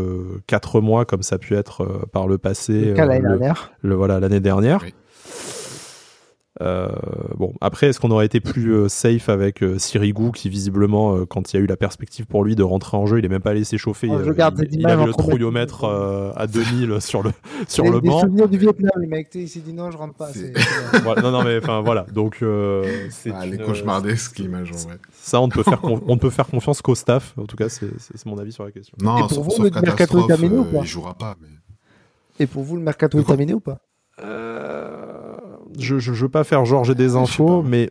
4 0.45 0.81
mois, 0.81 1.05
comme 1.05 1.23
ça 1.23 1.35
a 1.35 1.39
pu 1.39 1.55
être 1.55 1.81
euh, 1.81 2.05
par 2.11 2.27
le 2.27 2.37
passé, 2.37 2.89
euh, 2.89 2.95
l'année 3.21 3.21
dernière. 3.39 3.71
le- 3.81 3.95
voilà 3.95 4.19
l'année 4.19 4.39
dernière. 4.41 4.81
Oui. 4.83 4.93
Euh, 6.61 6.89
bon, 7.35 7.53
après, 7.61 7.87
est-ce 7.87 7.99
qu'on 7.99 8.09
aurait 8.11 8.25
été 8.25 8.39
plus 8.39 8.71
euh, 8.73 8.87
safe 8.89 9.29
avec 9.29 9.61
euh, 9.61 9.77
Sirigu 9.77 10.31
qui 10.31 10.49
visiblement, 10.49 11.15
euh, 11.15 11.25
quand 11.25 11.53
il 11.53 11.57
y 11.57 11.59
a 11.59 11.63
eu 11.63 11.67
la 11.67 11.77
perspective 11.77 12.25
pour 12.25 12.43
lui 12.43 12.55
de 12.55 12.63
rentrer 12.63 12.97
en 12.97 13.05
jeu, 13.05 13.19
il 13.19 13.25
est 13.25 13.29
même 13.29 13.41
pas 13.41 13.51
allé 13.51 13.63
s'échauffer. 13.63 14.07
Oh, 14.09 14.15
euh, 14.15 14.33
il, 14.71 14.79
il 14.79 14.87
avait 14.87 15.05
le 15.05 15.11
trouillomètre 15.13 15.83
euh, 15.83 16.31
à 16.35 16.47
2000 16.47 16.97
sur 17.01 17.21
le 17.21 17.31
sur 17.67 17.85
Il 17.85 17.89
a 17.89 17.91
le 17.91 17.99
banc. 18.01 18.21
souvenirs 18.21 18.49
du 18.49 18.57
Vietnam, 18.57 18.91
le 18.95 19.07
mec. 19.07 19.29
Il 19.35 19.47
s'est 19.47 19.59
dit 19.59 19.73
non, 19.73 19.91
je 19.91 19.97
rentre 19.97 20.15
pas. 20.15 20.29
Voilà, 21.03 21.21
non, 21.21 21.31
non, 21.31 21.43
mais 21.43 21.57
enfin 21.61 21.81
voilà. 21.81 22.05
Donc, 22.13 22.39
euh, 22.41 22.83
c'est 23.11 23.31
Ah, 23.33 23.45
les 23.45 23.57
cauchemardesques, 23.57 24.39
l'image, 24.39 24.71
en 24.71 24.77
vrai. 24.77 24.97
Ça, 25.13 25.39
on 25.41 25.47
ne 25.47 25.51
peut 25.51 25.63
faire, 25.63 25.81
con- 25.81 26.01
on 26.07 26.15
ne 26.15 26.19
peut 26.19 26.29
faire 26.31 26.47
confiance 26.47 26.81
qu'au 26.81 26.95
staff. 26.95 27.33
En 27.37 27.45
tout 27.45 27.55
cas, 27.55 27.69
c'est 27.69 28.25
mon 28.25 28.37
avis 28.39 28.51
sur 28.51 28.63
la 28.63 28.71
question. 28.71 28.97
Non, 29.01 29.17
Et 29.17 29.21
pour 29.21 29.31
sauf, 29.31 29.45
vous, 29.45 29.51
sauf 29.51 29.65
le 29.73 29.81
mercato 29.81 30.23
est 30.23 30.27
terminé 30.27 30.57
ou 30.57 30.63
pas 30.65 30.79
il 30.81 30.87
jouera 30.87 31.13
pas. 31.13 31.35
Mais... 31.41 31.47
Et 32.39 32.47
pour 32.47 32.63
vous, 32.63 32.75
le 32.75 32.81
mercato 32.81 33.19
est 33.19 33.23
terminé 33.23 33.53
ou 33.53 33.59
pas 33.59 33.77
je, 35.78 35.99
je, 35.99 36.13
je 36.13 36.21
veux 36.25 36.30
pas 36.30 36.43
faire 36.43 36.65
genre 36.65 36.84
j'ai 36.84 36.95
des 36.95 37.15
infos, 37.15 37.61
pas. 37.61 37.67
mais 37.69 37.89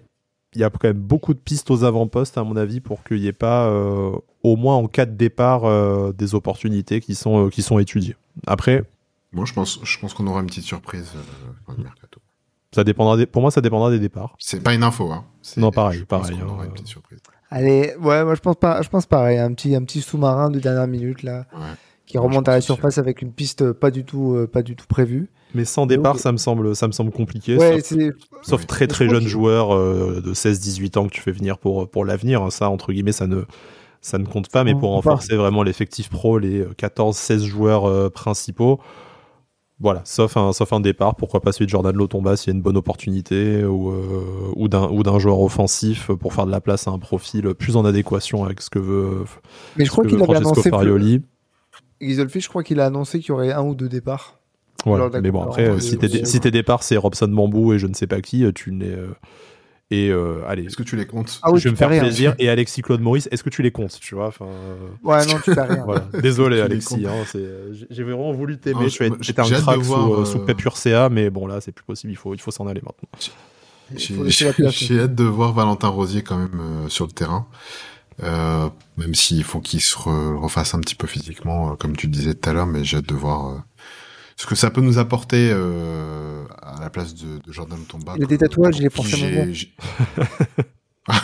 il 0.55 0.61
y 0.61 0.64
a 0.64 0.70
quand 0.70 0.84
même 0.84 0.97
beaucoup 0.99 1.34
de 1.34 1.39
pistes 1.39 1.70
aux 1.70 1.84
avant-postes, 1.84 2.39
à 2.39 2.45
mon 2.45 2.57
avis, 2.57 2.80
pour 2.80 3.05
qu'il 3.05 3.20
n'y 3.20 3.26
ait 3.26 3.32
pas, 3.32 3.66
euh, 3.66 4.12
au 4.43 4.57
moins 4.57 4.76
en 4.76 4.87
cas 4.87 5.05
de 5.05 5.14
départ, 5.14 5.64
euh, 5.64 6.12
des 6.12 6.34
opportunités 6.34 7.01
qui 7.01 7.14
sont, 7.14 7.47
euh, 7.47 7.51
qui 7.51 7.62
sont 7.62 7.78
étudiées. 7.78 8.16
Après, 8.47 8.84
Moi, 9.32 9.45
je 9.45 9.53
pense, 9.53 9.80
je 9.82 9.99
pense 9.99 10.14
qu'on 10.14 10.26
aura 10.26 10.41
une 10.41 10.47
petite 10.47 10.64
surprise 10.64 11.12
euh, 11.14 11.51
dans 11.66 11.74
le 11.76 11.82
mercato. 11.82 12.20
ça 12.74 12.84
dépendra 12.84 13.16
des, 13.18 13.26
pour 13.26 13.43
moi, 13.43 13.51
ça 13.51 13.61
dépendra 13.61 13.91
des 13.91 13.99
départs. 13.99 14.34
C'est 14.39 14.62
pas 14.62 14.72
une 14.72 14.82
info, 14.82 15.11
hein. 15.12 15.24
Non, 15.59 15.70
pareil, 15.70 15.99
je 15.99 16.05
pense 16.05 16.22
pareil, 16.28 16.39
hein, 16.43 16.47
aura 16.49 16.64
une 16.64 16.72
petite 16.72 16.87
surprise. 16.89 17.18
Allez, 17.51 17.95
ouais, 18.01 18.24
moi 18.24 18.34
je 18.34 18.41
pense 18.41 18.57
pas, 18.57 18.82
je 18.82 18.89
pense 18.89 19.07
pareil, 19.07 19.39
un 19.39 19.53
petit, 19.53 19.76
un 19.76 19.84
petit 19.84 20.01
sous-marin 20.01 20.51
de 20.51 20.59
dernière 20.59 20.89
minute 20.89 21.22
là, 21.22 21.47
Ouais. 21.53 21.61
Qui 22.07 22.18
remonte 22.18 22.48
à 22.48 22.52
la 22.52 22.61
surface 22.61 22.98
avec 22.98 23.20
une 23.20 23.32
piste 23.32 23.72
pas 23.72 23.90
du 23.90 24.04
tout, 24.04 24.34
euh, 24.34 24.46
pas 24.46 24.62
du 24.62 24.76
tout 24.76 24.86
prévue. 24.86 25.28
Mais 25.54 25.64
sans 25.64 25.86
départ, 25.86 26.14
Ok. 26.14 26.20
ça 26.20 26.32
me 26.32 26.36
semble, 26.36 26.76
ça 26.76 26.86
me 26.86 26.92
semble 26.92 27.11
compliqué. 27.11 27.57
Ouais, 27.57 27.80
sauf, 28.42 28.66
très 28.66 28.86
très 28.86 29.09
jeunes 29.09 29.26
joueurs 29.26 29.74
euh, 29.74 30.20
de 30.24 30.34
16-18 30.34 30.98
ans 30.98 31.07
que 31.07 31.12
tu 31.12 31.20
fais 31.20 31.32
venir 31.32 31.59
pour, 31.59 31.88
pour 31.88 32.04
l'avenir. 32.04 32.50
Ça, 32.52 32.68
entre 32.68 32.92
guillemets, 32.92 33.12
ça 33.12 33.26
ne, 33.26 33.42
ça 34.00 34.18
ne 34.18 34.24
compte 34.24 34.48
pas. 34.50 34.64
Mais 34.64 34.72
pour 34.72 34.90
pas. 34.90 35.11
renforcer 35.11 35.36
vraiment 35.36 35.62
l'effectif 35.62 36.11
pro, 36.11 36.38
les 36.38 36.64
14-16 36.64 37.44
joueurs 37.44 37.86
euh, 37.86 38.11
principaux, 38.11 38.80
voilà, 39.78 40.00
sauf 40.04 40.36
un, 40.38 40.52
sauf 40.52 40.72
un 40.72 40.80
départ, 40.80 41.16
pourquoi 41.16 41.40
pas 41.40 41.52
celui 41.52 41.66
de 41.66 41.70
Jordan 41.70 41.94
Lotomba 41.94 42.36
s'il 42.36 42.50
y 42.50 42.54
a 42.54 42.57
une 42.57 42.62
bonne 42.62 42.78
opportunité 42.78 43.62
ou, 43.64 43.90
euh, 43.90 44.52
ou 44.57 44.68
d'un 44.68 44.88
ou 44.88 45.02
d'un 45.02 45.18
joueur 45.18 45.40
offensif 45.40 46.11
pour 46.12 46.32
faire 46.32 46.46
de 46.46 46.50
la 46.50 46.62
place 46.62 46.88
à 46.88 46.92
un 46.92 46.98
profil 46.98 47.52
plus 47.54 47.76
en 47.76 47.84
adéquation 47.84 48.44
avec 48.44 48.62
ce 48.62 48.70
que 48.70 48.78
veut, 48.78 49.24
mais 49.76 49.84
je 49.84 49.90
crois 49.90 50.04
qu'il 50.07 50.22
avait 50.22 50.36
annoncé, 50.36 50.70
Farioli. 50.70 51.22
Gisolfi, 52.01 52.40
je 52.40 52.49
crois 52.49 52.62
qu'il 52.62 52.80
a 52.80 52.86
annoncé 52.86 53.20
qu'il 53.20 53.28
y 53.28 53.32
aurait 53.32 53.53
un 53.53 53.62
ou 53.62 53.74
deux 53.74 53.88
départs. 53.88 54.38
La 54.84 55.20
Mais 55.20 55.30
bon, 55.30 55.42
après, 55.42 55.70
de- 55.74 55.78
si 55.80 55.99
tes 55.99 56.24
si 56.26 56.38
tes 56.38 56.51
départs 56.51 56.82
c'est 56.84 56.97
Robson 56.97 57.26
Bambou 57.28 57.72
et 57.72 57.78
je 57.78 57.86
ne 57.86 57.94
sais 57.94 58.07
pas 58.07 58.20
qui, 58.20 58.44
tu 58.55 58.72
n'es. 58.72 58.86
euh, 58.86 59.09
et 59.92 60.11
euh, 60.11 60.42
allez, 60.49 60.64
Est-ce 60.66 60.76
que 60.76 60.82
tu 60.82 60.97
les 60.97 61.07
comptes 61.07 61.38
Ah 61.42 61.53
oui, 61.53 61.61
je 61.61 61.64
vais 61.64 61.70
me 61.70 61.76
faire 61.76 61.88
rien. 61.88 62.01
plaisir. 62.01 62.34
Et 62.40 62.49
Alexis 62.49 62.82
Claude 62.82 63.01
Maurice, 63.01 63.28
est-ce 63.30 63.44
que 63.44 63.51
tu 63.51 63.62
les 63.62 63.70
comptes 63.70 63.99
Tu 64.01 64.16
vois, 64.16 64.26
enfin, 64.28 64.47
euh, 64.47 64.88
Ouais, 65.05 65.24
non, 65.26 65.34
tu 65.44 65.55
fais 65.55 65.61
rien. 65.61 65.84
voilà. 65.84 66.09
Désolé 66.20 66.61
Alexis, 66.61 67.07
hein, 67.07 67.12
euh, 67.36 67.72
j'ai- 67.90 68.03
vraiment 68.03 68.32
voulu 68.32 68.59
t'aimer. 68.59 68.86
Été 68.86 69.05
un 69.05 69.44
j'ai 69.44 69.55
hâte 69.55 69.61
de 69.61 69.64
crack 69.64 69.78
voir, 69.78 70.07
sous, 70.07 70.14
euh, 70.14 70.20
euh, 70.22 70.24
sous 70.24 70.38
Pep 70.40 70.61
mais 71.12 71.30
bon 71.30 71.47
là, 71.47 71.61
c'est 71.61 71.70
plus 71.72 71.84
possible. 71.84 72.12
Il 72.12 72.16
faut, 72.16 72.34
il 72.34 72.40
faut 72.40 72.51
s'en 72.51 72.66
aller 72.66 72.82
maintenant. 72.84 73.09
J'ai 73.97 75.01
hâte 75.01 75.14
de 75.14 75.24
voir 75.24 75.53
Valentin 75.53 75.88
Rosier 75.88 76.22
quand 76.22 76.36
même 76.38 76.61
euh, 76.61 76.88
sur 76.88 77.07
le 77.07 77.12
terrain. 77.12 77.47
Euh, 78.22 78.68
même 78.96 79.14
s'il 79.14 79.44
faut 79.44 79.60
qu'il 79.60 79.80
se 79.82 79.94
re- 79.96 80.36
refasse 80.36 80.74
un 80.74 80.80
petit 80.80 80.94
peu 80.94 81.06
physiquement, 81.06 81.72
euh, 81.72 81.74
comme 81.76 81.96
tu 81.96 82.06
disais 82.08 82.34
tout 82.34 82.48
à 82.48 82.52
l'heure, 82.54 82.66
mais 82.66 82.82
j'ai 82.84 82.96
hâte 82.96 83.06
de 83.08 83.14
voir 83.14 83.48
euh, 83.50 83.58
ce 84.36 84.46
que 84.46 84.54
ça 84.54 84.70
peut 84.70 84.80
nous 84.80 84.98
apporter 84.98 85.50
euh, 85.52 86.44
à 86.62 86.80
la 86.80 86.88
place 86.90 87.14
de, 87.14 87.38
de 87.38 87.52
Jordan 87.52 87.78
Tomba. 87.86 88.14
Il 88.16 88.24
a 88.24 88.26
des 88.26 88.38
tatouages, 88.38 88.78
il 88.78 88.86
est 88.86 88.90
forcément 88.90 89.28
bon. 89.44 89.52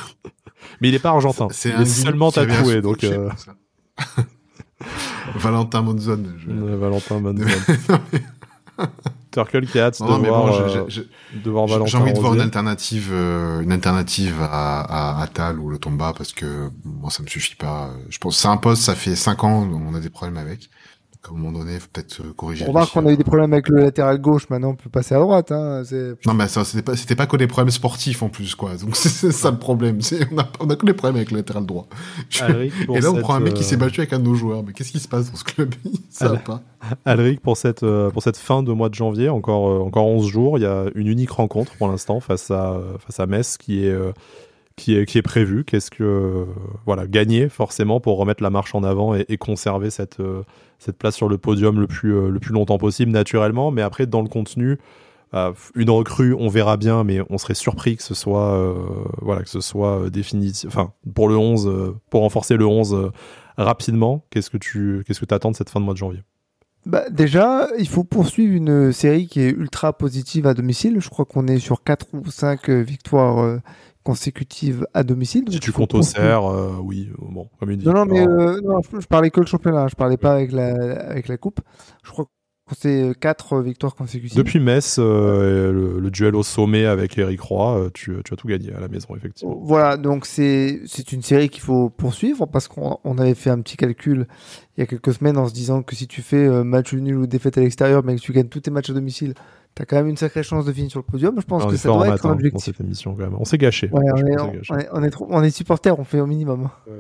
Mais 0.81 0.89
il 0.89 0.95
est 0.95 0.99
pas 0.99 1.11
argentin. 1.11 1.49
C'est 1.51 1.71
il 1.71 1.81
est 1.83 1.85
seulement 1.87 2.31
tatoué, 2.33 2.83
donc 2.83 3.05
euh. 3.05 3.31
Valentin 5.37 5.83
Monzon. 5.83 6.25
je- 6.39 6.51
Valentin 6.51 7.21
Manzon. 7.21 7.45
Turkel 9.31 9.67
qui 9.67 9.79
a 9.81 9.87
hâte 9.87 10.01
de 10.01 10.05
Non, 10.07 10.19
voir, 10.19 10.47
bon, 10.47 10.55
euh, 10.55 10.69
j'ai- 10.89 11.03
j'ai- 11.03 11.39
de 11.43 11.51
voir 11.51 11.67
Valentin 11.67 11.87
j'ai 11.91 11.97
envie 11.97 12.13
de 12.13 12.19
voir 12.19 12.35
une 12.35 12.41
alternative, 12.41 13.09
euh, 13.13 13.61
une 13.63 13.73
alternative 13.73 14.37
à, 14.43 14.81
à, 15.19 15.23
à 15.23 15.27
Tal 15.27 15.59
ou 15.59 15.71
le 15.71 15.79
Tomba 15.79 16.13
parce 16.17 16.33
que 16.33 16.71
moi 16.85 17.11
ça 17.11 17.23
me 17.23 17.29
suffit 17.29 17.55
pas. 17.55 17.91
Je 18.11 18.19
pense 18.19 18.37
c'est 18.37 18.49
un 18.49 18.59
poste, 18.59 18.83
ça 18.83 18.95
fait 18.95 19.17
cinq 19.17 19.43
ans, 19.45 19.63
on 19.73 19.95
a 19.95 20.01
des 20.01 20.11
problèmes 20.11 20.37
avec. 20.37 20.69
Donc, 21.25 21.33
à 21.37 21.39
un 21.39 21.41
moment 21.41 21.59
donné, 21.59 21.79
faut 21.79 21.87
peut-être 21.93 22.21
euh, 22.21 22.33
corriger. 22.37 22.65
On 22.67 22.69
remarque 22.73 22.93
qu'on 22.93 23.07
a 23.07 23.13
eu 23.13 23.17
des 23.17 23.23
problèmes 23.23 23.53
avec 23.53 23.69
le 23.69 23.81
latéral 23.81 24.19
gauche, 24.21 24.49
maintenant 24.51 24.71
on 24.71 24.75
peut 24.75 24.91
passer 24.91 25.15
à 25.15 25.21
droite. 25.21 25.53
Hein. 25.53 25.83
C'est... 25.85 26.15
Non, 26.27 26.35
mais 26.35 26.49
ça, 26.49 26.65
c'était 26.65 26.83
pas, 26.83 26.97
c'était 26.97 27.15
pas 27.15 27.27
que 27.27 27.37
des 27.37 27.47
problèmes 27.47 27.71
sportifs 27.71 28.23
en 28.25 28.29
plus, 28.29 28.55
quoi. 28.57 28.75
Donc 28.77 28.97
c'est 28.97 29.31
ça 29.31 29.51
le 29.53 29.59
problème. 29.59 30.01
C'est, 30.01 30.27
on 30.33 30.39
a, 30.39 30.49
on 30.59 30.69
a 30.71 30.75
que 30.77 30.85
des 30.85 30.95
problèmes 30.95 31.17
avec 31.17 31.31
le 31.31 31.37
latéral 31.39 31.65
droit. 31.65 31.87
Je- 32.29 32.43
Alric, 32.45 32.87
pour 32.87 32.97
Et 32.97 33.01
là, 33.01 33.11
on 33.11 33.15
cette, 33.15 33.23
prend 33.23 33.35
un 33.35 33.41
mec 33.41 33.55
qui 33.55 33.63
euh, 33.63 33.67
s'est 33.67 33.77
battu 33.77 34.01
avec 34.01 34.13
un 34.13 34.19
de 34.19 34.25
nos 34.25 34.35
joueurs. 34.35 34.65
Mais 34.65 34.73
qu'est-ce 34.73 34.91
qui 34.91 34.99
se 34.99 35.07
passe 35.09 35.31
dans 35.31 35.37
ce 35.37 35.45
club? 35.45 35.75
Ça 36.11 36.27
va 36.29 36.35
Al- 36.35 36.43
pas. 36.43 36.63
Alric, 37.05 37.41
pour 37.41 37.57
cette, 37.57 37.85
euh, 37.85 38.11
pour 38.11 38.23
cette 38.25 38.37
fin 38.37 38.65
de 38.65 38.73
mois 38.73 38.89
de 38.89 38.95
janvier, 38.95 39.29
encore, 39.29 39.69
euh, 39.69 39.79
encore 39.79 40.07
11 40.07 40.27
jours, 40.27 40.59
il 40.59 40.63
y 40.63 40.67
a 40.67 40.87
une 40.97 41.07
unique 41.07 41.31
rencontre 41.31 41.73
pour 41.77 41.87
l'instant 41.87 42.19
face 42.19 42.51
à, 42.51 42.73
euh, 42.73 42.99
face 42.99 43.21
à 43.21 43.27
Metz 43.27 43.57
qui 43.59 43.87
est, 43.87 43.91
euh, 43.93 44.11
qui 44.75 44.97
est, 44.97 45.07
qui 45.07 45.19
est 45.19 45.23
prévue. 45.23 45.63
Qu'est-ce 45.65 45.93
que. 45.93 46.03
euh, 46.03 46.45
voilà, 46.85 47.07
gagner 47.07 47.49
forcément 47.49 48.01
pour 48.01 48.19
remettre 48.19 48.43
la 48.43 48.51
marche 48.51 48.75
en 48.75 48.83
avant 48.83 49.15
et, 49.15 49.25
et 49.29 49.37
conserver 49.37 49.91
cette, 49.91 50.19
euh, 50.19 50.43
cette 50.83 50.99
place 50.99 51.15
sur 51.15 51.29
le 51.29 51.39
podium 51.39 51.81
le 51.81 51.87
plus, 51.87 52.15
euh, 52.15 52.29
le 52.29 52.41
plus 52.41 52.53
longtemps 52.53 52.79
possible, 52.79 53.13
naturellement. 53.13 53.71
Mais 53.71 53.83
après, 53.83 54.07
dans 54.07 54.23
le 54.23 54.29
contenu, 54.29 54.79
euh, 55.35 55.53
une 55.75 55.91
recrue, 55.91 56.35
on 56.35 56.49
verra 56.49 56.77
bien, 56.77 57.05
mais 57.05 57.21
on 57.31 57.39
serait 57.39 57.55
surpris 57.55 57.97
que 57.97 58.03
ce 58.03 58.15
soit, 58.15 58.53
euh, 58.55 58.75
voilà, 59.21 59.43
que 59.43 59.49
ce 59.49 59.61
soit 59.61 60.03
euh, 60.03 60.11
définitif. 60.11 60.69
Enfin, 60.69 60.93
pour 61.15 61.29
le 61.29 61.37
11, 61.37 61.67
euh, 61.67 61.97
pour 62.11 62.23
renforcer 62.23 62.57
le 62.57 62.67
11 62.67 62.95
euh, 62.95 63.11
rapidement, 63.57 64.27
qu'est-ce 64.31 64.51
que 64.51 64.59
tu 64.59 65.05
qu'est-ce 65.07 65.25
que 65.25 65.35
attends 65.35 65.51
de 65.51 65.57
cette 65.57 65.71
fin 65.71 65.81
de 65.81 65.85
mois 65.85 65.95
de 65.95 65.99
janvier? 65.99 66.23
Bah, 66.85 67.09
déjà, 67.11 67.69
il 67.79 67.89
faut 67.89 68.03
poursuivre 68.03 68.55
une 68.55 68.93
série 68.93 69.29
qui 69.29 69.41
est 69.41 69.51
ultra 69.51 69.93
positive 69.93 70.49
à 70.49 70.55
domicile. 70.55 70.99
Je 71.01 71.09
crois 71.09 71.25
qu'on 71.25 71.47
est 71.47 71.61
sur 71.61 71.85
4 71.85 72.09
ou 72.13 72.29
5 72.29 72.69
victoires 72.69 73.61
consécutives 74.03 74.87
à 74.95 75.03
domicile. 75.03 75.45
Si 75.51 75.61
tu 75.61 75.73
comptes 75.73 75.95
au. 75.95 76.01
CR, 76.01 76.19
euh, 76.19 76.77
oui, 76.83 77.11
euh, 77.13 77.25
bon, 77.29 77.49
comme 77.59 77.71
une 77.71 77.83
Non, 77.83 77.93
non, 77.93 78.05
mais 78.05 78.21
euh, 78.21 78.61
non, 78.63 78.81
je, 78.83 79.01
je 79.01 79.07
parlais 79.07 79.31
que 79.31 79.41
le 79.41 79.47
championnat. 79.47 79.89
Je 79.89 79.95
parlais 79.95 80.17
pas 80.17 80.35
avec 80.35 80.53
la, 80.53 80.75
avec 81.09 81.29
la 81.29 81.37
coupe. 81.37 81.61
Je 82.05 82.11
crois 82.11 82.25
que 82.25 82.31
c'est 82.79 83.13
4 83.21 83.61
victoires 83.61 83.95
consécutives. 83.95 84.37
Depuis 84.37 84.59
Metz, 84.59 84.97
euh, 84.99 85.73
le, 85.73 86.01
le 86.01 86.11
duel 86.11 86.35
au 86.37 86.43
sommet 86.43 86.87
avec 86.87 87.19
Eric 87.19 87.41
Roy, 87.41 87.91
tu, 87.93 88.17
tu 88.25 88.33
as 88.33 88.37
tout 88.37 88.49
gagné 88.49 88.73
à 88.73 88.81
la 88.81 88.89
maison, 88.89 89.15
effectivement. 89.15 89.61
Voilà, 89.63 89.97
donc 89.97 90.27
c'est 90.27 90.81
une 91.13 91.23
série 91.23 91.49
qu'il 91.49 91.63
faut 91.63 91.91
poursuivre 91.91 92.47
parce 92.47 92.69
qu'on 92.69 92.99
on 93.05 93.19
avait 93.19 93.35
fait 93.35 93.51
un 93.51 93.61
petit 93.61 93.77
calcul 93.77 94.27
il 94.77 94.81
y 94.81 94.83
a 94.83 94.87
quelques 94.87 95.13
semaines 95.13 95.37
en 95.37 95.49
se 95.49 95.53
disant 95.53 95.83
que 95.83 95.95
si 95.95 96.07
tu 96.07 96.23
fais 96.23 96.49
match 96.65 96.95
nul 96.95 97.19
ou 97.19 97.27
défaite 97.27 97.59
à 97.59 97.61
l'extérieur, 97.61 98.03
mais 98.05 98.17
que 98.17 98.21
tu 98.21 98.33
gagnes 98.33 98.49
tous 98.49 98.61
tes 98.61 98.71
matchs 98.71 98.91
à 98.91 98.95
domicile, 98.95 99.35
t'as 99.75 99.85
quand 99.85 99.97
même 99.97 100.09
une 100.09 100.17
sacrée 100.17 100.43
chance 100.43 100.65
de 100.65 100.73
finir 100.73 100.91
sur 100.91 101.01
le 101.01 101.05
podium. 101.05 101.35
Je 101.41 101.47
pense 101.47 101.65
on 101.65 101.69
que 101.69 101.77
ça 101.77 101.89
doit 101.89 102.09
être 102.09 102.27
un 102.27 102.31
hein, 102.31 102.33
dans 102.33 102.35
objectif. 102.35 102.65
cette 102.65 102.81
émission, 102.81 103.15
quand 103.15 103.23
même. 103.23 103.37
On 103.39 103.45
s'est 103.45 103.59
gâché. 103.59 103.89
Ouais, 103.93 104.03
on, 104.13 104.17
est, 104.17 104.41
on 104.41 104.45
on, 104.45 104.51
s'est 104.51 104.57
gâché. 104.59 104.73
on 104.73 104.79
est, 104.79 104.89
on 104.93 105.03
est 105.03 105.11
trop- 105.11 105.27
on 105.31 105.43
est 105.43 105.51
supporters, 105.51 105.99
on 105.99 106.05
fait 106.05 106.21
au 106.21 106.27
minimum. 106.27 106.69
Ouais. 106.87 106.93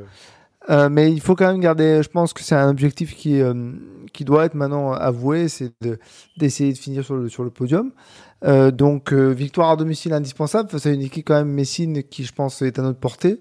Euh, 0.70 0.88
mais 0.88 1.10
il 1.12 1.20
faut 1.20 1.34
quand 1.34 1.50
même 1.50 1.60
garder, 1.60 2.02
je 2.04 2.08
pense 2.08 2.32
que 2.32 2.42
c'est 2.42 2.54
un 2.54 2.68
objectif 2.68 3.16
qui, 3.16 3.40
euh, 3.40 3.72
qui 4.12 4.24
doit 4.24 4.44
être 4.44 4.54
maintenant 4.54 4.92
avoué, 4.92 5.48
c'est 5.48 5.72
de- 5.80 5.98
d'essayer 6.36 6.72
de, 6.72 6.78
finir 6.78 7.04
sur 7.04 7.16
le, 7.16 7.28
sur 7.28 7.42
le 7.42 7.50
podium. 7.50 7.90
Euh, 8.44 8.70
donc, 8.70 9.12
victoire 9.12 9.70
à 9.70 9.76
domicile 9.76 10.12
indispensable 10.12 10.68
face 10.68 10.86
à 10.86 10.90
une 10.90 11.02
équipe 11.02 11.26
quand 11.26 11.34
même 11.34 11.48
Messine 11.48 12.02
qui, 12.04 12.24
je 12.24 12.32
pense, 12.32 12.62
est 12.62 12.78
à 12.78 12.82
notre 12.82 12.98
portée. 13.00 13.40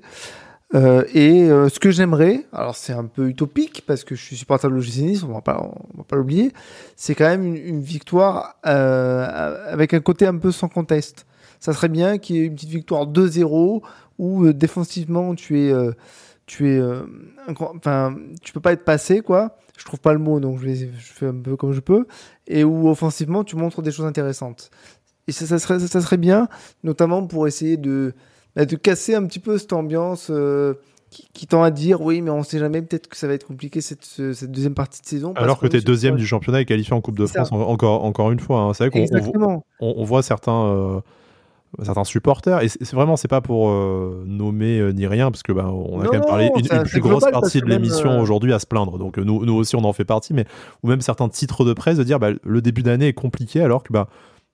Euh, 0.73 1.03
et 1.13 1.49
euh, 1.49 1.67
ce 1.67 1.79
que 1.79 1.91
j'aimerais, 1.91 2.45
alors 2.53 2.75
c'est 2.75 2.93
un 2.93 3.05
peu 3.05 3.27
utopique 3.27 3.83
parce 3.85 4.03
que 4.05 4.15
je 4.15 4.21
suis 4.21 4.37
supporter 4.37 4.69
de 4.69 4.73
l'OGC 4.73 5.21
on 5.23 5.33
va 5.33 5.41
pas, 5.41 5.61
on 5.61 5.97
va 5.97 6.03
pas 6.05 6.15
l'oublier, 6.15 6.53
c'est 6.95 7.13
quand 7.13 7.25
même 7.25 7.55
une, 7.55 7.81
victoire 7.81 8.55
euh, 8.65 9.71
avec 9.71 9.93
un 9.93 9.99
côté 9.99 10.25
un 10.25 10.37
peu 10.37 10.51
sans 10.51 10.69
conteste. 10.69 11.25
Ça 11.59 11.73
serait 11.73 11.89
bien 11.89 12.17
qu'il 12.17 12.37
y 12.37 12.39
ait 12.39 12.45
une 12.45 12.55
petite 12.55 12.69
victoire 12.69 13.05
2-0 13.05 13.81
où 14.17 14.53
défensivement 14.53 15.35
tu 15.35 15.59
es, 15.59 15.73
tu 16.45 16.69
es, 16.69 16.81
enfin, 17.47 18.15
tu 18.41 18.53
peux 18.53 18.59
pas 18.59 18.71
être 18.71 18.85
passé 18.85 19.21
quoi. 19.21 19.57
Je 19.77 19.85
trouve 19.85 19.99
pas 19.99 20.13
le 20.13 20.19
mot 20.19 20.39
donc 20.39 20.59
je, 20.59 20.87
fais 20.97 21.27
un 21.27 21.41
peu 21.41 21.55
comme 21.57 21.73
je 21.73 21.79
peux 21.79 22.07
et 22.47 22.63
où 22.63 22.87
offensivement 22.87 23.43
tu 23.43 23.55
montres 23.55 23.81
des 23.81 23.91
choses 23.91 24.05
intéressantes. 24.05 24.71
Et 25.27 25.31
ça, 25.31 25.59
serait, 25.59 26.17
bien, 26.17 26.49
notamment 26.83 27.25
pour 27.25 27.47
essayer 27.47 27.77
de 27.77 28.13
de 28.55 28.75
casser 28.75 29.15
un 29.15 29.25
petit 29.25 29.39
peu 29.39 29.57
cette 29.57 29.73
ambiance 29.73 30.27
euh, 30.29 30.75
qui, 31.09 31.27
qui, 31.33 31.47
tend 31.47 31.63
à 31.63 31.71
dire 31.71 32.01
oui, 32.01 32.21
mais 32.21 32.31
on 32.31 32.43
sait 32.43 32.59
jamais, 32.59 32.81
peut-être 32.81 33.07
que 33.07 33.17
ça 33.17 33.27
va 33.27 33.33
être 33.33 33.45
compliqué 33.45 33.81
cette, 33.81 34.05
cette 34.05 34.51
deuxième 34.51 34.73
partie 34.73 35.01
de 35.01 35.05
saison. 35.05 35.33
Alors 35.35 35.59
que 35.59 35.67
tu 35.67 35.77
es 35.77 35.81
deuxième 35.81 36.15
du 36.15 36.25
championnat 36.25 36.61
et 36.61 36.65
qualifié 36.65 36.93
en 36.93 37.01
Coupe 37.01 37.17
de 37.17 37.25
France, 37.25 37.51
encore, 37.51 38.03
encore 38.03 38.31
une 38.31 38.39
fois. 38.39 38.61
Hein. 38.61 38.73
C'est 38.73 38.87
vrai 38.87 39.07
qu'on 39.07 39.63
on, 39.79 40.03
voit 40.03 40.23
certains. 40.23 40.65
Euh, 40.65 40.99
certains 41.83 42.03
supporters 42.03 42.61
et 42.61 42.67
c'est 42.67 42.91
vraiment 42.91 43.15
c'est 43.15 43.29
pas 43.29 43.39
pour 43.39 43.69
euh, 43.69 44.25
nommer 44.27 44.91
ni 44.93 45.07
rien 45.07 45.31
parce 45.31 45.41
que 45.41 45.53
bah, 45.53 45.67
on 45.69 46.01
a 46.01 46.03
non, 46.03 46.09
quand 46.09 46.17
même 46.17 46.25
parlé 46.25 46.51
une, 46.57 46.65
une 46.69 46.83
plus 46.83 46.99
grosse 46.99 47.23
partie 47.31 47.61
de 47.61 47.65
l'émission 47.65 48.19
aujourd'hui 48.19 48.51
à 48.51 48.59
se 48.59 48.65
plaindre 48.65 48.97
donc 48.97 49.17
nous, 49.17 49.45
nous 49.45 49.53
aussi 49.53 49.77
on 49.77 49.85
en 49.85 49.93
fait 49.93 50.03
partie 50.03 50.33
mais 50.33 50.43
ou 50.83 50.89
même 50.89 50.99
certains 50.99 51.29
titres 51.29 51.63
de 51.63 51.71
presse 51.71 51.97
de 51.97 52.03
dire 52.03 52.19
bah, 52.19 52.31
le 52.43 52.61
début 52.61 52.83
d'année 52.83 53.07
est 53.07 53.13
compliqué 53.13 53.61
alors 53.61 53.83
que 53.83 53.93
bah 53.93 54.09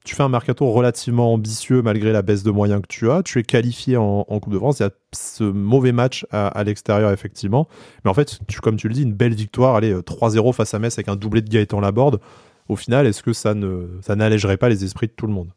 tu 0.05 0.15
fais 0.15 0.23
un 0.23 0.29
mercato 0.29 0.71
relativement 0.71 1.33
ambitieux 1.33 1.81
malgré 1.81 2.11
la 2.13 2.21
baisse 2.21 2.43
de 2.43 2.51
moyens 2.51 2.81
que 2.81 2.87
tu 2.87 3.11
as. 3.11 3.23
Tu 3.23 3.39
es 3.39 3.43
qualifié 3.43 3.97
en, 3.97 4.25
en 4.27 4.39
Coupe 4.39 4.53
de 4.53 4.57
France. 4.57 4.79
Il 4.79 4.83
y 4.83 4.85
a 4.85 4.91
ce 5.13 5.43
mauvais 5.43 5.91
match 5.91 6.25
à, 6.31 6.47
à 6.47 6.63
l'extérieur, 6.63 7.11
effectivement. 7.11 7.67
Mais 8.05 8.09
en 8.11 8.13
fait, 8.13 8.39
tu, 8.47 8.61
comme 8.61 8.77
tu 8.77 8.87
le 8.87 8.93
dis, 8.93 9.03
une 9.03 9.13
belle 9.13 9.33
victoire. 9.35 9.75
Allez, 9.75 9.93
3-0 9.93 10.53
face 10.53 10.73
à 10.73 10.79
Metz 10.79 10.97
avec 10.97 11.09
un 11.09 11.15
doublé 11.17 11.41
de 11.41 11.49
Gaëtan 11.49 11.81
Laborde. 11.81 12.21
Au 12.69 12.75
final, 12.75 13.05
est-ce 13.05 13.21
que 13.23 13.33
ça 13.33 13.53
ne 13.53 13.99
ça 14.01 14.15
n'allégerait 14.15 14.57
pas 14.57 14.69
les 14.69 14.83
esprits 14.83 15.07
de 15.07 15.13
tout 15.13 15.27
le 15.27 15.33
monde? 15.33 15.49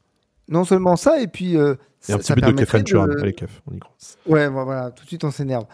Non 0.49 0.65
seulement 0.65 0.97
ça, 0.97 1.21
et 1.21 1.29
puis. 1.29 1.57
Euh, 1.57 1.75
et 2.09 2.13
un 2.13 2.19
petit 2.19 2.33
but 2.33 2.45
de 2.45 2.53
Kefren 2.53 2.83
Turan, 2.83 3.07
allez, 3.21 3.33
Kef, 3.35 3.63
on 3.71 3.75
y 3.75 3.79
croit. 3.79 3.95
Ouais, 4.27 4.49
voilà, 4.49 4.91
tout 4.91 5.05
de 5.05 5.09
suite 5.09 5.23
on 5.23 5.31
s'énerve. 5.31 5.65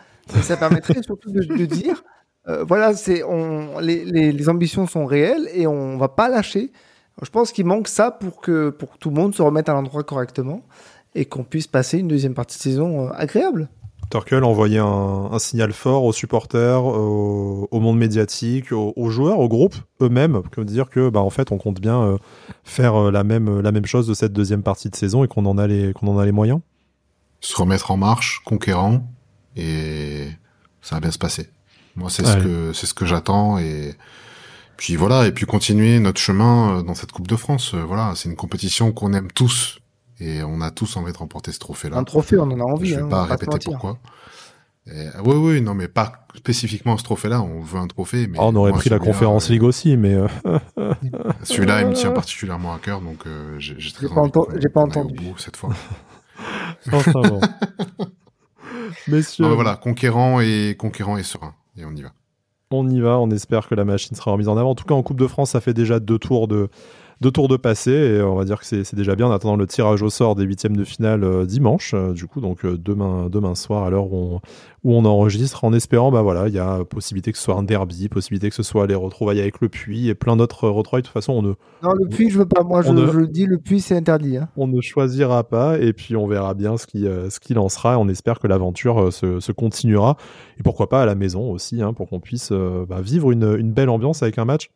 ça 0.42 0.56
permettrait 0.56 1.02
surtout 1.02 1.30
de, 1.30 1.40
de 1.40 1.64
dire. 1.64 2.02
Euh, 2.48 2.62
voilà, 2.64 2.94
c'est 2.94 3.22
on, 3.24 3.78
les, 3.80 4.04
les, 4.04 4.32
les 4.32 4.48
ambitions 4.48 4.86
sont 4.86 5.06
réelles 5.06 5.48
et 5.54 5.66
on 5.66 5.96
va 5.98 6.08
pas 6.08 6.28
lâcher. 6.28 6.72
Je 7.22 7.30
pense 7.30 7.52
qu'il 7.52 7.64
manque 7.64 7.88
ça 7.88 8.10
pour 8.10 8.40
que, 8.40 8.70
pour 8.70 8.92
que 8.92 8.98
tout 8.98 9.10
le 9.10 9.16
monde 9.16 9.34
se 9.34 9.42
remette 9.42 9.68
à 9.68 9.72
l'endroit 9.72 10.04
correctement 10.04 10.62
et 11.14 11.24
qu'on 11.24 11.44
puisse 11.44 11.66
passer 11.66 11.98
une 11.98 12.08
deuxième 12.08 12.34
partie 12.34 12.58
de 12.58 12.62
saison 12.62 13.08
agréable. 13.10 13.68
Torkel 14.10 14.44
envoyait 14.44 14.78
un, 14.78 15.30
un, 15.32 15.38
signal 15.38 15.72
fort 15.72 16.04
aux 16.04 16.12
supporters, 16.12 16.84
au, 16.84 17.68
au 17.70 17.80
monde 17.80 17.98
médiatique, 17.98 18.70
aux, 18.70 18.92
aux, 18.94 19.10
joueurs, 19.10 19.40
au 19.40 19.48
groupe 19.48 19.74
eux-mêmes, 20.00 20.42
que 20.52 20.60
dire 20.60 20.88
que 20.88 21.08
bah, 21.08 21.20
en 21.20 21.30
fait 21.30 21.50
on 21.50 21.58
compte 21.58 21.80
bien 21.80 22.00
euh, 22.00 22.18
faire 22.62 22.94
euh, 22.94 23.10
la 23.10 23.24
même, 23.24 23.60
la 23.60 23.72
même 23.72 23.86
chose 23.86 24.06
de 24.06 24.14
cette 24.14 24.32
deuxième 24.32 24.62
partie 24.62 24.90
de 24.90 24.96
saison 24.96 25.24
et 25.24 25.28
qu'on 25.28 25.44
en 25.46 25.58
a 25.58 25.66
les, 25.66 25.92
qu'on 25.92 26.06
en 26.08 26.18
a 26.18 26.24
les 26.24 26.32
moyens. 26.32 26.60
Se 27.40 27.56
remettre 27.56 27.90
en 27.90 27.96
marche, 27.96 28.42
conquérant, 28.44 29.02
et 29.56 30.28
ça 30.82 30.96
va 30.96 31.00
bien 31.00 31.10
se 31.10 31.18
passer. 31.18 31.48
Moi 31.96 32.10
c'est 32.10 32.24
ce 32.24 32.36
que 32.36 32.72
c'est 32.74 32.86
ce 32.86 32.94
que 32.94 33.06
j'attends 33.06 33.58
et 33.58 33.94
puis 34.76 34.96
voilà, 34.96 35.26
et 35.26 35.32
puis 35.32 35.46
continuer 35.46 35.98
notre 35.98 36.20
chemin 36.20 36.82
dans 36.82 36.94
cette 36.94 37.12
Coupe 37.12 37.28
de 37.28 37.36
France. 37.36 37.74
Voilà, 37.74 38.12
c'est 38.14 38.28
une 38.28 38.36
compétition 38.36 38.92
qu'on 38.92 39.12
aime 39.12 39.30
tous 39.32 39.80
et 40.18 40.42
on 40.42 40.60
a 40.60 40.70
tous 40.70 40.96
envie 40.96 41.12
de 41.12 41.18
remporter 41.18 41.52
ce 41.52 41.58
trophée-là. 41.58 41.98
Un 41.98 42.04
trophée, 42.04 42.38
on 42.38 42.44
en 42.44 42.60
a 42.60 42.64
envie. 42.64 42.90
Je 42.90 42.96
vais 42.96 43.02
hein, 43.02 43.08
pas 43.08 43.24
répéter 43.24 43.58
pourquoi. 43.64 43.98
Et, 44.86 45.08
oui, 45.24 45.34
oui, 45.34 45.60
non, 45.60 45.74
mais 45.74 45.88
pas 45.88 46.26
spécifiquement 46.36 46.96
ce 46.96 47.02
trophée-là. 47.02 47.42
On 47.42 47.60
veut 47.60 47.78
un 47.78 47.86
trophée. 47.86 48.26
Mais 48.28 48.38
oh, 48.40 48.44
on 48.46 48.56
aurait 48.56 48.72
pris 48.72 48.88
la 48.88 48.98
conférence 48.98 49.50
euh... 49.50 49.54
League 49.54 49.64
aussi, 49.64 49.96
mais 49.96 50.14
euh... 50.14 50.28
celui-là, 51.42 51.82
il 51.82 51.88
me 51.88 51.92
tient 51.92 52.12
particulièrement 52.12 52.72
à 52.72 52.78
cœur, 52.78 53.00
donc 53.00 53.26
euh, 53.26 53.56
j'ai 53.58 53.92
très 53.92 54.06
envie. 54.06 54.30
J'ai 54.60 54.68
pas 54.68 54.82
entendu 54.82 55.18
cette 55.38 55.56
fois. 55.56 55.70
enfin, 56.92 57.22
bon. 57.22 57.40
Messieurs. 59.08 59.44
Non, 59.44 59.54
voilà, 59.54 59.76
conquérant 59.76 60.40
et 60.40 60.76
conquérant 60.78 61.16
et 61.16 61.22
serein, 61.22 61.54
et 61.76 61.84
on 61.84 61.94
y 61.94 62.02
va. 62.02 62.12
On 62.72 62.88
y 62.88 63.00
va, 63.00 63.18
on 63.18 63.30
espère 63.30 63.68
que 63.68 63.74
la 63.76 63.84
machine 63.84 64.16
sera 64.16 64.32
remise 64.32 64.48
en 64.48 64.56
avant. 64.56 64.70
En 64.70 64.74
tout 64.74 64.84
cas, 64.84 64.94
en 64.94 65.02
Coupe 65.02 65.20
de 65.20 65.26
France, 65.28 65.50
ça 65.50 65.60
fait 65.60 65.74
déjà 65.74 66.00
deux 66.00 66.18
tours 66.18 66.48
de, 66.48 66.68
deux 67.22 67.30
tours 67.30 67.48
de 67.48 67.56
passé 67.56 67.90
et 67.92 68.22
on 68.22 68.34
va 68.34 68.44
dire 68.44 68.60
que 68.60 68.66
c'est 68.66 68.94
déjà 68.94 69.16
bien 69.16 69.26
en 69.26 69.30
attendant 69.30 69.56
le 69.56 69.66
tirage 69.66 70.02
au 70.02 70.10
sort 70.10 70.34
des 70.34 70.44
huitièmes 70.44 70.76
de 70.76 70.84
finale 70.84 71.24
euh, 71.24 71.46
dimanche, 71.46 71.92
euh, 71.94 72.12
du 72.12 72.26
coup, 72.26 72.42
donc 72.42 72.64
euh, 72.64 72.76
demain, 72.76 73.28
demain 73.30 73.54
soir 73.54 73.84
à 73.84 73.90
l'heure 73.90 74.12
où 74.12 74.16
on, 74.16 74.40
où 74.84 74.94
on 74.94 75.04
enregistre, 75.06 75.64
en 75.64 75.72
espérant, 75.72 76.12
bah 76.12 76.20
voilà, 76.20 76.48
il 76.48 76.54
y 76.54 76.58
a 76.58 76.84
possibilité 76.84 77.32
que 77.32 77.38
ce 77.38 77.44
soit 77.44 77.54
un 77.54 77.62
derby, 77.62 78.08
possibilité 78.08 78.50
que 78.50 78.54
ce 78.54 78.62
soit 78.62 78.86
les 78.86 78.94
retrouvailles 78.94 79.40
avec 79.40 79.62
le 79.62 79.70
Puy 79.70 80.08
et 80.10 80.14
plein 80.14 80.36
d'autres 80.36 80.68
retrouvailles. 80.68 81.02
De 81.02 81.06
toute 81.06 81.14
façon, 81.14 81.32
on 81.32 81.42
ne. 81.42 81.54
Non, 81.82 81.92
le 81.94 82.06
Puy, 82.06 82.28
je 82.28 82.38
veux 82.38 82.46
pas, 82.46 82.62
moi 82.62 82.82
je, 82.82 82.92
ne, 82.92 83.06
je 83.06 83.20
dis, 83.20 83.46
le 83.46 83.58
Puy, 83.58 83.80
c'est 83.80 83.96
interdit. 83.96 84.36
Hein. 84.36 84.48
On 84.56 84.66
ne 84.66 84.80
choisira 84.82 85.42
pas 85.44 85.78
et 85.78 85.94
puis 85.94 86.16
on 86.16 86.26
verra 86.26 86.52
bien 86.52 86.76
ce 86.76 86.86
qui, 86.86 87.04
ce 87.04 87.40
qui 87.40 87.54
lancera. 87.54 87.98
On 87.98 88.08
espère 88.08 88.38
que 88.38 88.46
l'aventure 88.46 89.10
se, 89.10 89.40
se, 89.40 89.52
continuera 89.52 90.16
et 90.58 90.62
pourquoi 90.62 90.90
pas 90.90 91.02
à 91.02 91.06
la 91.06 91.14
maison 91.14 91.50
aussi, 91.50 91.80
hein, 91.80 91.94
pour 91.94 92.10
qu'on 92.10 92.20
puisse 92.20 92.52
bah, 92.52 93.00
vivre 93.00 93.32
une, 93.32 93.56
une 93.58 93.72
belle 93.72 93.88
ambiance 93.88 94.22
avec 94.22 94.38
un 94.38 94.44
match 94.44 94.70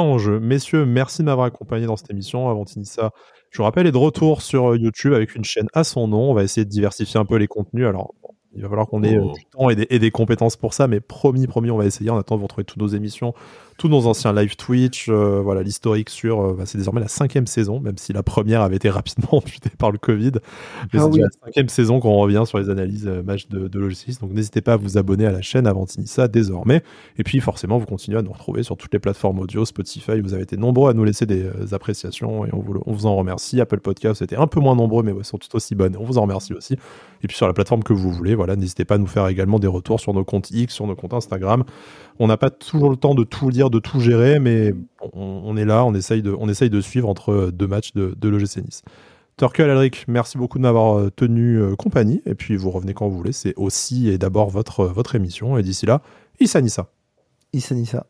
en 0.00 0.18
jeu. 0.18 0.40
Messieurs, 0.40 0.86
merci 0.86 1.18
de 1.22 1.26
m'avoir 1.26 1.46
accompagné 1.46 1.86
dans 1.86 1.96
cette 1.96 2.10
émission. 2.10 2.48
Avant 2.48 2.64
Tinissa, 2.64 3.12
je 3.50 3.58
vous 3.58 3.64
rappelle, 3.64 3.86
est 3.86 3.92
de 3.92 3.96
retour 3.96 4.42
sur 4.42 4.76
YouTube 4.76 5.12
avec 5.12 5.34
une 5.34 5.44
chaîne 5.44 5.68
à 5.74 5.84
son 5.84 6.08
nom. 6.08 6.30
On 6.30 6.34
va 6.34 6.42
essayer 6.42 6.64
de 6.64 6.70
diversifier 6.70 7.20
un 7.20 7.24
peu 7.24 7.36
les 7.36 7.48
contenus. 7.48 7.86
Alors, 7.86 8.14
il 8.54 8.62
va 8.62 8.68
falloir 8.68 8.86
qu'on 8.86 9.02
ait 9.02 9.18
oh. 9.18 9.32
du 9.32 9.44
temps 9.46 9.70
et 9.70 9.76
des, 9.76 9.86
et 9.90 9.98
des, 9.98 10.10
compétences 10.10 10.56
pour 10.56 10.74
ça, 10.74 10.86
mais 10.86 11.00
promis, 11.00 11.46
promis, 11.46 11.70
on 11.70 11.78
va 11.78 11.86
essayer. 11.86 12.10
En 12.10 12.18
attendant, 12.18 12.38
vous 12.38 12.46
retrouvez 12.46 12.64
toutes 12.64 12.82
nos 12.82 12.88
émissions, 12.88 13.34
tous 13.82 13.88
nos 13.88 14.06
anciens 14.06 14.32
live 14.32 14.54
Twitch, 14.54 15.08
euh, 15.08 15.40
voilà 15.42 15.64
l'historique 15.64 16.08
sur. 16.08 16.40
Euh, 16.40 16.54
bah, 16.56 16.66
c'est 16.66 16.78
désormais 16.78 17.00
la 17.00 17.08
cinquième 17.08 17.48
saison, 17.48 17.80
même 17.80 17.98
si 17.98 18.12
la 18.12 18.22
première 18.22 18.60
avait 18.60 18.76
été 18.76 18.88
rapidement 18.88 19.30
amputée 19.32 19.72
par 19.76 19.90
le 19.90 19.98
Covid. 19.98 20.34
Mais 20.92 21.00
ah 21.00 21.02
c'est 21.02 21.04
oui. 21.06 21.18
la 21.18 21.28
cinquième 21.44 21.68
saison 21.68 21.98
qu'on 21.98 22.14
revient 22.14 22.44
sur 22.46 22.58
les 22.58 22.70
analyses 22.70 23.08
euh, 23.08 23.24
matchs 23.24 23.48
de, 23.48 23.66
de. 23.66 23.80
Donc 24.20 24.30
n'hésitez 24.30 24.60
pas 24.60 24.74
à 24.74 24.76
vous 24.76 24.98
abonner 24.98 25.26
à 25.26 25.32
la 25.32 25.42
chaîne 25.42 25.66
Avantinissa 25.66 26.28
désormais. 26.28 26.84
Et 27.18 27.24
puis 27.24 27.40
forcément, 27.40 27.78
vous 27.78 27.86
continuez 27.86 28.18
à 28.18 28.22
nous 28.22 28.30
retrouver 28.30 28.62
sur 28.62 28.76
toutes 28.76 28.92
les 28.92 29.00
plateformes 29.00 29.40
audio, 29.40 29.64
Spotify. 29.64 30.20
Vous 30.20 30.32
avez 30.32 30.44
été 30.44 30.56
nombreux 30.56 30.88
à 30.88 30.94
nous 30.94 31.02
laisser 31.02 31.26
des 31.26 31.50
appréciations 31.72 32.46
et 32.46 32.50
on 32.52 32.60
vous, 32.60 32.80
on 32.86 32.92
vous 32.92 33.06
en 33.06 33.16
remercie. 33.16 33.60
Apple 33.60 33.80
Podcast, 33.80 34.20
c'était 34.20 34.36
un 34.36 34.46
peu 34.46 34.60
moins 34.60 34.76
nombreux, 34.76 35.02
mais 35.02 35.10
ouais, 35.10 35.24
sont 35.24 35.38
tout 35.38 35.56
aussi 35.56 35.74
bonnes. 35.74 35.96
On 35.98 36.04
vous 36.04 36.18
en 36.18 36.22
remercie 36.22 36.54
aussi. 36.54 36.76
Et 37.22 37.28
puis 37.28 37.36
sur 37.36 37.46
la 37.46 37.52
plateforme 37.52 37.82
que 37.82 37.92
vous 37.92 38.10
voulez, 38.10 38.34
voilà, 38.34 38.56
n'hésitez 38.56 38.84
pas 38.84 38.96
à 38.96 38.98
nous 38.98 39.06
faire 39.06 39.26
également 39.28 39.58
des 39.58 39.66
retours 39.66 40.00
sur 40.00 40.12
nos 40.12 40.24
comptes 40.24 40.50
X, 40.50 40.74
sur 40.74 40.86
nos 40.86 40.96
comptes 40.96 41.14
Instagram. 41.14 41.64
On 42.18 42.26
n'a 42.26 42.36
pas 42.36 42.50
toujours 42.50 42.90
le 42.90 42.96
temps 42.96 43.14
de 43.14 43.24
tout 43.24 43.48
lire, 43.48 43.70
de 43.70 43.78
tout 43.78 44.00
gérer, 44.00 44.38
mais 44.38 44.74
on, 45.12 45.42
on, 45.44 45.56
est 45.56 45.64
là, 45.64 45.84
on 45.84 45.94
essaye 45.94 46.22
de, 46.22 46.34
on 46.38 46.48
essaye 46.48 46.70
de 46.70 46.80
suivre 46.80 47.08
entre 47.08 47.50
deux 47.52 47.66
matchs 47.66 47.92
de, 47.94 48.14
de 48.18 48.28
l'OGC 48.28 48.58
Nice. 48.64 48.82
Torquel 49.36 49.70
Alric, 49.70 50.04
merci 50.08 50.36
beaucoup 50.36 50.58
de 50.58 50.62
m'avoir 50.62 51.10
tenu 51.12 51.58
euh, 51.58 51.74
compagnie, 51.74 52.20
et 52.26 52.34
puis 52.34 52.54
vous 52.56 52.70
revenez 52.70 52.92
quand 52.92 53.08
vous 53.08 53.16
voulez, 53.16 53.32
c'est 53.32 53.54
aussi 53.56 54.08
et 54.08 54.18
d'abord 54.18 54.50
votre, 54.50 54.84
votre 54.84 55.14
émission, 55.14 55.56
et 55.56 55.62
d'ici 55.62 55.86
là, 55.86 56.02
Issa 56.38 56.60
Nissa. 56.60 56.90
Issa 57.52 57.74
Nissa. 57.74 58.06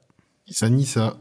Issa 0.48 0.68
Nissa. 0.68 1.16